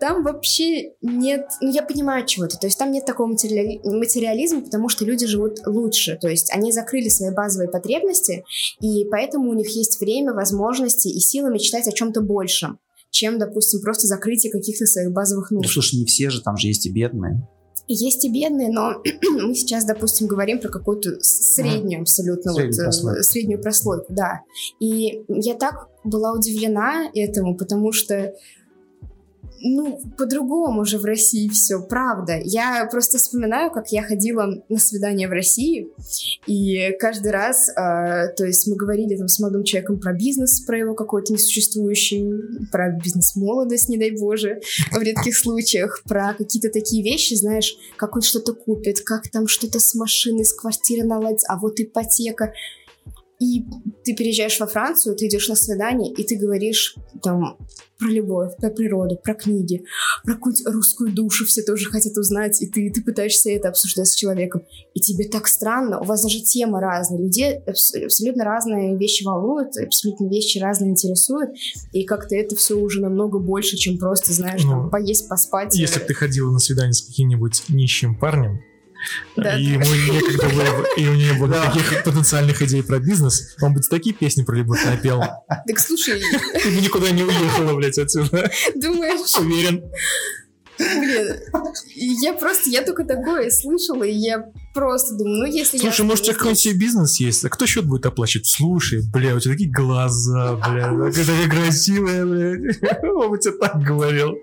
там 0.00 0.22
вообще 0.22 0.92
нет, 1.02 1.48
ну 1.60 1.70
я 1.70 1.82
понимаю 1.82 2.26
чего-то, 2.26 2.58
то 2.58 2.66
есть 2.66 2.78
там 2.78 2.92
нет 2.92 3.04
такого 3.04 3.26
материали... 3.26 3.80
материализма, 3.84 4.60
потому 4.60 4.88
что 4.88 5.04
люди 5.04 5.26
живут 5.26 5.58
лучше, 5.66 6.18
то 6.20 6.28
есть 6.28 6.52
они 6.52 6.72
закрыли 6.72 7.08
свои 7.08 7.30
базовые 7.30 7.70
потребности, 7.70 8.44
и 8.80 9.06
поэтому 9.10 9.17
у 9.50 9.54
них 9.54 9.68
есть 9.70 10.00
время, 10.00 10.32
возможности 10.32 11.08
и 11.08 11.20
силы 11.20 11.50
мечтать 11.50 11.88
о 11.88 11.92
чем-то 11.92 12.20
большем, 12.20 12.78
чем, 13.10 13.38
допустим, 13.38 13.80
просто 13.80 14.06
закрытие 14.06 14.52
каких-то 14.52 14.86
своих 14.86 15.12
базовых 15.12 15.50
нужд. 15.50 15.66
Ну, 15.66 15.70
слушай, 15.70 15.96
не 15.96 16.04
все 16.04 16.30
же, 16.30 16.42
там 16.42 16.56
же 16.56 16.68
есть 16.68 16.86
и 16.86 16.90
бедные. 16.90 17.46
Есть 17.90 18.24
и 18.24 18.30
бедные, 18.30 18.68
но 18.68 19.02
мы 19.42 19.54
сейчас, 19.54 19.86
допустим, 19.86 20.26
говорим 20.26 20.60
про 20.60 20.68
какую-то 20.68 21.16
среднюю 21.20 22.02
абсолютно, 22.02 22.52
среднюю, 22.52 22.72
вот, 22.74 22.80
э, 22.80 22.84
прослойку. 22.84 23.22
среднюю 23.22 23.62
прослойку, 23.62 24.12
да. 24.12 24.42
И 24.78 25.24
я 25.28 25.54
так 25.54 25.88
была 26.04 26.32
удивлена 26.32 27.10
этому, 27.14 27.56
потому 27.56 27.92
что 27.92 28.34
ну, 29.60 30.00
по-другому 30.16 30.84
же 30.84 30.98
в 30.98 31.04
России 31.04 31.48
все, 31.48 31.80
правда. 31.80 32.38
Я 32.42 32.86
просто 32.90 33.18
вспоминаю, 33.18 33.70
как 33.70 33.92
я 33.92 34.02
ходила 34.02 34.62
на 34.68 34.78
свидание 34.78 35.28
в 35.28 35.32
России, 35.32 35.88
и 36.46 36.92
каждый 36.98 37.32
раз, 37.32 37.68
э, 37.68 37.74
то 38.36 38.44
есть 38.44 38.66
мы 38.66 38.76
говорили 38.76 39.16
там 39.16 39.28
с 39.28 39.38
молодым 39.38 39.64
человеком 39.64 40.00
про 40.00 40.12
бизнес, 40.12 40.60
про 40.60 40.78
его 40.78 40.94
какой-то 40.94 41.32
несуществующий, 41.32 42.68
про 42.70 42.90
бизнес-молодость, 42.90 43.88
не 43.88 43.98
дай 43.98 44.10
боже, 44.10 44.60
в 44.92 45.00
редких 45.00 45.36
случаях, 45.36 46.02
про 46.08 46.34
какие-то 46.34 46.70
такие 46.70 47.02
вещи, 47.02 47.34
знаешь, 47.34 47.76
как 47.96 48.16
он 48.16 48.22
что-то 48.22 48.54
купит, 48.54 49.00
как 49.00 49.28
там 49.30 49.46
что-то 49.46 49.80
с 49.80 49.94
машиной, 49.94 50.44
с 50.44 50.52
квартиры 50.52 51.06
наладить, 51.06 51.44
а 51.48 51.58
вот 51.58 51.80
ипотека. 51.80 52.52
И 53.40 53.64
ты 54.04 54.14
переезжаешь 54.14 54.58
во 54.58 54.66
Францию, 54.66 55.14
ты 55.14 55.28
идешь 55.28 55.48
на 55.48 55.54
свидание, 55.54 56.12
и 56.12 56.24
ты 56.24 56.36
говоришь 56.36 56.96
там 57.22 57.56
про 57.98 58.08
любовь, 58.08 58.56
про 58.56 58.70
природу, 58.70 59.16
про 59.16 59.34
книги, 59.34 59.84
про 60.24 60.34
какую-то 60.34 60.70
русскую 60.72 61.12
душу 61.12 61.44
все 61.46 61.62
тоже 61.62 61.88
хотят 61.88 62.16
узнать, 62.16 62.60
и 62.62 62.66
ты, 62.66 62.90
ты 62.90 63.02
пытаешься 63.02 63.50
это 63.50 63.68
обсуждать 63.68 64.08
с 64.08 64.14
человеком. 64.14 64.62
И 64.94 65.00
тебе 65.00 65.28
так 65.28 65.46
странно, 65.46 66.00
у 66.00 66.04
вас 66.04 66.22
даже 66.22 66.40
темы 66.40 66.80
разные, 66.80 67.22
людей 67.22 67.58
абсолютно 67.58 68.44
разные 68.44 68.96
вещи 68.96 69.24
волнуют, 69.24 69.76
абсолютно 69.76 70.28
вещи 70.28 70.58
разные 70.58 70.90
интересуют, 70.90 71.50
и 71.92 72.04
как-то 72.04 72.34
это 72.34 72.56
все 72.56 72.74
уже 72.74 73.00
намного 73.00 73.38
больше, 73.38 73.76
чем 73.76 73.98
просто, 73.98 74.32
знаешь, 74.32 74.64
ну, 74.64 74.70
там, 74.70 74.90
поесть, 74.90 75.28
поспать. 75.28 75.76
Если 75.76 76.00
бы 76.00 76.06
ты 76.06 76.14
ходила 76.14 76.50
на 76.50 76.58
свидание 76.58 76.92
с 76.92 77.02
каким-нибудь 77.02 77.64
нищим 77.68 78.18
парнем, 78.18 78.60
да. 79.36 79.58
И 79.58 79.64
ему 79.64 79.84
некогда 79.84 80.48
было, 80.48 80.86
и 80.96 81.08
у 81.08 81.14
него 81.14 81.46
было 81.46 81.64
таких 81.66 82.04
потенциальных 82.04 82.62
идей 82.62 82.82
про 82.82 82.98
бизнес, 82.98 83.56
он 83.60 83.74
бы 83.74 83.80
такие 83.80 84.14
песни 84.14 84.42
про 84.42 84.56
любовь 84.56 84.84
напел. 84.84 85.20
Так 85.20 85.78
слушай... 85.78 86.20
Ты 86.62 86.70
бы 86.70 86.76
никуда 86.80 87.10
не 87.10 87.22
уехала, 87.22 87.74
блядь, 87.74 87.98
отсюда. 87.98 88.50
Думаешь? 88.74 89.38
Уверен. 89.38 89.84
Блин, 90.78 91.36
я 92.22 92.32
просто, 92.34 92.70
я 92.70 92.82
только 92.82 93.04
такое 93.04 93.50
слышала, 93.50 94.04
и 94.04 94.12
я 94.12 94.44
просто 94.74 95.16
думаю, 95.16 95.38
ну 95.38 95.44
если 95.46 95.76
Слушай, 95.76 96.02
я... 96.02 96.06
может, 96.06 96.22
у 96.22 96.26
тебя 96.26 96.34
какой-нибудь 96.34 96.60
себе 96.60 96.74
бизнес 96.78 97.20
есть? 97.20 97.44
А 97.44 97.48
кто 97.48 97.66
счет 97.66 97.84
будет 97.84 98.06
оплачивать? 98.06 98.46
Слушай, 98.46 99.02
бля, 99.12 99.34
у 99.34 99.40
тебя 99.40 99.54
такие 99.54 99.70
глаза, 99.70 100.54
бля, 100.54 101.10
такая 101.10 101.48
красивая, 101.50 102.24
бля. 102.24 103.00
Он 103.12 103.30
бы 103.30 103.38
тебе 103.38 103.54
так 103.58 103.82
говорил. 103.82 104.36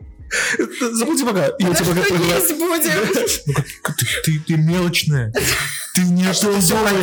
Заплати 0.92 1.24
пока. 1.24 1.46
Я 1.60 1.74
тебе 1.74 1.86
пока 1.86 2.18
будем. 2.56 2.92
Ну, 3.48 3.94
ты, 3.98 4.06
ты, 4.24 4.40
ты 4.48 4.58
мелочная. 4.58 5.32
Ты 5.96 6.02
не 6.02 6.26
а 6.26 6.34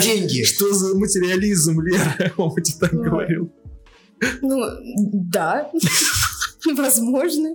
деньги. 0.00 0.42
Что 0.42 0.72
за 0.72 0.96
материализм, 0.96 1.80
Лера? 1.80 2.32
Он 2.36 2.54
тебе 2.54 2.78
так 2.80 2.92
ну, 2.92 3.02
говорил. 3.02 3.52
Ну, 4.42 4.60
да. 5.12 5.70
Возможно. 6.76 7.54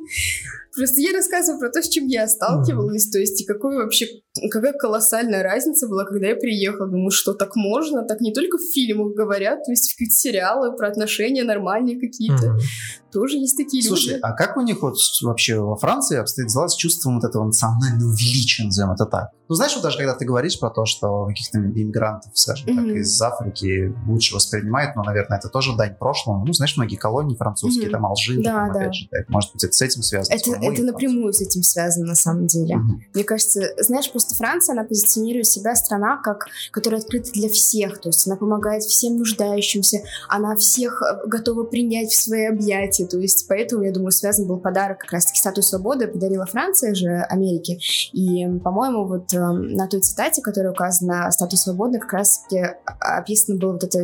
Просто 0.75 1.01
я 1.01 1.11
рассказываю 1.13 1.59
про 1.59 1.69
то, 1.69 1.81
с 1.81 1.89
чем 1.89 2.07
я 2.07 2.27
сталкивалась, 2.27 3.09
то 3.09 3.17
есть 3.17 3.41
и 3.41 3.45
какой 3.45 3.77
вообще, 3.77 4.07
какая 4.49 4.73
колоссальная 4.73 5.43
разница 5.43 5.87
была, 5.87 6.05
когда 6.05 6.27
я 6.27 6.35
приехала. 6.35 6.87
Думаю, 6.87 7.11
что 7.11 7.33
так 7.33 7.55
можно, 7.55 8.03
так 8.03 8.21
не 8.21 8.33
только 8.33 8.57
в 8.57 8.73
фильмах 8.73 9.13
говорят, 9.13 9.63
то 9.63 9.71
есть 9.71 9.91
какие-то 9.91 10.13
сериалы 10.13 10.75
про 10.75 10.87
отношения 10.87 11.43
нормальные 11.43 11.99
какие-то. 11.99 12.47
Mm-hmm 12.47 12.97
тоже 13.17 13.37
есть 13.37 13.57
такие 13.57 13.83
Слушай, 13.83 14.15
люди. 14.15 14.19
а 14.21 14.33
как 14.33 14.57
у 14.57 14.61
них 14.61 14.81
вот 14.81 14.95
вообще 15.23 15.59
во 15.59 15.75
Франции 15.75 16.17
обстоит 16.17 16.49
дела 16.49 16.67
с 16.67 16.75
чувством 16.75 17.15
вот 17.15 17.27
этого 17.27 17.45
национального 17.45 18.11
величия, 18.11 18.65
назовем 18.65 18.91
это 18.91 19.05
так? 19.05 19.31
Ну, 19.49 19.55
знаешь, 19.55 19.73
вот 19.75 19.83
даже 19.83 19.97
когда 19.97 20.13
ты 20.13 20.25
говоришь 20.25 20.59
про 20.59 20.69
то, 20.69 20.85
что 20.85 21.25
каких-то 21.25 21.57
иммигрантов, 21.57 22.37
скажем 22.37 22.69
mm-hmm. 22.69 22.75
так, 22.75 22.95
из 22.97 23.21
Африки 23.21 23.95
лучше 24.05 24.35
воспринимают, 24.35 24.95
но, 24.95 25.03
наверное, 25.03 25.37
это 25.37 25.47
тоже 25.47 25.75
дань 25.77 25.95
прошлому. 25.95 26.45
Ну, 26.45 26.51
знаешь, 26.51 26.75
многие 26.75 26.97
колонии 26.97 27.35
французские, 27.35 27.87
mm-hmm. 27.87 27.91
там 27.91 28.05
Алжир, 28.05 28.43
да, 28.43 28.51
там, 28.51 28.73
да. 28.73 28.79
опять 28.79 28.95
же, 28.95 29.07
так, 29.09 29.29
может 29.29 29.53
быть, 29.53 29.63
это 29.63 29.73
с 29.73 29.81
этим 29.81 30.01
связано? 30.03 30.35
Это, 30.35 30.51
это 30.61 30.83
напрямую 30.83 31.31
с 31.31 31.39
этим 31.41 31.63
связано, 31.63 32.07
на 32.07 32.15
самом 32.15 32.47
деле. 32.47 32.75
Mm-hmm. 32.75 32.99
Мне 33.13 33.23
кажется, 33.23 33.61
знаешь, 33.79 34.11
просто 34.11 34.26
Франция, 34.35 34.73
она 34.73 34.83
позиционирует 34.83 35.47
себя 35.47 35.75
страна, 35.75 36.17
как, 36.17 36.47
которая 36.71 37.01
открыта 37.01 37.31
для 37.31 37.49
всех, 37.49 37.99
то 37.99 38.09
есть 38.09 38.27
она 38.27 38.35
помогает 38.35 38.83
всем 38.83 39.17
нуждающимся, 39.17 40.01
она 40.29 40.55
всех 40.55 41.01
э, 41.01 41.27
готова 41.27 41.63
принять 41.63 42.09
в 42.09 42.21
свои 42.21 42.45
объятия, 42.45 43.05
то 43.05 43.17
есть 43.17 43.47
поэтому, 43.47 43.83
я 43.83 43.91
думаю, 43.91 44.11
связан 44.11 44.47
был 44.47 44.59
подарок 44.59 44.99
как 44.99 45.11
раз-таки 45.11 45.39
статус 45.39 45.69
свободы, 45.69 46.07
подарила 46.07 46.45
Франция 46.45 46.93
же 46.93 47.25
Америке. 47.29 47.79
И, 48.13 48.47
по-моему, 48.59 49.05
вот 49.07 49.33
э, 49.33 49.39
на 49.39 49.87
той 49.87 50.01
цитате, 50.01 50.41
которая 50.41 50.71
указана 50.71 51.29
статус 51.31 51.61
свободы, 51.61 51.99
как 51.99 52.13
раз-таки 52.13 52.75
описано 52.85 53.57
было 53.57 53.73
вот 53.73 53.83
это 53.83 53.99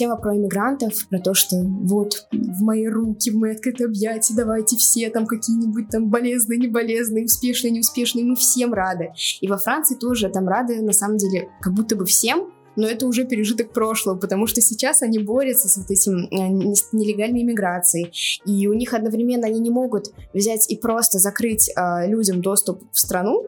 тема 0.00 0.16
про 0.16 0.34
иммигрантов, 0.34 1.06
про 1.08 1.18
то, 1.18 1.34
что 1.34 1.56
вот 1.62 2.26
в 2.32 2.62
мои 2.62 2.86
руки, 2.86 3.30
в 3.30 3.34
мои 3.34 3.52
открытые 3.52 3.86
объятия, 3.86 4.32
давайте 4.34 4.78
все 4.78 5.10
там 5.10 5.26
какие-нибудь 5.26 5.90
там 5.90 6.08
болезные, 6.08 6.58
не 6.58 6.68
болезные, 6.68 7.26
успешные, 7.26 7.70
неуспешные, 7.70 8.24
мы 8.24 8.34
всем 8.34 8.72
рады. 8.72 9.12
И 9.42 9.46
во 9.46 9.58
Франции 9.58 9.96
тоже 9.96 10.30
там 10.30 10.48
рады, 10.48 10.80
на 10.80 10.92
самом 10.92 11.18
деле, 11.18 11.50
как 11.60 11.74
будто 11.74 11.96
бы 11.96 12.06
всем, 12.06 12.50
но 12.76 12.86
это 12.86 13.06
уже 13.06 13.26
пережиток 13.26 13.74
прошлого, 13.74 14.16
потому 14.16 14.46
что 14.46 14.62
сейчас 14.62 15.02
они 15.02 15.18
борются 15.18 15.68
с 15.68 15.76
вот 15.76 15.90
этим 15.90 16.28
э, 16.30 16.74
с 16.74 16.94
нелегальной 16.94 17.42
иммиграцией, 17.42 18.10
и 18.46 18.66
у 18.68 18.72
них 18.72 18.94
одновременно 18.94 19.48
они 19.48 19.60
не 19.60 19.70
могут 19.70 20.06
взять 20.32 20.70
и 20.70 20.76
просто 20.78 21.18
закрыть 21.18 21.70
э, 21.76 22.08
людям 22.08 22.40
доступ 22.40 22.80
в 22.90 22.98
страну, 22.98 23.44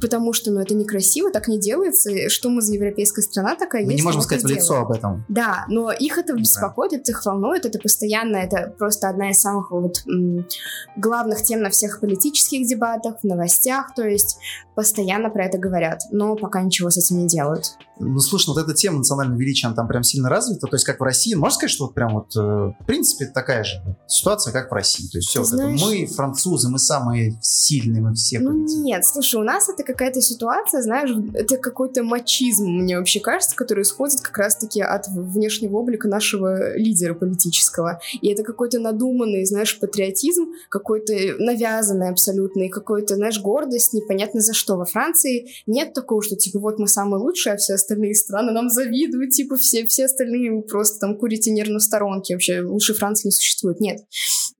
потому 0.00 0.32
что, 0.32 0.50
ну, 0.50 0.60
это 0.60 0.74
некрасиво, 0.74 1.30
так 1.30 1.48
не 1.48 1.58
делается. 1.58 2.28
Что 2.28 2.50
мы 2.50 2.60
за 2.60 2.74
европейская 2.74 3.22
страна 3.22 3.56
такая? 3.56 3.84
Мы 3.84 3.92
есть, 3.92 4.02
не 4.02 4.06
можем 4.06 4.22
сказать 4.22 4.44
в 4.44 4.48
лицо 4.48 4.76
об 4.76 4.90
этом. 4.90 5.24
Да, 5.28 5.64
но 5.68 5.90
их 5.92 6.18
это 6.18 6.34
беспокоит, 6.34 6.92
да. 6.92 6.98
это 6.98 7.12
их 7.12 7.24
волнует, 7.24 7.64
это 7.64 7.78
постоянно, 7.78 8.36
это 8.36 8.74
просто 8.78 9.08
одна 9.08 9.30
из 9.30 9.40
самых 9.40 9.70
вот 9.70 10.04
главных 10.96 11.42
тем 11.42 11.62
на 11.62 11.70
всех 11.70 12.00
политических 12.00 12.66
дебатах, 12.66 13.20
в 13.22 13.24
новостях, 13.24 13.94
то 13.94 14.06
есть 14.06 14.38
постоянно 14.74 15.30
про 15.30 15.46
это 15.46 15.58
говорят, 15.58 16.02
но 16.12 16.36
пока 16.36 16.62
ничего 16.62 16.90
с 16.90 16.96
этим 16.96 17.18
не 17.18 17.26
делают. 17.26 17.76
Ну, 17.98 18.20
слушай, 18.20 18.46
ну, 18.46 18.54
вот 18.54 18.62
эта 18.62 18.74
тема 18.74 18.98
национального 18.98 19.36
величия, 19.36 19.66
она 19.66 19.74
там 19.74 19.88
прям 19.88 20.04
сильно 20.04 20.28
развита, 20.28 20.68
то 20.68 20.76
есть 20.76 20.84
как 20.84 21.00
в 21.00 21.02
России, 21.02 21.34
можно 21.34 21.56
сказать, 21.56 21.72
что 21.72 21.86
вот 21.86 21.94
прям 21.94 22.14
вот, 22.14 22.36
э, 22.36 22.40
в 22.40 22.86
принципе, 22.86 23.26
такая 23.26 23.64
же 23.64 23.82
ситуация, 24.06 24.52
как 24.52 24.70
в 24.70 24.74
России, 24.74 25.08
то 25.10 25.18
есть 25.18 25.28
все, 25.28 25.42
вот 25.42 25.52
это 25.52 25.66
мы, 25.66 26.06
французы, 26.06 26.68
мы 26.68 26.78
самые 26.78 27.38
сильные, 27.42 28.00
мы 28.00 28.14
все 28.14 28.38
Ну, 28.38 28.52
нет, 28.84 29.04
слушай, 29.04 29.40
у 29.40 29.44
нас 29.44 29.68
это 29.68 29.77
какая-то 29.84 30.20
ситуация, 30.20 30.82
знаешь, 30.82 31.10
это 31.34 31.56
какой-то 31.56 32.02
мачизм, 32.02 32.66
мне 32.66 32.98
вообще 32.98 33.20
кажется, 33.20 33.56
который 33.56 33.82
исходит 33.82 34.20
как 34.20 34.36
раз-таки 34.38 34.80
от 34.80 35.06
внешнего 35.08 35.76
облика 35.76 36.08
нашего 36.08 36.76
лидера 36.76 37.14
политического, 37.14 38.00
и 38.20 38.28
это 38.28 38.42
какой-то 38.42 38.78
надуманный, 38.78 39.44
знаешь, 39.44 39.78
патриотизм, 39.78 40.52
какой-то 40.68 41.12
навязанный 41.38 42.10
абсолютно, 42.10 42.62
и 42.62 42.68
какой-то, 42.68 43.16
знаешь, 43.16 43.40
гордость, 43.40 43.92
непонятно 43.92 44.40
за 44.40 44.52
что 44.52 44.76
во 44.76 44.84
Франции 44.84 45.48
нет 45.66 45.92
такого, 45.92 46.22
что 46.22 46.36
типа 46.36 46.58
вот 46.58 46.78
мы 46.78 46.88
самые 46.88 47.20
лучшие, 47.20 47.54
а 47.54 47.56
все 47.56 47.74
остальные 47.74 48.14
страны 48.14 48.52
нам 48.52 48.68
завидуют, 48.68 49.30
типа 49.30 49.56
все, 49.56 49.86
все 49.86 50.06
остальные 50.06 50.62
просто 50.62 51.00
там 51.00 51.16
курите 51.16 51.50
нервно 51.50 51.78
в 51.78 51.82
сторонке, 51.82 52.34
вообще 52.34 52.60
лучше 52.60 52.94
Франции 52.94 53.28
не 53.28 53.32
существует. 53.32 53.80
Нет. 53.80 54.00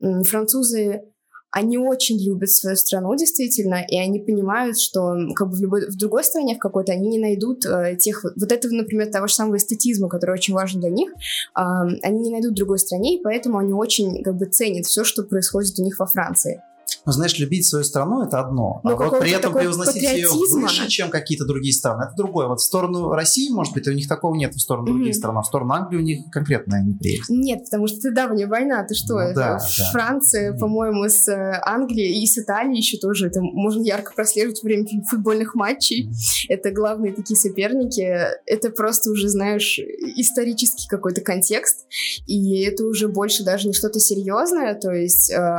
Французы 0.01 1.03
они 1.51 1.79
очень 1.79 2.23
любят 2.23 2.51
свою 2.51 2.77
страну, 2.77 3.15
действительно, 3.17 3.83
и 3.89 3.97
они 3.97 4.19
понимают, 4.19 4.79
что 4.79 5.15
как 5.35 5.49
бы 5.49 5.57
в, 5.57 5.61
любой, 5.61 5.91
в 5.91 5.97
другой 5.97 6.25
стране, 6.25 6.57
в 6.57 6.59
какой-то, 6.59 6.93
они 6.93 7.09
не 7.09 7.19
найдут 7.19 7.65
э, 7.65 7.97
тех... 7.97 8.25
Вот 8.37 8.53
этого, 8.53 8.73
например, 8.73 9.11
того 9.11 9.29
же 9.29 9.35
самого 9.35 9.57
эстетизма, 9.57 10.09
который 10.09 10.33
очень 10.33 10.55
важен 10.55 10.81
для 10.81 10.91
них, 10.91 11.11
э, 11.11 11.61
они 12.03 12.21
не 12.21 12.31
найдут 12.31 12.53
в 12.53 12.57
другой 12.57 12.79
стране, 12.79 13.17
и 13.17 13.23
поэтому 13.23 13.59
они 13.59 13.73
очень 13.73 14.23
как 14.23 14.37
бы 14.37 14.47
ценят 14.47 14.87
все, 14.87 15.05
что 15.05 15.23
происходит 15.23 15.79
у 15.79 15.83
них 15.83 15.99
во 15.99 16.07
Франции. 16.07 16.63
Но 17.07 17.13
знаешь, 17.13 17.39
любить 17.39 17.67
свою 17.67 17.85
страну 17.85 18.23
это 18.23 18.41
одно, 18.41 18.81
Но 18.85 18.91
а 18.91 18.97
вот 18.97 19.21
при 19.21 19.31
этом 19.31 19.53
превозносить 19.53 20.03
ее 20.03 20.29
выше, 20.29 20.89
чем 20.89 21.11
какие-то 21.11 21.45
другие 21.45 21.75
страны, 21.75 22.05
это 22.05 22.15
другое. 22.17 22.47
Вот 22.49 22.61
в 22.61 22.65
сторону 22.65 23.11
России, 23.11 23.51
может 23.51 23.75
быть, 23.75 23.87
у 23.89 23.93
них 23.93 24.09
такого 24.09 24.35
нет, 24.35 24.55
в 24.55 24.61
сторону 24.61 24.89
mm-hmm. 24.89 24.95
других 24.95 25.15
стран, 25.15 25.39
а 25.39 25.43
в 25.43 25.47
сторону 25.47 25.73
Англии 25.73 25.99
у 25.99 26.03
них 26.03 26.31
конкретная 26.31 26.83
неприязнь. 26.83 27.35
Нет, 27.35 27.65
потому 27.65 27.87
что 27.87 27.99
это 27.99 28.13
давняя 28.13 28.47
война, 28.47 28.85
ты 28.85 28.95
что? 28.95 29.15
Ну, 29.15 29.35
да, 29.35 29.59
Франция, 29.93 30.53
да. 30.53 30.59
по-моему, 30.59 31.09
с 31.09 31.29
э, 31.29 31.61
Англией 31.65 32.23
и 32.23 32.27
с 32.27 32.39
Италией 32.39 32.79
еще 32.79 32.99
тоже 32.99 33.29
это 33.29 33.41
можно 33.41 33.83
ярко 33.83 34.13
прослеживать 34.15 34.63
время 34.63 34.87
футбольных 35.09 35.55
матчей. 35.55 36.09
Mm-hmm. 36.09 36.47
Это 36.49 36.71
главные 36.71 37.13
такие 37.15 37.37
соперники. 37.37 38.03
Это 38.47 38.71
просто 38.71 39.11
уже, 39.11 39.29
знаешь, 39.29 39.79
исторический 39.79 40.89
какой-то 40.89 41.21
контекст, 41.21 41.87
и 42.27 42.63
это 42.63 42.85
уже 42.85 43.09
больше 43.09 43.45
даже 43.45 43.67
не 43.67 43.75
что-то 43.75 44.01
серьезное, 44.01 44.75
то 44.75 44.93
есть 44.93 45.31
э, 45.31 45.59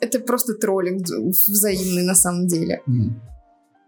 это 0.00 0.20
просто 0.20 0.54
троллинг 0.54 1.06
взаимный 1.06 2.04
на 2.04 2.14
самом 2.14 2.46
деле. 2.46 2.82
Mm. 2.88 3.10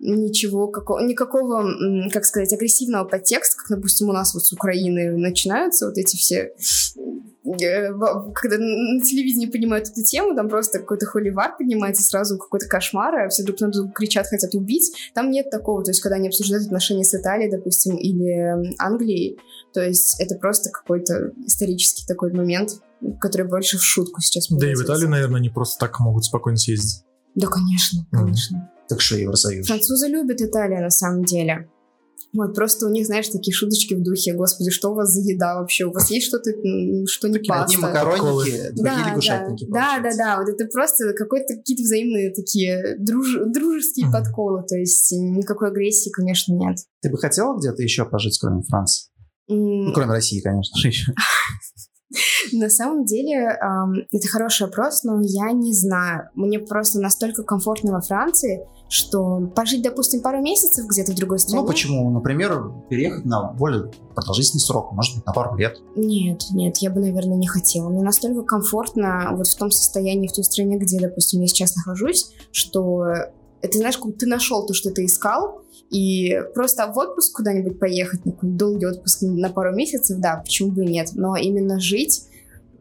Ничего, 0.03 0.69
какого, 0.69 1.01
никакого, 1.01 1.63
как 2.11 2.25
сказать, 2.25 2.53
агрессивного 2.55 3.05
подтекста, 3.05 3.59
как, 3.59 3.77
допустим, 3.77 4.09
у 4.09 4.13
нас 4.13 4.33
вот 4.33 4.43
с 4.43 4.53
Украины 4.53 5.15
начинаются 5.15 5.87
вот 5.87 5.99
эти 5.99 6.17
все 6.17 6.55
э, 7.45 7.93
когда 8.35 8.57
на 8.57 9.01
телевидении 9.03 9.47
поднимают 9.47 9.89
эту 9.89 10.03
тему, 10.03 10.35
там 10.35 10.49
просто 10.49 10.79
какой-то 10.79 11.05
холивар 11.05 11.55
поднимается, 11.59 12.03
сразу 12.03 12.39
какой-то 12.39 12.67
кошмар, 12.67 13.15
а 13.15 13.29
все 13.29 13.43
друг 13.43 13.61
на 13.61 13.69
друга 13.69 13.93
кричат, 13.93 14.27
хотят 14.27 14.55
убить. 14.55 14.91
Там 15.13 15.31
нет 15.31 15.51
такого, 15.51 15.85
то 15.85 15.91
есть 15.91 16.01
когда 16.01 16.17
они 16.17 16.29
обсуждают 16.29 16.65
отношения 16.65 17.05
с 17.05 17.15
Италией, 17.15 17.51
допустим, 17.51 17.97
или 17.97 18.75
Англией, 18.79 19.39
то 19.75 19.83
есть 19.83 20.19
это 20.19 20.35
просто 20.37 20.71
какой-то 20.71 21.33
исторический 21.45 22.07
такой 22.07 22.33
момент. 22.33 22.81
Которые 23.21 23.49
больше 23.49 23.79
в 23.79 23.83
шутку 23.85 24.21
сейчас 24.21 24.47
Да 24.51 24.71
и 24.71 24.75
в. 24.75 24.83
Италию, 24.83 25.09
наверное, 25.11 25.39
они 25.41 25.49
просто 25.51 25.79
так 25.79 25.99
могут 26.01 26.25
спокойно 26.25 26.57
съездить. 26.57 27.05
Да, 27.35 27.47
конечно, 27.47 28.07
конечно. 28.11 28.71
Так 28.89 29.01
что 29.01 29.17
Евросоюз. 29.17 29.67
Французы 29.67 30.09
любят 30.09 30.41
Италию 30.41 30.83
на 30.83 30.91
самом 30.91 31.25
деле. 31.25 31.71
Вот, 32.33 32.55
просто 32.55 32.87
у 32.87 32.91
них, 32.91 33.07
знаешь, 33.07 33.29
такие 33.29 33.53
шуточки 33.53 33.95
в 33.95 34.03
духе, 34.05 34.35
господи, 34.35 34.71
что 34.71 34.93
у 34.93 34.95
вас 34.95 35.11
за 35.11 35.21
еда 35.21 35.57
вообще? 35.59 35.85
У 35.87 35.93
вас 35.93 36.09
есть 36.13 36.29
что-то, 36.29 36.51
что 37.09 37.29
не 37.29 37.37
Одни 37.39 37.49
паста? 37.49 37.81
макароники, 37.81 38.51
другие 38.71 38.75
Да, 38.85 39.11
лягушатники. 39.11 39.67
да, 39.69 39.99
да, 39.99 40.11
да, 40.11 40.17
да, 40.17 40.39
вот 40.39 40.49
это 40.49 40.67
просто 40.71 41.13
какой-то 41.15 41.55
какие-то 41.57 41.83
взаимные 41.83 42.33
такие 42.33 42.97
друж- 43.01 43.51
дружеские 43.53 44.07
Мгм. 44.07 44.13
подколы, 44.13 44.63
то 44.69 44.77
есть 44.77 45.11
никакой 45.13 45.71
агрессии, 45.71 46.11
конечно, 46.11 46.53
нет. 46.55 46.77
Ты 47.03 47.11
бы 47.11 47.19
хотела 47.19 47.59
где-то 47.59 47.83
еще 47.83 48.05
пожить, 48.05 48.39
кроме 48.41 48.63
Франции? 48.63 49.09
М, 49.49 49.87
Ну, 49.87 49.93
кроме 49.93 50.13
России, 50.13 50.41
конечно 50.41 50.79
же. 50.79 50.87
еще. 50.89 51.13
На 52.53 52.69
самом 52.69 53.05
деле, 53.05 53.59
это 54.13 54.29
хороший 54.29 54.67
вопрос, 54.67 55.05
но 55.05 55.21
я 55.23 55.53
не 55.53 55.73
знаю. 55.73 56.29
Мне 56.35 56.59
просто 56.59 57.01
настолько 57.01 57.43
комфортно 57.43 57.93
во 57.93 58.01
Франции, 58.01 58.67
что 58.89 59.47
пожить, 59.55 59.83
допустим, 59.83 60.21
пару 60.21 60.41
месяцев 60.41 60.87
где-то 60.87 61.13
в 61.13 61.15
другой 61.15 61.39
стране... 61.39 61.63
Ну, 61.63 61.69
почему? 61.69 62.11
Например, 62.11 62.73
переехать 62.89 63.25
на 63.25 63.53
более 63.53 63.93
продолжительный 64.15 64.61
срок, 64.61 64.93
может 64.93 65.17
быть, 65.17 65.27
на 65.27 65.33
пару 65.33 65.57
лет. 65.57 65.77
Нет, 65.95 66.47
нет, 66.51 66.79
я 66.79 66.91
бы, 66.91 67.01
наверное, 67.01 67.37
не 67.37 67.47
хотела. 67.47 67.89
Мне 67.89 68.03
настолько 68.03 68.43
комфортно 68.43 69.31
вот 69.37 69.47
в 69.47 69.57
том 69.57 69.71
состоянии, 69.71 70.29
в 70.29 70.33
той 70.33 70.45
стране, 70.45 70.77
где, 70.77 70.99
допустим, 70.99 71.41
я 71.41 71.47
сейчас 71.47 71.77
нахожусь, 71.77 72.33
что 72.51 73.07
это, 73.63 73.79
знаешь, 73.79 73.99
как 73.99 74.17
ты 74.17 74.27
нашел 74.27 74.67
то, 74.67 74.75
что 74.75 74.91
ты 74.91 75.05
искал, 75.05 75.63
и 75.91 76.41
просто 76.55 76.87
в 76.87 76.97
отпуск 76.99 77.37
куда-нибудь 77.37 77.79
поехать, 77.79 78.25
на 78.25 78.33
какой-нибудь 78.33 78.59
долгий 78.59 78.87
отпуск 78.87 79.23
на 79.23 79.51
пару 79.51 79.75
месяцев, 79.75 80.19
да, 80.19 80.37
почему 80.37 80.71
бы 80.71 80.85
и 80.85 80.89
нет. 80.89 81.11
Но 81.15 81.37
именно 81.37 81.81
жить 81.81 82.25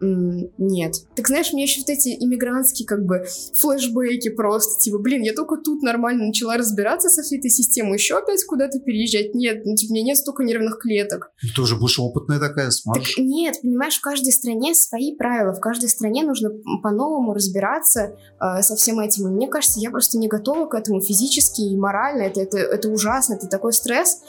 нет. 0.02 0.96
Так 1.16 1.28
знаешь, 1.28 1.52
мне 1.54 1.64
еще 1.64 1.82
вот 1.82 1.90
эти 1.90 2.10
иммигрантские 2.10 2.88
как 2.88 3.06
бы 3.06 3.26
флешбеки 3.54 4.30
просто, 4.30 4.80
типа, 4.82 4.98
блин, 4.98 5.22
я 5.22 5.34
только 5.34 5.58
тут 5.58 5.82
нормально 5.82 6.28
начала 6.28 6.58
разбираться 6.58 7.10
со 7.10 7.22
всей 7.22 7.40
этой 7.40 7.50
системой, 7.50 7.94
еще 7.98 8.18
опять 8.18 8.44
куда-то 8.46 8.80
переезжать? 8.80 9.36
Нет, 9.36 9.66
ну, 9.66 9.76
типа, 9.76 9.92
у 9.92 9.94
меня 9.94 10.06
нет 10.06 10.18
столько 10.18 10.44
нервных 10.44 10.80
клеток. 10.80 11.32
Ты 11.56 11.62
уже 11.62 11.76
будешь 11.76 12.00
опытная 12.00 12.40
такая, 12.40 12.66
Так 12.66 12.74
сможешь. 12.74 13.18
нет, 13.18 13.62
понимаешь, 13.62 13.98
в 13.98 14.02
каждой 14.02 14.32
стране 14.32 14.74
свои 14.74 15.16
правила, 15.16 15.54
в 15.54 15.60
каждой 15.60 15.90
стране 15.90 16.24
нужно 16.24 16.50
по-новому 16.82 17.34
разбираться 17.34 18.16
э, 18.40 18.62
со 18.62 18.76
всем 18.76 19.00
этим. 19.00 19.28
И 19.28 19.32
мне 19.32 19.48
кажется, 19.48 19.80
я 19.80 19.92
просто 19.92 20.18
не 20.18 20.28
готова 20.28 20.68
к 20.68 20.76
этому 20.76 21.02
физически 21.02 21.62
и 21.62 21.78
морально. 21.78 22.24
Это, 22.24 22.42
это, 22.42 22.58
это 22.58 22.90
ужасно, 22.90 23.34
это 23.34 23.48
такой 23.48 23.74
стресс, 23.74 24.22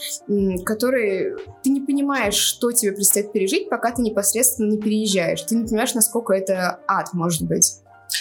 который 0.65 1.37
ты 1.63 1.71
не 1.71 1.81
понимаешь, 1.81 2.35
что 2.35 2.73
тебе 2.73 2.93
предстоит 2.93 3.33
пережить, 3.33 3.69
пока 3.69 3.93
ты 3.93 4.03
непосредственно 4.03 4.71
не 4.71 4.79
переезжаешь. 4.79 5.43
Ты 5.43 5.57
не 5.61 5.67
понимаешь, 5.69 5.95
насколько 5.95 6.33
это 6.33 6.81
ад 6.89 7.13
может 7.13 7.43
быть. 7.43 7.77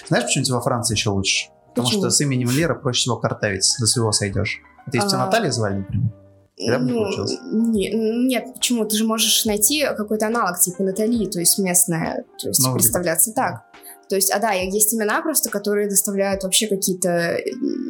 Знаешь, 0.08 0.26
почему 0.26 0.44
тебе 0.44 0.56
во 0.56 0.62
Франции 0.62 0.94
еще 0.94 1.10
лучше? 1.10 1.50
Потому 1.70 1.88
Почему? 1.88 2.04
что 2.04 2.10
с 2.12 2.22
именем 2.22 2.50
Лера 2.50 2.76
проще 2.76 3.02
всего 3.02 3.18
картавить, 3.18 3.68
до 3.80 3.86
своего 3.88 4.12
сойдешь. 4.12 4.60
Ты 4.92 4.98
если 4.98 5.10
тебя 5.10 5.22
А. 5.24 5.26
Наталья 5.26 5.52
звали, 5.52 5.78
например? 5.80 6.12
Тогда 6.58 6.80
бы 6.80 6.86
не 6.86 6.92
Ну, 6.92 7.00
получилось. 7.00 7.38
не- 7.52 8.28
нет, 8.28 8.54
почему? 8.54 8.86
Ты 8.86 8.96
же 8.98 9.06
можешь 9.06 9.46
найти 9.46 9.86
какой-то 9.86 10.28
аналог, 10.28 10.60
типа 10.60 10.84
Натали, 10.84 11.26
то 11.28 11.40
есть 11.40 11.58
местная, 11.60 12.26
то 12.42 12.48
есть 12.50 12.62
Ну, 12.66 12.74
представляться 12.74 13.32
так. 13.34 13.64
То 14.10 14.16
есть, 14.16 14.32
а 14.32 14.40
да, 14.40 14.52
есть 14.54 14.94
имена 14.94 15.22
просто, 15.22 15.52
которые 15.52 15.88
доставляют 15.88 16.44
вообще 16.44 16.68
какие-то 16.68 17.38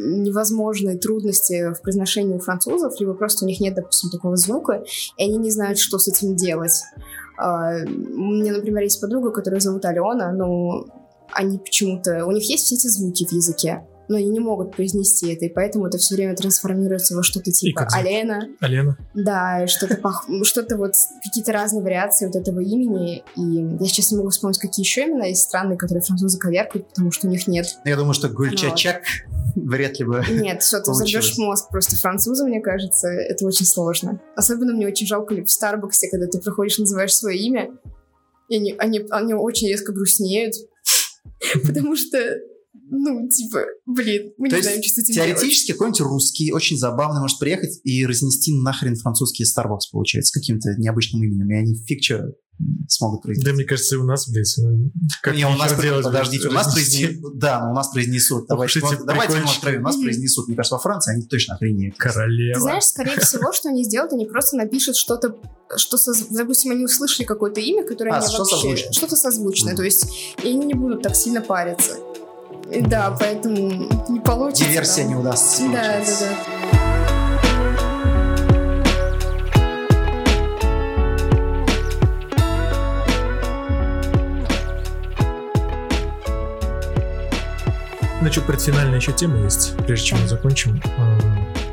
невозможные 0.10 0.98
трудности 0.98 1.74
в 1.74 1.82
произношении 1.82 2.36
у 2.36 2.40
французов, 2.40 3.00
либо 3.00 3.14
просто 3.14 3.46
у 3.46 3.48
них 3.48 3.60
нет, 3.60 3.76
допустим, 3.76 4.10
такого 4.10 4.36
звука, 4.36 4.84
и 5.18 5.24
они 5.24 5.38
не 5.38 5.50
знают, 5.52 5.80
что 5.80 5.98
с 5.98 6.08
этим 6.08 6.36
делать. 6.36 6.74
А, 7.42 7.72
меня, 7.86 8.52
например, 8.52 8.84
есть 8.84 9.00
подруга, 9.00 9.32
которую 9.32 9.62
зовут 9.62 9.86
Алена, 9.86 10.34
но 10.34 10.86
они 11.32 11.58
почему-то... 11.58 12.26
У 12.26 12.32
них 12.32 12.44
есть 12.50 12.66
все 12.66 12.76
эти 12.76 12.88
звуки 12.88 13.26
в 13.26 13.32
языке, 13.32 13.88
но 14.10 14.18
они 14.18 14.30
не 14.30 14.40
могут 14.40 14.76
произнести 14.76 15.32
это, 15.32 15.46
и 15.46 15.50
поэтому 15.50 15.86
это 15.86 16.00
все 16.00 16.16
время 16.16 16.36
трансформируется 16.36 17.16
во 17.16 17.24
что-то 17.24 17.52
типа? 17.52 17.88
Алена, 17.94 18.48
Алена? 18.60 18.98
да, 19.14 19.64
и 19.64 19.68
что-то 19.68 19.98
пох... 19.98 20.28
что-то 20.44 20.78
вот, 20.78 20.94
какие-то 21.24 21.54
разные 21.54 21.84
вариации 21.84 22.26
вот 22.26 22.36
этого 22.36 22.60
имени. 22.60 23.24
И 23.38 23.78
я 23.80 23.88
сейчас 23.88 24.12
не 24.12 24.18
могу 24.18 24.30
вспомнить, 24.30 24.58
какие 24.58 24.84
еще 24.84 25.06
имена 25.06 25.26
есть 25.28 25.44
странные, 25.44 25.78
которые 25.78 26.02
французы 26.04 26.40
коверкают, 26.40 26.90
потому 26.90 27.12
что 27.12 27.28
у 27.28 27.30
них 27.30 27.48
нет. 27.48 27.78
Я 27.86 27.96
думаю, 27.96 28.16
что 28.16 28.30
Гульчачак 28.30 29.04
вряд 29.56 30.00
ли 30.00 30.06
бы... 30.06 30.24
Нет, 30.28 30.64
что 30.64 30.82
ты 30.82 30.90
взорвешь 30.90 31.38
мозг 31.38 31.70
просто 31.70 31.96
француза, 31.96 32.46
мне 32.46 32.62
кажется, 32.62 33.08
это 33.08 33.46
очень 33.46 33.66
сложно. 33.66 34.20
Особенно 34.36 34.74
мне 34.74 34.88
очень 34.88 35.06
жалко 35.06 35.36
в 35.36 35.50
Старбаксе, 35.50 36.10
когда 36.10 36.26
ты 36.26 36.40
проходишь, 36.40 36.80
называешь 36.80 37.14
свое 37.14 37.38
имя, 37.38 37.70
и 38.50 38.56
они, 38.56 38.76
они, 38.80 39.06
они 39.12 39.34
очень 39.36 39.68
резко 39.68 39.94
грустнеют, 39.94 40.56
потому 41.66 41.96
что, 41.96 42.18
ну, 42.90 43.28
типа, 43.30 43.64
блин, 43.86 44.32
мы 44.38 44.50
То 44.50 44.58
не 44.58 44.62
знаем, 44.64 44.84
что 44.84 44.94
с 44.96 44.98
этим 45.04 45.14
делать. 45.14 45.30
Теоретически 45.38 45.72
какой-нибудь 45.74 46.02
русский, 46.02 46.52
очень 46.52 46.78
забавный, 46.78 47.22
может 47.22 47.40
приехать 47.40 47.80
и 47.84 48.06
разнести 48.06 48.54
нахрен 48.56 48.96
французский 48.96 49.44
Starbucks, 49.44 49.90
получается, 49.92 50.30
с 50.30 50.32
каким-то 50.40 50.70
необычным 50.78 51.24
именем. 51.24 51.50
И 51.50 51.56
они 51.56 51.76
фиг 51.86 52.04
что 52.04 52.32
смогут 52.90 53.22
произнести. 53.22 53.50
Да, 53.50 53.56
мне 53.56 53.64
кажется, 53.64 53.96
и 53.96 54.00
у 54.00 54.04
нас, 54.04 54.30
блядь, 54.30 54.54
ну, 54.58 54.92
как 55.22 55.34
Не, 55.34 55.46
у 55.46 55.52
нас, 55.56 55.80
делать, 55.80 56.04
подождите, 56.04 56.50
у 56.50 56.52
нас 56.52 56.74
произнесут, 56.74 57.38
да, 57.40 57.64
но 57.64 57.72
у 57.72 57.74
нас 57.74 57.88
произнесут. 57.88 58.48
Давайте, 58.50 58.82
вот- 58.82 59.06
давайте 59.06 59.38
мы 59.38 59.50
откроем, 59.50 59.80
у 59.82 59.86
нас 59.86 59.96
произнесут. 59.96 60.48
Мне 60.48 60.58
кажется, 60.58 60.76
во 60.76 60.82
Франции 60.82 61.14
они 61.14 61.24
точно 61.24 61.56
охренеют. 61.56 61.96
Королева. 61.98 62.56
Ты 62.56 62.60
знаешь, 62.60 62.84
скорее 62.84 63.18
всего, 63.22 63.54
что 63.54 63.70
они 63.70 63.86
сделают, 63.86 64.12
они 64.12 64.26
просто 64.26 64.58
напишут 64.58 64.98
что-то, 64.98 65.38
что, 65.78 65.96
соз- 65.98 66.28
допустим, 66.32 66.72
они 66.72 66.84
услышали 66.84 67.26
какое-то 67.26 67.62
имя, 67.62 67.86
которое 67.86 68.12
А, 68.12 68.18
они 68.18 68.28
что 68.28 68.40
вообще... 68.40 68.56
созвучно. 68.56 68.92
Что-то 68.94 69.16
созвучное, 69.16 69.72
Мгм. 69.74 69.78
то 69.78 69.84
есть 69.84 70.06
и 70.44 70.50
они 70.50 70.66
не 70.66 70.74
будут 70.74 71.02
так 71.02 71.16
сильно 71.16 71.40
париться. 71.42 71.96
И 72.72 72.82
Да, 72.82 73.16
поэтому 73.20 73.56
не 74.10 74.20
получится. 74.20 74.66
Диверсия 74.66 75.04
там. 75.04 75.14
не 75.14 75.20
удастся. 75.20 75.64
Да, 75.64 75.68
да, 75.72 75.82
получается. 75.82 76.26
да. 76.26 76.80
Значит, 88.22 88.46
перед 88.46 88.62
финальная 88.62 88.98
еще 88.98 89.14
тема 89.14 89.38
есть, 89.44 89.76
прежде 89.86 90.08
чем 90.08 90.22
мы 90.22 90.28
закончим. 90.28 90.82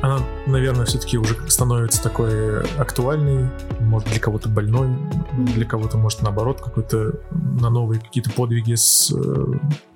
Она, 0.07 0.21
наверное, 0.47 0.87
все-таки 0.87 1.19
уже 1.19 1.35
становится 1.51 2.01
такой 2.01 2.63
актуальной, 2.79 3.51
может, 3.81 4.09
для 4.09 4.21
кого-то 4.21 4.49
больной, 4.49 4.89
для 5.33 5.67
кого-то, 5.67 5.99
может, 5.99 6.23
наоборот, 6.23 6.61
какой-то 6.61 7.19
на 7.33 7.71
новые 7.71 8.01
какие-то 8.01 8.31
подвиги 8.31 8.75
с, 8.77 9.13
э, 9.13 9.47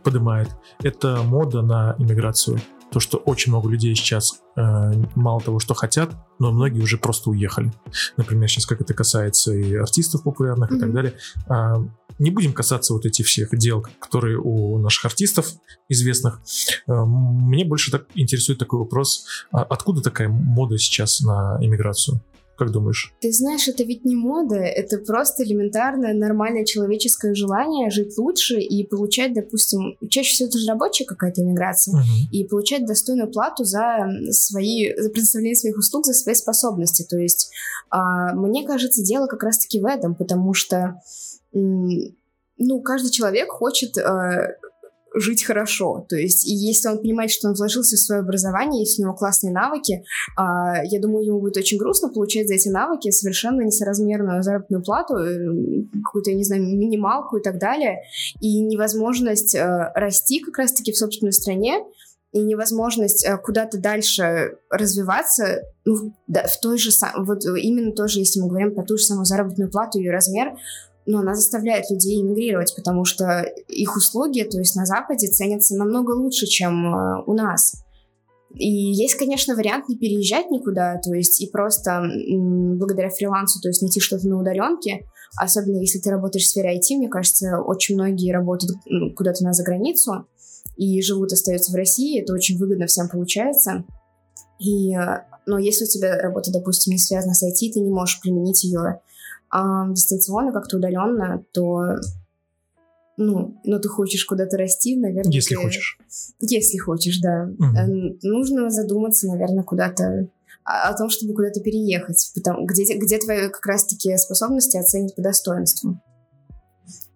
поднимает. 0.02 0.48
Это 0.82 1.22
мода 1.22 1.62
на 1.62 1.94
иммиграцию. 1.96 2.58
То, 2.91 3.01
что 3.01 3.18
очень 3.18 3.53
много 3.53 3.68
людей 3.68 3.95
сейчас 3.95 4.43
э, 4.57 4.93
мало 5.14 5.41
того, 5.41 5.59
что 5.61 5.74
хотят, 5.74 6.11
но 6.38 6.51
многие 6.51 6.80
уже 6.80 6.99
просто 6.99 7.30
уехали. 7.30 7.72
Например, 8.16 8.49
сейчас 8.49 8.66
как 8.66 8.80
это 8.80 8.95
касается 8.95 9.55
и 9.55 9.74
артистов 9.74 10.24
популярных 10.24 10.72
и 10.72 10.78
так 10.78 10.93
далее. 10.93 11.14
А, 11.49 11.76
не 12.18 12.30
будем 12.30 12.53
касаться 12.53 12.93
вот 12.93 13.07
этих 13.07 13.26
всех 13.26 13.57
дел, 13.57 13.84
которые 13.99 14.38
у 14.38 14.78
наших 14.78 15.07
артистов 15.07 15.53
известных. 15.88 16.41
Э, 16.88 17.05
Мне 17.05 17.64
больше 17.64 17.91
так 17.91 18.07
интересует 18.14 18.59
такой 18.59 18.80
вопрос, 18.80 19.26
а 19.53 19.62
откуда 19.62 20.03
такая 20.03 20.28
мода 20.28 20.76
сейчас 20.78 21.20
на 21.20 21.59
иммиграцию? 21.61 22.20
Как 22.61 22.72
думаешь? 22.72 23.14
Ты 23.22 23.32
знаешь, 23.32 23.68
это 23.68 23.84
ведь 23.84 24.04
не 24.04 24.14
мода, 24.14 24.56
это 24.56 24.98
просто 24.98 25.44
элементарное, 25.44 26.12
нормальное 26.12 26.66
человеческое 26.66 27.32
желание 27.34 27.88
жить 27.90 28.18
лучше 28.18 28.61
и 28.61 28.86
получать, 28.86 29.32
допустим, 29.32 29.96
чаще 30.11 30.34
всего 30.34 30.48
это 30.50 30.58
же 30.58 30.66
рабочая 30.68 31.06
какая-то 31.06 31.40
иммиграция, 31.40 31.94
Мгм. 31.94 32.04
и 32.30 32.44
получать 32.44 32.84
достойную 32.84 33.30
плату 33.30 33.64
за 33.64 34.11
свои, 34.32 34.94
за 34.94 35.08
предоставление 35.08 35.56
своих 35.56 35.78
услуг, 35.78 36.04
за 36.04 36.12
свои 36.12 36.34
способности. 36.34 37.02
То 37.08 37.16
есть, 37.16 37.50
а, 37.88 38.34
мне 38.34 38.66
кажется, 38.66 39.02
дело 39.02 39.26
как 39.26 39.42
раз-таки 39.42 39.80
в 39.80 39.86
этом, 39.86 40.14
потому 40.14 40.52
что, 40.52 41.00
ну, 41.54 42.80
каждый 42.82 43.11
человек 43.11 43.48
хочет 43.48 43.96
а, 43.96 44.54
жить 45.14 45.44
хорошо. 45.44 46.06
То 46.08 46.16
есть, 46.16 46.46
и 46.46 46.52
если 46.52 46.88
он 46.88 46.98
понимает, 46.98 47.30
что 47.30 47.48
он 47.48 47.54
вложился 47.54 47.96
в 47.96 48.00
свое 48.00 48.20
образование, 48.20 48.80
если 48.80 49.02
у 49.02 49.06
него 49.06 49.16
классные 49.16 49.52
навыки, 49.52 50.04
а, 50.36 50.84
я 50.84 51.00
думаю, 51.00 51.26
ему 51.26 51.40
будет 51.40 51.56
очень 51.56 51.78
грустно 51.78 52.08
получать 52.08 52.48
за 52.48 52.54
эти 52.54 52.68
навыки 52.68 53.11
совершенно 53.11 53.62
несоразмерную 53.62 54.42
заработную 54.42 54.82
плату, 54.82 55.16
э, 55.16 55.38
какую-то, 56.04 56.30
я 56.30 56.36
не 56.36 56.44
знаю, 56.44 56.62
минималку 56.62 57.38
и 57.38 57.42
так 57.42 57.58
далее, 57.58 57.98
и 58.40 58.61
невозможность 58.61 59.54
э, 59.54 59.92
расти 59.94 60.40
как 60.40 60.58
раз-таки 60.58 60.92
в 60.92 60.96
собственной 60.96 61.32
стране, 61.32 61.84
и 62.32 62.40
невозможность 62.40 63.26
э, 63.26 63.36
куда-то 63.38 63.78
дальше 63.78 64.58
развиваться, 64.70 65.62
ну, 65.84 66.14
в 66.28 66.61
той 66.62 66.78
же 66.78 66.90
вот 67.18 67.44
именно 67.44 67.92
тоже, 67.92 68.20
если 68.20 68.40
мы 68.40 68.48
говорим 68.48 68.74
про 68.74 68.84
ту 68.84 68.96
же 68.96 69.04
самую 69.04 69.24
заработную 69.24 69.70
плату 69.70 69.98
ее 69.98 70.12
размер, 70.12 70.52
но 71.07 71.20
она 71.20 71.34
заставляет 71.34 71.90
людей 71.90 72.20
эмигрировать, 72.20 72.74
потому 72.76 73.05
что 73.05 73.42
их 73.68 73.96
услуги, 73.96 74.42
то 74.42 74.59
есть 74.59 74.76
на 74.76 74.86
Западе, 74.86 75.28
ценятся 75.28 75.76
намного 75.76 76.12
лучше, 76.12 76.46
чем 76.46 76.86
э, 76.86 77.22
у 77.26 77.34
нас. 77.34 77.74
И 78.55 78.68
есть, 78.68 79.14
конечно, 79.14 79.55
вариант 79.55 79.88
не 79.88 79.96
переезжать 79.96 80.51
никуда, 80.51 80.98
то 80.98 81.14
есть 81.14 81.40
и 81.40 81.48
просто 81.48 82.03
благодаря 82.26 83.09
фрилансу, 83.09 83.61
то 83.61 83.68
есть 83.68 83.80
найти 83.80 84.01
что-то 84.01 84.26
на 84.28 84.40
удаленке, 84.40 85.05
особенно 85.36 85.78
если 85.78 86.01
ты 86.01 86.11
работаешь 86.11 86.44
в 86.46 86.48
сфере 86.48 86.76
IT, 86.76 86.96
мне 86.96 87.09
кажется, 87.09 87.61
очень 87.64 87.94
многие 87.94 88.32
работают 88.32 88.76
ну, 88.86 89.14
куда-то 89.14 89.44
на 89.44 89.53
заграницу 89.53 90.26
и 90.76 91.01
живут, 91.01 91.32
остаются 91.32 91.70
в 91.70 91.76
России, 91.76 92.20
это 92.20 92.32
очень 92.32 92.59
выгодно 92.59 92.86
всем 92.86 93.09
получается. 93.09 93.84
И, 94.59 94.94
но 95.46 95.59
если 95.59 95.84
у 95.84 95.88
тебя 95.88 96.18
работа, 96.20 96.51
допустим, 96.53 96.92
не 96.92 96.98
связана 96.98 97.34
с 97.34 97.44
IT, 97.44 97.72
ты 97.72 97.80
не 97.80 97.90
можешь 97.90 98.20
применить 98.20 98.64
ее 98.64 99.01
а, 99.51 99.88
дистанционно, 99.90 100.53
как-то 100.53 100.76
удаленно, 100.76 101.44
то 101.53 101.96
ну, 103.16 103.61
но 103.64 103.78
ты 103.78 103.88
хочешь 103.88 104.24
куда-то 104.24 104.57
расти, 104.57 104.96
наверное. 104.96 105.32
Если 105.32 105.55
ты... 105.55 105.61
хочешь. 105.61 105.98
Если 106.40 106.78
хочешь, 106.78 107.20
да. 107.20 107.51
Угу. 107.59 108.18
Нужно 108.22 108.70
задуматься, 108.70 109.26
наверное, 109.26 109.62
куда-то 109.62 110.30
о, 110.64 110.94
том, 110.96 111.11
чтобы 111.11 111.34
куда-то 111.34 111.61
переехать, 111.61 112.30
потому, 112.34 112.66
где, 112.66 112.84
где 112.96 113.18
твои 113.18 113.48
как 113.48 113.64
раз-таки 113.66 114.16
способности 114.16 114.76
оценить 114.76 115.14
по 115.14 115.22
достоинству. 115.22 116.01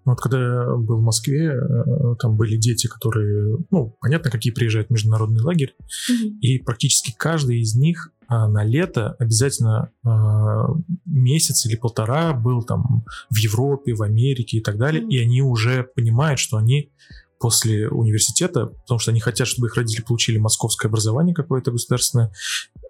Вот 0.05 0.21
когда 0.21 0.39
я 0.39 0.77
был 0.77 0.99
в 0.99 1.03
Москве, 1.03 1.55
э, 1.55 2.15
там 2.21 2.37
были 2.37 2.57
дети, 2.57 2.89
которые, 2.89 3.57
ну, 3.71 3.97
понятно, 4.01 4.31
какие 4.31 4.53
приезжают 4.53 4.89
в 4.89 4.91
международный 4.91 5.43
лагерь, 5.43 5.75
mm-hmm. 5.79 6.41
и 6.41 6.59
практически 6.59 7.15
каждый 7.17 7.61
из 7.61 7.75
них 7.75 8.11
а, 8.29 8.49
на 8.49 8.65
лето 8.65 9.17
обязательно 9.19 9.91
а, 10.05 10.69
месяц 11.05 11.67
или 11.67 11.77
полтора 11.77 12.33
был 12.33 12.63
там 12.63 13.05
в 13.31 13.37
Европе, 13.37 13.95
в 13.95 14.03
Америке 14.03 14.59
и 14.59 14.61
так 14.61 14.79
далее, 14.79 15.03
mm-hmm. 15.03 15.11
и 15.11 15.19
они 15.19 15.43
уже 15.43 15.85
понимают, 15.85 16.39
что 16.39 16.57
они 16.57 16.91
после 17.39 17.89
университета, 17.89 18.67
потому 18.67 18.99
что 18.99 19.11
они 19.11 19.21
хотят, 19.21 19.47
чтобы 19.47 19.67
их 19.67 19.77
родители 19.77 20.03
получили 20.03 20.39
московское 20.39 20.89
образование 20.89 21.35
какое-то 21.35 21.73
государственное, 21.73 22.33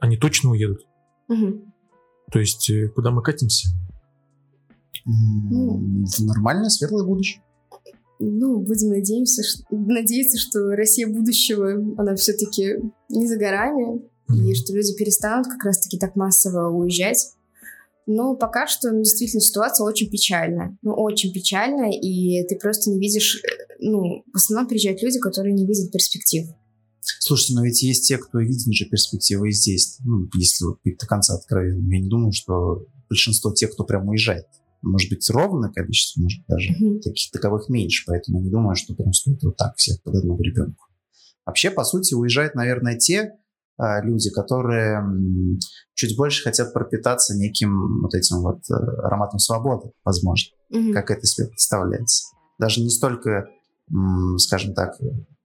они 0.01 0.17
точно 0.17 0.51
уедут. 0.51 0.87
Mm-hmm. 1.31 1.63
То 2.33 2.39
есть 2.39 2.71
э, 2.71 2.89
куда 2.89 3.11
мы 3.11 3.23
катимся? 3.23 3.69
Ну, 5.05 6.07
в 6.07 6.21
нормальное 6.25 6.71
светлое 6.71 7.05
будущее. 7.05 7.43
Ну, 8.21 8.61
будем 8.61 8.91
надеяться, 8.91 9.43
что, 9.43 9.65
надеяться, 9.71 10.39
что 10.39 10.71
Россия 10.71 11.07
будущего, 11.07 11.73
она 11.99 12.15
все-таки 12.15 12.77
не 13.09 13.27
за 13.27 13.37
горами, 13.37 14.03
mm-hmm. 14.29 14.51
и 14.51 14.55
что 14.55 14.73
люди 14.75 14.95
перестанут 14.95 15.47
как 15.47 15.65
раз-таки 15.65 15.99
так 15.99 16.17
массово 16.17 16.71
уезжать. 16.71 17.33
Но 18.07 18.37
пока 18.37 18.67
что 18.67 18.91
ну, 18.91 18.99
действительно 18.99 19.41
ситуация 19.41 19.87
очень 19.87 20.11
печальная. 20.11 20.77
Ну, 20.83 20.93
очень 20.93 21.33
печальная, 21.33 21.91
и 21.91 22.47
ты 22.47 22.57
просто 22.57 22.91
не 22.91 22.99
видишь... 22.99 23.43
Э, 23.43 23.77
ну, 23.81 24.23
в 24.31 24.37
основном 24.37 24.69
приезжают 24.69 25.03
люди, 25.03 25.19
которые 25.19 25.55
не 25.55 25.67
видят 25.67 25.91
перспектив. 25.91 26.47
Слушайте, 27.01 27.55
но 27.55 27.65
ведь 27.65 27.83
есть 27.83 28.07
те, 28.07 28.19
кто 28.19 28.41
видит 28.41 28.73
же 28.73 28.87
перспективы 28.87 29.49
и 29.49 29.53
здесь. 29.53 29.99
Ну, 30.05 30.29
если 30.35 30.65
вот 30.65 30.81
быть 30.85 30.99
до 30.99 31.07
конца 31.07 31.35
откровенным, 31.35 31.89
я 31.91 32.01
не 32.01 32.09
думаю, 32.09 32.33
что 32.33 32.87
большинство 33.09 33.53
тех, 33.53 33.73
кто 33.73 33.85
прям 33.85 34.09
уезжает, 34.09 34.47
может 34.83 35.11
быть, 35.11 35.29
ровное 35.31 35.71
количество, 35.71 36.21
может 36.21 36.45
даже 36.47 36.73
mm-hmm. 36.73 37.01
таких 37.01 37.31
таковых 37.31 37.69
меньше, 37.69 38.05
поэтому 38.07 38.39
я 38.39 38.45
не 38.45 38.51
думаю, 38.51 38.77
что 38.77 38.95
прям 38.95 39.13
стоит 39.13 39.43
вот 39.43 39.57
так 39.57 39.77
всех 39.77 40.03
под 40.03 40.17
одну 40.17 40.39
ребенку. 40.39 40.85
Вообще, 41.47 41.71
по 41.71 41.85
сути, 41.85 42.15
уезжают, 42.15 42.55
наверное, 42.55 42.99
те 42.99 43.33
люди, 43.79 44.31
которые 44.31 45.03
чуть 45.95 46.17
больше 46.17 46.43
хотят 46.43 46.73
пропитаться 46.73 47.37
неким 47.37 48.03
вот 48.03 48.15
этим 48.15 48.41
вот 48.41 48.61
а, 48.71 49.07
ароматом 49.07 49.39
свободы, 49.39 49.91
возможно, 50.05 50.51
mm-hmm. 50.73 50.93
как 50.93 51.11
это 51.11 51.27
себе 51.27 51.49
представляется. 51.49 52.33
Даже 52.59 52.81
не 52.81 52.91
столько, 52.91 53.49
скажем 54.39 54.75
так, 54.75 54.93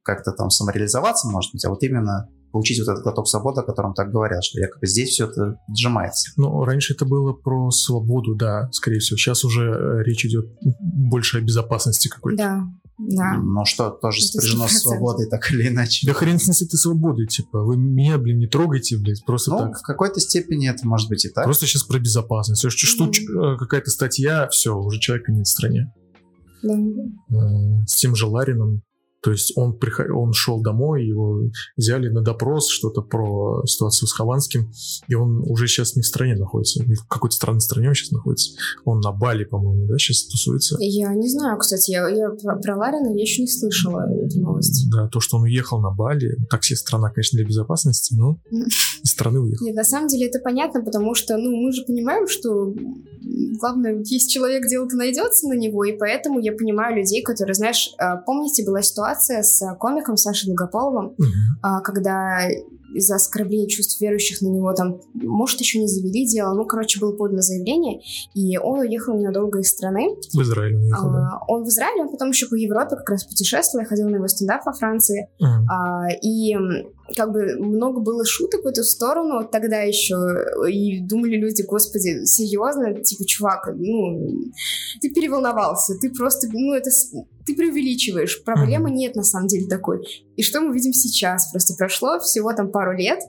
как-то 0.04 0.32
там 0.32 0.50
самореализоваться, 0.50 1.28
может 1.28 1.52
быть, 1.54 1.66
а 1.66 1.70
вот 1.70 1.82
именно 1.84 2.28
получить 2.52 2.80
вот 2.80 2.92
этот 2.92 3.04
глоток 3.04 3.28
свободы, 3.28 3.62
о 3.62 3.64
котором 3.64 3.94
так 3.94 4.12
говорят, 4.12 4.44
что 4.44 4.60
якобы 4.60 4.88
здесь 4.88 5.10
все 5.10 5.28
это 5.28 5.60
сжимается. 5.76 6.32
Ну, 6.38 6.64
раньше 6.64 6.94
это 6.94 7.06
было 7.06 7.34
про 7.34 7.70
свободу, 7.72 8.36
да, 8.36 8.70
скорее 8.72 9.00
всего. 9.00 9.18
Сейчас 9.18 9.44
уже 9.44 9.70
э, 9.70 10.04
речь 10.04 10.26
идет 10.26 10.48
больше 10.80 11.38
о 11.38 11.42
безопасности 11.42 12.08
какой-то. 12.08 12.38
Да, 12.38 12.64
да. 13.00 13.38
Но 13.38 13.64
что 13.64 13.90
тоже 13.92 14.22
спряжено 14.22 14.68
с 14.68 14.82
свободой, 14.82 15.28
так 15.28 15.50
или 15.52 15.70
иначе. 15.70 16.06
Да 16.06 16.14
хрен 16.14 16.38
с 16.38 16.62
этой 16.62 16.76
свободой, 16.76 17.28
типа, 17.28 17.64
вы 17.64 17.78
меня, 17.78 18.18
блин, 18.18 18.40
не 18.40 18.48
трогайте, 18.48 18.98
блядь, 18.98 19.24
просто 19.26 19.52
ну, 19.52 19.58
так. 19.60 19.80
в 19.80 19.82
какой-то 19.84 20.20
степени 20.20 20.70
это 20.70 20.86
может 20.86 21.08
быть 21.08 21.24
и 21.24 21.30
так. 21.30 21.46
Просто 21.46 21.66
сейчас 21.66 21.84
про 21.84 21.98
безопасность. 22.00 22.70
Что, 22.70 22.70
что 22.70 23.06
mm-hmm. 23.06 23.58
какая-то 23.58 23.90
статья, 23.90 24.48
все, 24.50 24.76
уже 24.76 25.00
человека 25.00 25.32
нет 25.32 25.48
в 25.48 25.50
стране. 25.50 25.94
Да. 26.62 26.74
Э, 26.74 27.86
с 27.88 27.96
тем 27.96 28.16
же 28.16 28.26
Ларином 28.26 28.84
то 29.22 29.32
есть 29.32 29.54
он, 29.56 29.78
приход... 29.78 30.08
он 30.10 30.34
шел 30.34 30.62
домой, 30.62 31.06
его 31.06 31.42
взяли 31.76 32.10
на 32.10 32.22
допрос, 32.22 32.70
что-то 32.70 33.02
про 33.02 33.62
ситуацию 33.66 34.08
с 34.08 34.14
Хованским, 34.14 34.72
и 35.08 35.16
он 35.16 35.44
уже 35.50 35.68
сейчас 35.68 35.96
не 35.96 36.02
в 36.02 36.06
стране 36.06 36.36
находится. 36.36 36.84
В 36.84 37.08
какой-то 37.08 37.36
странной 37.36 37.62
стране 37.62 37.90
он 37.90 37.96
сейчас 37.96 38.12
находится. 38.12 38.58
Он 38.86 39.00
на 39.00 39.12
Бали, 39.12 39.44
по-моему, 39.44 39.88
да, 39.88 39.98
сейчас 39.98 40.26
тусуется. 40.28 40.78
Я 40.80 41.14
не 41.14 41.30
знаю, 41.30 41.58
кстати, 41.58 41.92
я, 41.92 42.08
я 42.10 42.30
про 42.30 42.78
Ларина 42.78 43.16
я 43.16 43.22
еще 43.22 43.42
не 43.42 43.48
слышала 43.48 44.02
эту 44.26 44.40
новость. 44.40 44.90
Да, 44.92 45.08
то, 45.08 45.20
что 45.20 45.38
он 45.38 45.44
уехал 45.44 45.82
на 45.82 45.92
Бали, 45.92 46.38
такси 46.50 46.76
страна, 46.76 47.10
конечно, 47.10 47.38
для 47.38 47.46
безопасности, 47.46 48.14
но 48.16 48.40
из 48.52 49.12
страны 49.12 49.40
уехал. 49.40 49.66
Нет, 49.66 49.76
на 49.76 49.84
самом 49.84 50.08
деле 50.08 50.28
это 50.28 50.40
понятно, 50.40 50.84
потому 50.84 51.14
что, 51.16 51.38
ну, 51.38 51.52
мы 51.56 51.72
же 51.72 51.84
понимаем, 51.84 52.28
что 52.28 52.74
главное, 53.60 54.02
есть 54.04 54.32
человек, 54.32 54.68
дело-то 54.68 54.96
найдется 54.96 55.48
на 55.48 55.54
него, 55.54 55.84
и 55.84 55.98
поэтому 55.98 56.40
я 56.40 56.54
понимаю 56.54 56.96
людей, 56.96 57.22
которые, 57.22 57.54
знаешь, 57.54 57.92
а, 57.98 58.18
помните, 58.18 58.66
была 58.66 58.82
ситуация 58.82 59.09
с 59.16 59.76
комиком 59.80 60.18
Сашей 60.18 60.48
Долгополовым, 60.48 61.16
mm-hmm. 61.18 61.82
когда 61.84 62.48
из-за 62.94 63.16
оскорбления 63.16 63.68
чувств 63.68 64.00
верующих 64.02 64.42
на 64.42 64.48
него 64.48 64.74
там, 64.74 65.02
может, 65.14 65.60
еще 65.60 65.80
не 65.80 65.88
завели 65.88 66.26
дело, 66.26 66.54
ну, 66.54 66.66
короче, 66.66 67.00
было 67.00 67.16
подано 67.16 67.42
заявление, 67.42 68.02
и 68.34 68.58
он 68.58 68.80
уехал 68.80 69.18
ненадолго 69.18 69.60
из 69.60 69.70
страны. 69.70 70.16
В 70.34 70.42
Израиль 70.42 70.76
уехал, 70.76 71.10
а, 71.10 71.14
да. 71.14 71.40
Он 71.48 71.64
в 71.64 71.68
Израиле, 71.68 72.04
он 72.04 72.10
потом 72.10 72.30
еще 72.30 72.48
по 72.48 72.56
Европе 72.56 72.96
как 72.96 73.10
раз 73.10 73.26
путешествовал, 73.26 73.84
я 73.84 73.88
ходил 73.88 74.10
на 74.10 74.16
его 74.16 74.28
стендап 74.28 74.66
во 74.66 74.74
Франции, 74.74 75.30
mm-hmm. 75.42 75.66
а, 75.70 76.08
и 76.22 76.56
как 77.16 77.32
бы 77.32 77.56
много 77.60 78.02
было 78.02 78.24
шуток 78.26 78.64
в 78.64 78.68
эту 78.68 78.84
сторону 78.84 79.48
тогда 79.52 79.82
еще, 79.82 80.16
и 80.70 81.02
думали 81.02 81.38
люди, 81.38 81.64
господи, 81.64 82.26
серьезно, 82.26 83.02
типа, 83.04 83.26
чувак, 83.26 83.70
ну, 83.76 84.52
ты 85.02 85.10
переволновался, 85.10 85.96
ты 86.00 86.12
просто, 86.12 86.48
ну, 86.52 86.74
это, 86.74 86.90
ты 87.46 87.56
преувеличиваешь, 87.56 88.44
проблемы 88.44 88.90
mm-hmm. 88.90 88.94
нет 88.94 89.16
на 89.16 89.24
самом 89.24 89.48
деле 89.48 89.68
такой. 89.68 90.06
И 90.36 90.44
что 90.44 90.62
мы 90.62 90.74
видим 90.74 90.94
сейчас? 90.94 91.52
Просто 91.52 91.74
прошло 91.78 92.20
всего 92.20 92.54
там 92.54 92.72
пару 92.72 92.79
лет, 92.96 93.20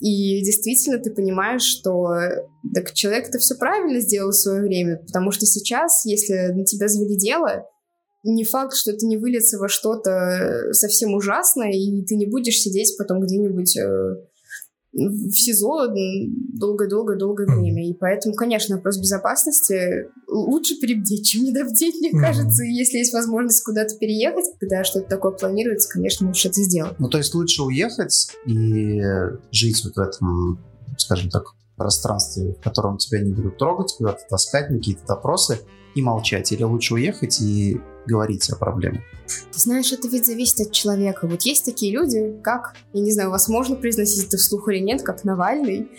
и 0.00 0.42
действительно 0.42 0.98
ты 0.98 1.10
понимаешь, 1.10 1.62
что 1.62 2.08
так 2.74 2.92
человек 2.92 3.28
это 3.28 3.38
все 3.38 3.54
правильно 3.56 4.00
сделал 4.00 4.30
в 4.30 4.36
свое 4.36 4.62
время, 4.62 4.96
потому 4.96 5.30
что 5.30 5.46
сейчас, 5.46 6.04
если 6.06 6.52
на 6.52 6.64
тебя 6.64 6.88
завели 6.88 7.16
дело, 7.16 7.66
не 8.24 8.44
факт, 8.44 8.74
что 8.74 8.90
это 8.90 9.06
не 9.06 9.16
выльется 9.16 9.58
во 9.58 9.68
что-то 9.68 10.72
совсем 10.72 11.14
ужасное, 11.14 11.72
и 11.72 12.04
ты 12.04 12.16
не 12.16 12.26
будешь 12.26 12.60
сидеть 12.60 12.96
потом 12.98 13.20
где-нибудь 13.20 13.76
э, 13.76 14.16
в 14.96 15.30
СИЗО 15.30 15.88
долгое-долгое-долгое 15.88 17.46
время. 17.46 17.88
И 17.88 17.92
поэтому, 17.92 18.34
конечно, 18.34 18.76
вопрос 18.76 18.98
безопасности 18.98 20.08
лучше 20.26 20.76
перебдеть, 20.80 21.26
чем 21.26 21.44
недобдеть, 21.44 21.96
мне 22.00 22.10
кажется. 22.10 22.64
И 22.64 22.72
если 22.72 22.98
есть 22.98 23.12
возможность 23.12 23.62
куда-то 23.62 23.96
переехать, 23.96 24.46
когда 24.58 24.84
что-то 24.84 25.08
такое 25.08 25.32
планируется, 25.32 25.88
конечно, 25.90 26.26
лучше 26.26 26.48
это 26.48 26.62
сделать. 26.62 26.98
Ну, 26.98 27.08
то 27.08 27.18
есть 27.18 27.34
лучше 27.34 27.62
уехать 27.62 28.32
и 28.46 29.02
жить 29.52 29.84
вот 29.84 29.96
в 29.96 30.00
этом, 30.00 30.58
скажем 30.96 31.30
так, 31.30 31.44
пространстве, 31.76 32.54
в 32.58 32.62
котором 32.62 32.96
тебя 32.96 33.20
не 33.20 33.32
будут 33.32 33.58
трогать, 33.58 33.94
куда-то 33.98 34.22
таскать, 34.30 34.68
какие-то 34.68 35.06
допросы 35.06 35.60
и 35.94 36.00
молчать. 36.00 36.50
Или 36.52 36.62
лучше 36.62 36.94
уехать 36.94 37.40
и 37.42 37.80
говорить 38.06 38.48
о 38.50 38.56
проблеме? 38.56 39.02
Ты 39.26 39.58
знаешь, 39.58 39.92
это 39.92 40.06
ведь 40.06 40.26
зависит 40.26 40.60
от 40.60 40.72
человека. 40.72 41.26
Вот 41.26 41.42
есть 41.42 41.64
такие 41.64 41.92
люди, 41.92 42.36
как, 42.44 42.74
я 42.92 43.00
не 43.00 43.10
знаю, 43.10 43.30
вас 43.30 43.48
можно 43.48 43.74
произносить 43.74 44.28
это 44.28 44.36
вслух 44.36 44.68
или 44.68 44.78
нет, 44.78 45.02
как 45.02 45.24
Навальный, 45.24 45.90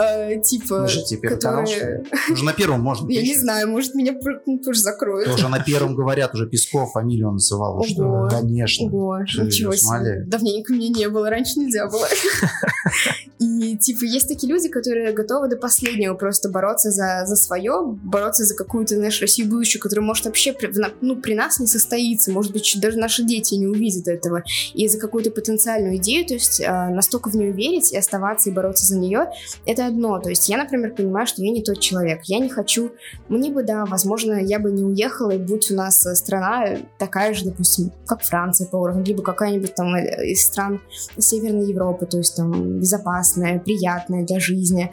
э, 0.00 0.40
типа... 0.40 0.84
Уже 0.84 1.02
теперь 1.04 1.30
которые... 1.30 2.04
Уже 2.30 2.44
на 2.44 2.52
первом 2.52 2.82
можно. 2.82 3.10
Я 3.10 3.22
не 3.22 3.34
знаю, 3.34 3.68
может, 3.68 3.94
меня 3.94 4.14
ну, 4.46 4.58
тоже 4.58 4.80
закроют. 4.80 5.28
Уже 5.28 5.48
на 5.48 5.58
первом 5.58 5.96
говорят, 5.96 6.34
уже 6.34 6.46
Песков 6.46 6.92
фамилию 6.92 7.32
называл. 7.32 7.82
Что, 7.82 8.28
конечно. 8.30 8.86
Ого, 8.86 9.20
ничего 9.20 9.74
себе. 9.74 10.24
Давненько 10.26 10.72
мне 10.72 10.88
не 10.88 11.08
было, 11.08 11.30
раньше 11.30 11.58
нельзя 11.58 11.88
было. 11.88 12.06
И, 13.40 13.76
типа, 13.78 14.04
есть 14.04 14.28
такие 14.28 14.52
люди, 14.52 14.68
которые 14.68 15.12
готовы 15.12 15.48
до 15.48 15.56
последнего 15.56 16.14
просто 16.14 16.48
бороться 16.48 16.90
за, 16.90 17.24
за 17.24 17.36
свое, 17.36 17.82
бороться 17.86 18.44
за 18.44 18.54
какую-то, 18.54 18.96
знаешь, 18.96 19.20
миссию 19.38 19.48
будущего, 19.48 19.80
которая 19.80 20.04
может 20.04 20.26
вообще 20.26 20.52
при, 20.52 20.72
ну, 21.00 21.16
при 21.16 21.34
нас 21.34 21.47
не 21.58 21.66
состоится, 21.66 22.30
может 22.32 22.52
быть, 22.52 22.76
даже 22.80 22.98
наши 22.98 23.24
дети 23.24 23.54
не 23.54 23.66
увидят 23.66 24.08
этого, 24.08 24.42
и 24.74 24.88
за 24.88 24.98
какую-то 24.98 25.30
потенциальную 25.30 25.96
идею, 25.96 26.26
то 26.26 26.34
есть 26.34 26.60
э, 26.60 26.88
настолько 26.88 27.30
в 27.30 27.34
нее 27.34 27.52
верить 27.52 27.92
и 27.92 27.96
оставаться 27.96 28.50
и 28.50 28.52
бороться 28.52 28.86
за 28.86 28.96
нее, 28.98 29.30
это 29.66 29.86
одно. 29.86 30.18
То 30.18 30.30
есть 30.30 30.48
я, 30.48 30.56
например, 30.56 30.94
понимаю, 30.94 31.26
что 31.26 31.42
я 31.42 31.50
не 31.50 31.62
тот 31.62 31.80
человек. 31.80 32.20
Я 32.24 32.38
не 32.38 32.48
хочу... 32.48 32.92
Мне 33.28 33.50
бы, 33.50 33.62
да, 33.62 33.84
возможно, 33.84 34.34
я 34.34 34.58
бы 34.58 34.70
не 34.70 34.84
уехала, 34.84 35.30
и 35.32 35.38
будь 35.38 35.70
у 35.70 35.74
нас 35.74 36.06
страна 36.14 36.78
такая 36.98 37.34
же, 37.34 37.44
допустим, 37.44 37.92
как 38.06 38.22
Франция 38.22 38.66
по 38.66 38.76
уровню, 38.76 39.04
либо 39.04 39.22
какая-нибудь 39.22 39.74
там 39.74 39.94
э, 39.94 40.26
из 40.26 40.44
стран 40.44 40.80
Северной 41.18 41.68
Европы, 41.68 42.06
то 42.06 42.18
есть 42.18 42.36
там 42.36 42.78
безопасная, 42.80 43.58
приятная 43.58 44.24
для 44.24 44.40
жизни. 44.40 44.92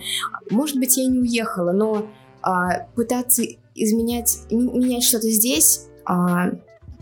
Может 0.49 0.77
быть, 0.77 0.97
я 0.97 1.05
не 1.05 1.19
уехала, 1.19 1.71
но 1.71 2.07
а, 2.41 2.87
пытаться 2.95 3.43
изменять, 3.73 4.37
менять 4.51 5.03
что-то 5.03 5.29
здесь, 5.29 5.87
а, 6.05 6.51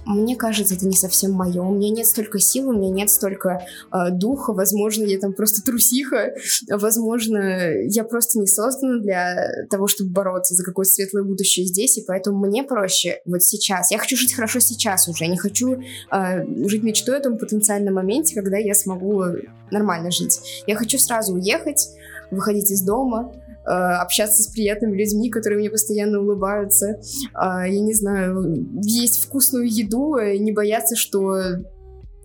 мне 0.05 0.35
кажется, 0.35 0.75
это 0.75 0.85
не 0.85 0.95
совсем 0.95 1.31
мое. 1.31 1.61
У 1.61 1.73
меня 1.73 1.89
нет 1.89 2.05
столько 2.05 2.39
сил, 2.39 2.69
у 2.69 2.73
меня 2.73 2.89
нет 2.89 3.09
столько 3.09 3.65
э, 3.91 4.11
духа. 4.11 4.51
Возможно, 4.53 5.03
я 5.03 5.17
там 5.17 5.33
просто 5.33 5.63
трусиха. 5.63 6.33
Возможно, 6.69 7.71
я 7.87 8.03
просто 8.03 8.39
не 8.39 8.47
создана 8.47 8.99
для 8.99 9.65
того, 9.69 9.87
чтобы 9.87 10.11
бороться 10.11 10.55
за 10.55 10.63
какое-то 10.63 10.91
светлое 10.91 11.23
будущее 11.23 11.65
здесь. 11.65 11.97
И 11.97 12.03
поэтому 12.05 12.45
мне 12.45 12.63
проще 12.63 13.21
вот 13.25 13.43
сейчас. 13.43 13.91
Я 13.91 13.97
хочу 13.97 14.17
жить 14.17 14.33
хорошо 14.33 14.59
сейчас 14.59 15.07
уже. 15.07 15.23
Я 15.23 15.31
не 15.31 15.37
хочу 15.37 15.81
э, 16.11 16.67
жить 16.67 16.83
мечтой 16.83 17.17
о 17.17 17.21
том 17.21 17.37
потенциальном 17.37 17.93
моменте, 17.93 18.35
когда 18.35 18.57
я 18.57 18.75
смогу 18.75 19.23
нормально 19.71 20.11
жить. 20.11 20.63
Я 20.67 20.75
хочу 20.75 20.97
сразу 20.97 21.33
уехать, 21.33 21.89
выходить 22.29 22.71
из 22.71 22.81
дома, 22.81 23.33
общаться 23.65 24.43
с 24.43 24.47
приятными 24.47 24.97
людьми, 24.97 25.29
которые 25.29 25.59
мне 25.59 25.69
постоянно 25.69 26.19
улыбаются, 26.19 26.99
а, 27.33 27.67
я 27.67 27.79
не 27.79 27.93
знаю, 27.93 28.67
есть 28.83 29.23
вкусную 29.23 29.67
еду, 29.67 30.17
не 30.19 30.51
бояться, 30.51 30.95
что 30.95 31.33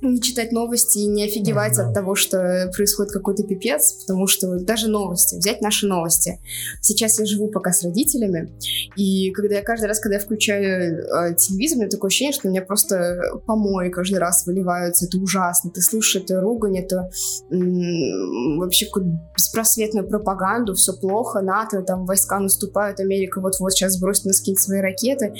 не 0.00 0.20
читать 0.20 0.52
новости 0.52 0.98
и 0.98 1.06
не 1.06 1.24
офигевать 1.24 1.78
mm-hmm. 1.78 1.88
от 1.88 1.94
того, 1.94 2.14
что 2.14 2.70
происходит 2.74 3.12
какой-то 3.12 3.42
пипец, 3.42 3.92
потому 3.92 4.26
что 4.26 4.58
даже 4.58 4.88
новости, 4.88 5.36
взять 5.36 5.60
наши 5.60 5.86
новости. 5.86 6.40
Сейчас 6.80 7.18
я 7.18 7.26
живу 7.26 7.48
пока 7.48 7.72
с 7.72 7.82
родителями, 7.82 8.52
и 8.96 9.30
когда 9.32 9.56
я 9.56 9.62
каждый 9.62 9.86
раз, 9.86 10.00
когда 10.00 10.16
я 10.16 10.20
включаю 10.20 11.04
э, 11.04 11.34
телевизор, 11.34 11.78
у 11.78 11.80
меня 11.80 11.90
такое 11.90 12.08
ощущение, 12.08 12.32
что 12.32 12.48
у 12.48 12.50
меня 12.50 12.62
просто 12.62 13.20
помои 13.46 13.88
каждый 13.90 14.18
раз 14.18 14.46
выливаются, 14.46 15.06
это 15.06 15.18
ужасно, 15.18 15.70
ты 15.70 15.80
слушаешь 15.80 16.24
эту 16.24 16.40
ругань, 16.40 16.78
это 16.78 17.10
м- 17.50 18.58
вообще 18.58 18.86
какую-то 18.86 19.10
беспросветную 19.36 20.06
пропаганду, 20.06 20.74
все 20.74 20.92
плохо, 20.92 21.40
НАТО, 21.40 21.82
там 21.82 22.06
войска 22.06 22.38
наступают, 22.38 23.00
Америка 23.00 23.40
вот-вот 23.40 23.72
сейчас 23.72 23.94
сбросит 23.94 24.26
на 24.26 24.32
скинет 24.32 24.60
свои 24.60 24.80
ракеты, 24.80 25.34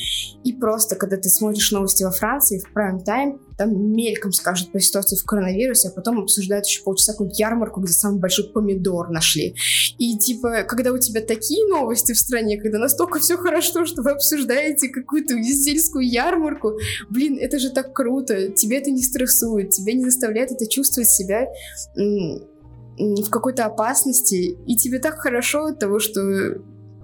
и 0.44 0.52
просто, 0.52 0.96
когда 0.96 1.16
ты 1.16 1.28
смотришь 1.28 1.70
новости 1.72 2.02
во 2.04 2.10
Франции 2.10 2.58
в 2.58 2.72
прайм-тайм, 2.72 3.40
там 3.58 3.92
мельком 3.92 4.32
скажут 4.32 4.70
по 4.70 4.80
ситуации 4.80 5.16
в 5.16 5.24
коронавирусе, 5.24 5.88
а 5.88 5.90
потом 5.90 6.20
обсуждают 6.20 6.64
еще 6.66 6.82
полчаса 6.82 7.12
какую-то 7.12 7.34
ярмарку, 7.36 7.80
где 7.80 7.92
самый 7.92 8.20
большой 8.20 8.48
помидор 8.52 9.10
нашли. 9.10 9.56
И 9.98 10.16
типа, 10.16 10.62
когда 10.62 10.92
у 10.92 10.98
тебя 10.98 11.20
такие 11.20 11.66
новости 11.66 12.12
в 12.12 12.18
стране, 12.18 12.56
когда 12.56 12.78
настолько 12.78 13.18
все 13.18 13.36
хорошо, 13.36 13.84
что 13.84 14.02
вы 14.02 14.12
обсуждаете 14.12 14.88
какую-то 14.88 15.34
сельскую 15.42 16.08
ярмарку, 16.08 16.78
блин, 17.10 17.36
это 17.40 17.58
же 17.58 17.70
так 17.70 17.92
круто, 17.92 18.48
тебе 18.48 18.78
это 18.78 18.92
не 18.92 19.02
стрессует, 19.02 19.70
тебя 19.70 19.92
не 19.92 20.04
заставляет 20.04 20.52
это 20.52 20.68
чувствовать 20.68 21.10
себя 21.10 21.48
в 21.96 23.30
какой-то 23.30 23.64
опасности, 23.64 24.56
и 24.66 24.76
тебе 24.76 25.00
так 25.00 25.18
хорошо 25.18 25.66
от 25.66 25.80
того, 25.80 25.98
что 25.98 26.20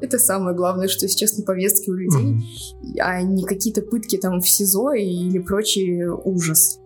это 0.05 0.19
самое 0.19 0.57
главное, 0.57 0.89
что 0.89 1.09
сейчас 1.09 1.37
на 1.37 1.45
повестке 1.45 1.91
у 1.91 1.95
людей, 1.95 2.35
mm-hmm. 2.35 3.01
а 3.01 3.23
не 3.23 3.45
какие-то 3.45 3.83
пытки 3.83 4.17
там 4.17 4.41
в 4.41 4.49
СИЗО 4.49 4.93
или 4.93 5.39
прочий 5.39 6.05
ужас. 6.07 6.79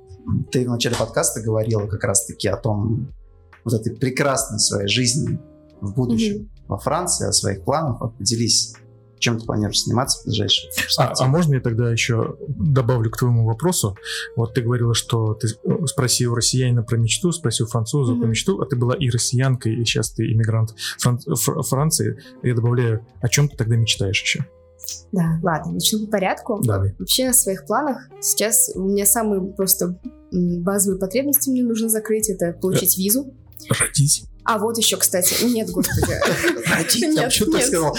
Ты 0.51 0.64
в 0.64 0.69
начале 0.69 0.97
подкаста 0.97 1.41
говорила 1.41 1.87
как 1.87 2.05
раз-таки 2.05 2.49
о 2.49 2.57
том, 2.57 3.12
вот 3.64 3.75
этой 3.75 3.95
прекрасной 3.95 4.59
своей 4.59 4.89
жизни 4.89 5.39
в 5.81 5.95
будущем 5.95 6.37
mm-hmm. 6.37 6.49
во 6.69 6.79
Франции, 6.79 7.27
о 7.27 7.33
своих 7.33 7.64
планах. 7.64 8.01
Вот 8.01 8.16
поделись 8.16 8.75
чем 9.19 9.39
ты 9.39 9.47
планируешь 9.47 9.85
заниматься 9.85 10.21
в 10.21 10.27
ближайшие 10.27 10.71
а, 10.99 11.12
а 11.19 11.27
можно 11.27 11.55
я 11.55 11.61
тогда 11.61 11.91
еще 11.91 12.37
добавлю 12.49 13.11
к 13.11 13.19
твоему 13.19 13.45
вопросу? 13.45 13.97
Вот 14.37 14.55
ты 14.55 14.62
говорила, 14.62 14.95
что 14.95 15.35
ты 15.35 15.49
спросил 15.87 16.35
россиянина 16.35 16.83
про 16.83 16.97
мечту, 16.97 17.33
спросил 17.33 17.66
француза 17.66 18.12
mm-hmm. 18.12 18.21
про 18.21 18.27
мечту, 18.27 18.61
а 18.61 18.66
ты 18.66 18.77
была 18.77 18.95
и 18.95 19.11
россиянкой, 19.11 19.75
и 19.75 19.85
сейчас 19.85 20.11
ты 20.11 20.33
иммигрант 20.33 20.75
Фран- 20.99 21.19
Фр- 21.19 21.62
Франции. 21.62 22.19
Я 22.43 22.55
добавляю, 22.55 23.07
о 23.21 23.29
чем 23.29 23.49
ты 23.49 23.57
тогда 23.57 23.77
мечтаешь 23.77 24.21
еще? 24.21 24.45
Да, 25.12 25.39
ладно, 25.43 25.73
начну 25.73 26.07
по 26.07 26.12
порядку. 26.12 26.61
Давай. 26.62 26.95
Вообще 26.99 27.29
о 27.29 27.33
своих 27.33 27.66
планах. 27.66 28.09
Сейчас 28.21 28.71
у 28.75 28.89
меня 28.89 29.07
самые 29.07 29.43
просто 29.53 29.99
базовые 30.31 30.99
потребности 30.99 31.51
мне 31.51 31.62
нужно 31.62 31.89
закрыть. 31.89 32.29
Это 32.29 32.53
получить 32.53 32.99
э, 32.99 33.03
визу. 33.03 33.35
Родить. 33.69 34.25
А 34.49 34.57
вот 34.57 34.78
еще, 34.78 34.96
кстати, 34.96 35.44
нет, 35.44 35.68
господи. 35.68 36.14
Родить, 36.74 37.14
я 37.14 37.24
почему 37.24 37.53
так 37.53 37.62
сказал? 37.64 37.94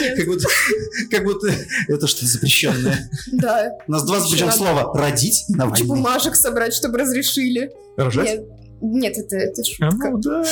Как 1.11 1.23
будто 1.23 1.47
это 1.87 2.07
что-то 2.07 2.25
запрещенное. 2.25 3.07
Да. 3.33 3.73
У 3.87 3.91
нас 3.91 4.03
два 4.03 4.19
запрещенных 4.19 4.55
слова. 4.55 4.91
Родить 4.97 5.45
на 5.49 5.67
войне. 5.67 5.85
бумажек 5.85 6.35
собрать, 6.35 6.73
чтобы 6.73 6.97
разрешили. 6.97 7.71
Рожать? 7.97 8.41
Нет, 8.81 9.19
это, 9.19 9.35
это 9.35 9.63
шутка. 9.63 10.07
А, 10.07 10.09
ну, 10.09 10.17
да. 10.17 10.43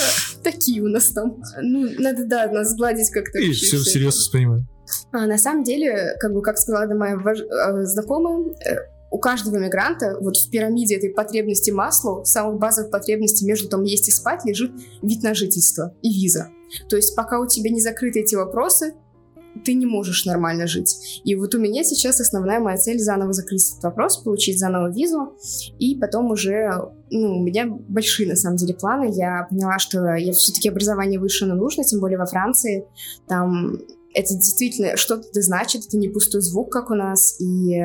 Такие 0.43 0.83
у 0.83 0.87
нас 0.87 1.07
там. 1.07 1.41
Ну, 1.63 1.89
надо, 1.97 2.25
да, 2.25 2.47
нас 2.51 2.69
сгладить 2.73 3.09
как-то. 3.09 3.39
И 3.39 3.51
все 3.53 3.77
всерьез 3.77 4.17
воспринимаю. 4.17 4.67
А, 5.11 5.25
на 5.25 5.39
самом 5.39 5.63
деле, 5.63 6.15
как 6.19 6.31
бы, 6.31 6.43
как 6.43 6.59
сказала 6.59 6.93
моя 6.93 7.17
вож... 7.17 7.39
А, 7.39 7.83
знакомая, 7.85 8.53
э, 8.65 8.75
у 9.11 9.19
каждого 9.19 9.57
мигранта 9.57 10.17
вот 10.19 10.37
в 10.37 10.49
пирамиде 10.49 10.95
этой 10.95 11.09
потребности 11.09 11.71
масла, 11.71 12.23
самых 12.23 12.59
базовых 12.59 12.91
потребностей 12.91 13.45
между 13.45 13.69
там 13.69 13.83
есть 13.83 14.07
и 14.09 14.11
спать, 14.11 14.45
лежит 14.45 14.71
вид 15.01 15.23
на 15.23 15.33
жительство 15.33 15.93
и 16.01 16.09
виза. 16.09 16.49
То 16.89 16.95
есть 16.95 17.15
пока 17.15 17.39
у 17.39 17.47
тебя 17.47 17.69
не 17.69 17.81
закрыты 17.81 18.19
эти 18.19 18.35
вопросы, 18.35 18.93
ты 19.65 19.73
не 19.73 19.85
можешь 19.85 20.25
нормально 20.25 20.67
жить. 20.67 21.21
И 21.23 21.35
вот 21.35 21.55
у 21.55 21.59
меня 21.59 21.83
сейчас 21.83 22.19
основная 22.21 22.59
моя 22.59 22.77
цель 22.77 22.99
заново 22.99 23.33
закрыть 23.33 23.67
этот 23.69 23.83
вопрос, 23.83 24.17
получить 24.17 24.59
заново 24.59 24.91
визу, 24.91 25.33
и 25.79 25.95
потом 25.95 26.31
уже, 26.31 26.69
ну, 27.09 27.39
у 27.39 27.43
меня 27.43 27.65
большие 27.65 28.29
на 28.29 28.35
самом 28.35 28.57
деле 28.57 28.75
планы. 28.75 29.09
Я 29.11 29.47
поняла, 29.49 29.79
что 29.79 30.13
я 30.15 30.33
все-таки 30.33 30.69
образование 30.69 31.19
выше 31.19 31.45
нужно, 31.45 31.83
тем 31.83 31.99
более 31.99 32.17
во 32.17 32.25
Франции. 32.25 32.85
Там 33.27 33.79
это 34.17 34.33
действительно 34.33 34.97
что-то 34.97 35.41
значит, 35.41 35.85
это 35.85 35.97
не 35.97 36.09
пустой 36.09 36.41
звук, 36.41 36.71
как 36.71 36.89
у 36.89 36.95
нас, 36.95 37.39
и 37.39 37.79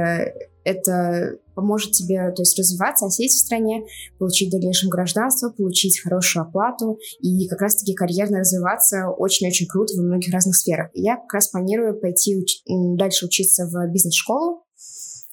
это 0.65 1.37
поможет 1.55 1.93
тебе 1.93 2.33
то 2.33 2.41
есть, 2.41 2.59
развиваться, 2.59 3.05
осесть 3.05 3.37
в 3.37 3.45
стране, 3.45 3.85
получить 4.19 4.49
в 4.49 4.53
дальнейшем 4.53 4.89
гражданство, 4.89 5.51
получить 5.51 6.01
хорошую 6.01 6.45
оплату 6.45 6.99
и 7.21 7.47
как 7.49 7.61
раз-таки 7.61 7.93
карьерно 7.93 8.39
развиваться 8.39 9.09
очень-очень 9.09 9.67
круто 9.67 9.95
во 9.97 10.05
многих 10.05 10.33
разных 10.33 10.57
сферах. 10.57 10.89
Я 10.95 11.17
как 11.17 11.35
раз 11.35 11.49
планирую 11.49 12.01
пойти 12.01 12.41
уч- 12.41 12.97
дальше 12.97 13.27
учиться 13.27 13.67
в 13.67 13.93
бизнес-школу. 13.93 14.65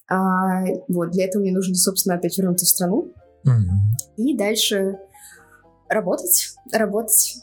А, 0.10 0.66
вот, 0.89 1.12
для 1.12 1.26
этого 1.26 1.41
мне 1.41 1.54
нужно, 1.54 1.76
собственно, 1.76 2.16
опять 2.16 2.38
вернуться 2.38 2.66
в 2.66 2.70
страну. 2.70 3.14
Mm-hmm. 3.45 4.18
И 4.18 4.36
дальше 4.36 4.97
работать, 5.88 6.50
работать. 6.74 7.36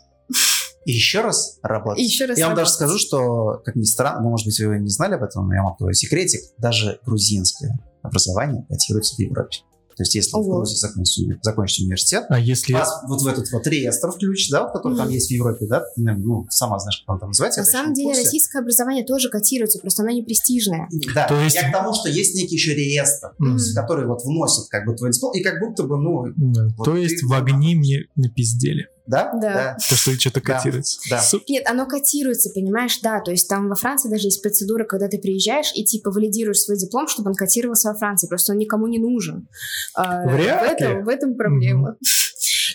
И 0.86 0.92
еще 0.92 1.20
раз 1.20 1.58
работать. 1.62 2.00
И 2.00 2.04
еще 2.04 2.26
раз 2.26 2.38
я 2.38 2.46
вам 2.46 2.56
даже 2.56 2.70
скажу, 2.70 2.96
что, 2.96 3.60
как 3.64 3.74
ни 3.74 3.82
странно, 3.82 4.20
может 4.20 4.46
быть, 4.46 4.58
вы 4.60 4.78
не 4.78 4.88
знали 4.88 5.14
об 5.14 5.24
этом, 5.24 5.48
но 5.48 5.54
я 5.54 5.62
вам 5.62 5.72
открою 5.72 5.94
секретик, 5.94 6.40
даже 6.58 7.00
грузинское 7.04 7.76
образование 8.02 8.64
котируется 8.68 9.16
в 9.16 9.18
Европе. 9.18 9.58
То 9.96 10.02
есть, 10.02 10.14
если 10.14 10.36
Ого. 10.36 10.42
в 10.44 10.56
Грузии 10.58 10.76
закончите, 10.76 11.38
закончите 11.42 11.84
университет, 11.84 12.26
а 12.28 12.38
если... 12.38 12.74
вас 12.74 13.02
вот 13.08 13.22
в 13.22 13.26
этот 13.26 13.50
вот 13.50 13.66
реестр 13.66 14.12
включить, 14.12 14.52
да, 14.52 14.68
который 14.68 14.92
mm-hmm. 14.92 14.98
там 14.98 15.08
есть 15.08 15.28
в 15.28 15.30
Европе, 15.30 15.66
да, 15.66 15.82
ну, 15.96 16.46
сама 16.50 16.78
знаешь, 16.78 17.02
как 17.04 17.14
он 17.14 17.18
там 17.18 17.30
называется. 17.30 17.62
На 17.62 17.66
самом 17.66 17.94
деле, 17.94 18.10
российское 18.10 18.58
образование 18.60 19.04
тоже 19.04 19.30
котируется, 19.30 19.78
просто 19.80 20.02
оно 20.02 20.12
не 20.12 20.22
престижное. 20.22 20.86
Да, 21.14 21.26
То 21.26 21.40
есть... 21.40 21.56
я 21.56 21.70
к 21.70 21.72
тому, 21.72 21.94
что 21.94 22.10
есть 22.10 22.34
некий 22.36 22.56
еще 22.56 22.74
реестр, 22.74 23.32
mm-hmm. 23.40 23.74
который 23.74 24.06
вот 24.06 24.22
вносит 24.22 24.68
как 24.68 24.86
бы 24.86 24.94
твой 24.94 25.10
диплом, 25.10 25.32
и 25.32 25.42
как 25.42 25.58
будто 25.58 25.84
бы, 25.84 25.96
ну... 25.96 26.26
Да. 26.36 26.68
Вот 26.76 26.84
То 26.84 26.96
есть, 26.96 27.24
в 27.24 27.32
огни 27.32 27.74
мне 27.74 28.04
напиздели. 28.14 28.88
Да? 29.06 29.32
Да. 29.34 29.40
да. 29.40 29.76
То, 29.88 29.96
что 29.96 30.12
что-то 30.12 30.40
котируется. 30.40 30.98
Да. 31.10 31.22
Нет, 31.48 31.68
оно 31.68 31.86
котируется, 31.86 32.50
понимаешь, 32.50 32.98
да. 33.02 33.20
То 33.20 33.30
есть 33.30 33.48
там 33.48 33.68
во 33.68 33.74
Франции 33.74 34.08
даже 34.08 34.26
есть 34.26 34.42
процедура, 34.42 34.84
когда 34.84 35.08
ты 35.08 35.18
приезжаешь 35.18 35.70
и 35.74 35.84
типа 35.84 36.10
валидируешь 36.10 36.58
свой 36.58 36.76
диплом, 36.76 37.08
чтобы 37.08 37.30
он 37.30 37.34
котировался 37.34 37.90
во 37.90 37.94
Франции. 37.96 38.26
Просто 38.26 38.52
он 38.52 38.58
никому 38.58 38.86
не 38.86 38.98
нужен. 38.98 39.48
А, 39.94 40.26
Вряд 40.26 40.62
в, 40.62 40.72
этом, 40.72 41.04
в 41.04 41.08
этом 41.08 41.34
проблема. 41.36 41.96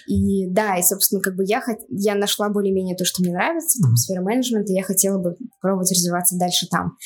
И 0.07 0.47
да, 0.47 0.77
и, 0.77 0.83
собственно, 0.83 1.21
как 1.21 1.35
бы 1.35 1.43
я, 1.45 1.61
хот... 1.61 1.77
я 1.89 2.15
нашла 2.15 2.49
более-менее 2.49 2.95
то, 2.95 3.05
что 3.05 3.21
мне 3.21 3.31
нравится, 3.31 3.81
там, 3.81 3.95
сфера 3.95 4.21
менеджмента, 4.21 4.73
я 4.73 4.83
хотела 4.83 5.17
бы 5.17 5.35
пробовать 5.59 5.91
развиваться 5.91 6.37
дальше 6.37 6.67
там. 6.69 6.97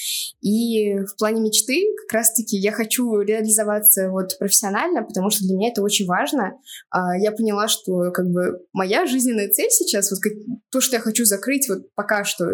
И 0.42 0.96
в 1.00 1.16
плане 1.18 1.42
мечты 1.42 1.84
как 2.06 2.14
раз-таки 2.14 2.58
я 2.58 2.72
хочу 2.72 3.20
реализоваться 3.22 4.10
вот 4.10 4.38
профессионально, 4.38 5.04
потому 5.04 5.30
что 5.30 5.44
для 5.44 5.56
меня 5.56 5.70
это 5.70 5.82
очень 5.82 6.06
важно. 6.06 6.54
А, 6.90 7.18
я 7.18 7.32
поняла, 7.32 7.68
что 7.68 8.12
как 8.12 8.28
бы 8.30 8.62
моя 8.74 9.06
жизненная 9.06 9.50
цель 9.50 9.70
сейчас, 9.70 10.12
вот 10.12 10.20
как, 10.20 10.34
то, 10.72 10.82
что 10.82 10.96
я 10.96 11.02
хочу 11.02 11.26
закрыть 11.26 11.68
вот 11.70 11.94
пока 11.96 12.24
что, 12.24 12.46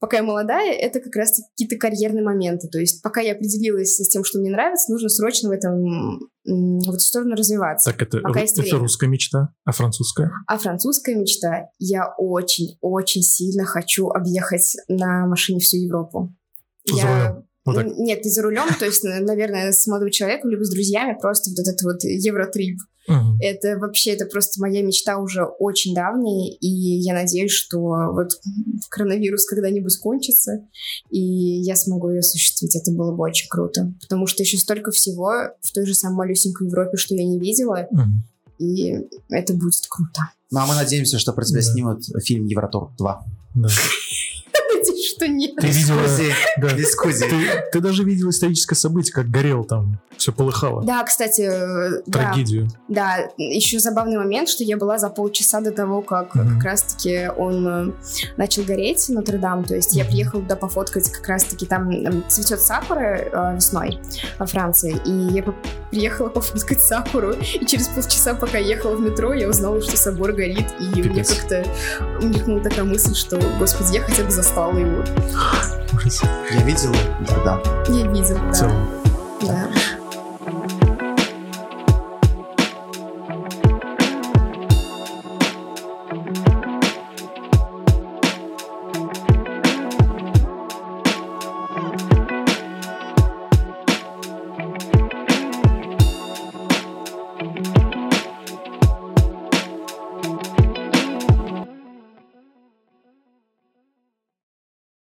пока 0.00 0.18
я 0.18 0.22
молодая, 0.22 0.72
это 0.72 1.00
как 1.00 1.14
раз 1.16 1.40
какие-то 1.50 1.76
карьерные 1.76 2.24
моменты. 2.24 2.68
То 2.68 2.78
есть 2.78 3.02
пока 3.02 3.20
я 3.20 3.32
определилась 3.32 3.96
с 3.96 4.08
тем, 4.08 4.24
что 4.24 4.38
мне 4.38 4.50
нравится, 4.50 4.92
нужно 4.92 5.08
срочно 5.08 5.48
в 5.48 5.52
этом 5.52 6.30
в 6.48 6.88
эту 6.88 7.00
сторону 7.00 7.34
развиваться. 7.34 7.90
Так 7.90 8.02
это, 8.02 8.20
пока 8.20 8.40
это 8.40 8.78
русская 8.78 9.08
мечта, 9.08 9.52
а 9.64 9.72
французская? 9.72 10.30
А 10.46 10.58
французская 10.58 11.14
мечта. 11.14 11.70
Я 11.78 12.14
очень-очень 12.16 13.22
сильно 13.22 13.64
хочу 13.64 14.08
объехать 14.08 14.76
на 14.88 15.26
машине 15.26 15.60
всю 15.60 15.76
Европу. 15.76 16.34
За 16.90 16.96
я... 16.96 17.42
Вот 17.72 17.76
так. 17.76 17.98
Нет, 17.98 18.24
не 18.24 18.30
за 18.30 18.42
рулем, 18.42 18.66
то 18.78 18.86
есть, 18.86 19.02
наверное, 19.04 19.72
с 19.72 19.86
молодым 19.86 20.10
человеком, 20.10 20.50
либо 20.50 20.64
с 20.64 20.70
друзьями, 20.70 21.18
просто 21.20 21.50
вот 21.50 21.58
этот 21.58 21.82
вот 21.82 22.02
евротрип. 22.02 22.78
Угу. 23.08 23.38
Это 23.40 23.78
вообще, 23.78 24.10
это 24.10 24.26
просто 24.26 24.60
моя 24.60 24.82
мечта 24.82 25.18
уже 25.18 25.44
очень 25.44 25.94
давняя, 25.94 26.50
и 26.50 26.68
я 26.68 27.14
надеюсь, 27.14 27.52
что 27.52 27.78
вот 27.78 28.32
коронавирус 28.90 29.46
когда-нибудь 29.46 29.96
кончится, 29.98 30.66
и 31.10 31.20
я 31.20 31.74
смогу 31.74 32.10
ее 32.10 32.20
осуществить. 32.20 32.76
Это 32.76 32.90
было 32.92 33.14
бы 33.14 33.22
очень 33.24 33.48
круто, 33.48 33.92
потому 34.02 34.26
что 34.26 34.42
еще 34.42 34.58
столько 34.58 34.90
всего 34.90 35.32
в 35.62 35.72
той 35.72 35.86
же 35.86 35.94
самой 35.94 36.26
малюсенькой 36.26 36.66
Европе, 36.66 36.96
что 36.96 37.14
я 37.14 37.24
не 37.24 37.38
видела, 37.38 37.86
угу. 37.90 38.02
и 38.58 38.94
это 39.30 39.54
будет 39.54 39.86
круто. 39.88 40.30
Ну, 40.50 40.60
а 40.60 40.66
мы 40.66 40.74
надеемся, 40.74 41.18
что 41.18 41.32
про 41.32 41.44
тебя 41.44 41.60
да. 41.60 41.66
снимут 41.66 42.04
фильм 42.24 42.46
«Евротур 42.46 42.90
2». 42.98 43.18
Да 43.54 43.68
что 45.18 45.28
нет. 45.28 45.56
Ты 45.56 45.66
видела... 45.66 46.00
Да. 46.58 46.68
Ты, 46.68 47.62
ты 47.72 47.80
даже 47.80 48.04
видела 48.04 48.30
историческое 48.30 48.74
событие, 48.74 49.12
как 49.12 49.28
горел 49.28 49.64
там, 49.64 49.98
все 50.16 50.32
полыхало. 50.32 50.84
Да, 50.84 51.02
кстати... 51.04 51.42
Э, 51.42 52.02
Трагедию. 52.10 52.68
Да, 52.88 53.18
да, 53.18 53.30
еще 53.36 53.78
забавный 53.78 54.16
момент, 54.16 54.48
что 54.48 54.64
я 54.64 54.76
была 54.76 54.98
за 54.98 55.10
полчаса 55.10 55.60
до 55.60 55.70
того, 55.70 56.02
как 56.02 56.34
mm-hmm. 56.34 56.54
как 56.54 56.64
раз-таки 56.64 57.28
он 57.36 57.66
э, 57.66 57.92
начал 58.36 58.62
гореть, 58.62 59.08
Нотр-Дам, 59.08 59.64
то 59.64 59.74
есть 59.74 59.94
mm-hmm. 59.94 59.98
я 59.98 60.04
приехала 60.04 60.42
туда 60.42 60.56
пофоткать, 60.56 61.10
как 61.10 61.26
раз-таки 61.28 61.66
там 61.66 61.90
цветет 62.28 62.60
сакура 62.60 63.00
э, 63.00 63.56
весной 63.56 63.98
во 64.38 64.46
Франции, 64.46 64.96
и 65.04 65.34
я 65.34 65.42
приехала 65.90 66.28
пофоткать 66.28 66.82
сакуру, 66.82 67.32
и 67.32 67.64
через 67.66 67.88
полчаса, 67.88 68.34
пока 68.34 68.58
ехала 68.58 68.96
в 68.96 69.00
метро, 69.00 69.32
я 69.32 69.48
узнала, 69.48 69.80
что 69.82 69.96
собор 69.96 70.32
горит, 70.32 70.66
и 70.80 71.02
Пипец. 71.02 71.30
мне 71.30 71.40
как-то 71.40 71.64
мелькнула 72.24 72.60
такая 72.62 72.84
мысль, 72.84 73.14
что, 73.14 73.40
господи, 73.58 73.96
я 73.96 74.02
хотя 74.02 74.24
бы 74.24 74.30
застала 74.30 74.76
его. 74.76 75.04
Ужас. 75.94 76.22
Я 76.50 76.62
видела, 76.62 76.94
да. 77.44 77.62
Я 77.88 78.06
видела, 78.06 78.40
да. 78.52 78.88
Да. 79.40 79.68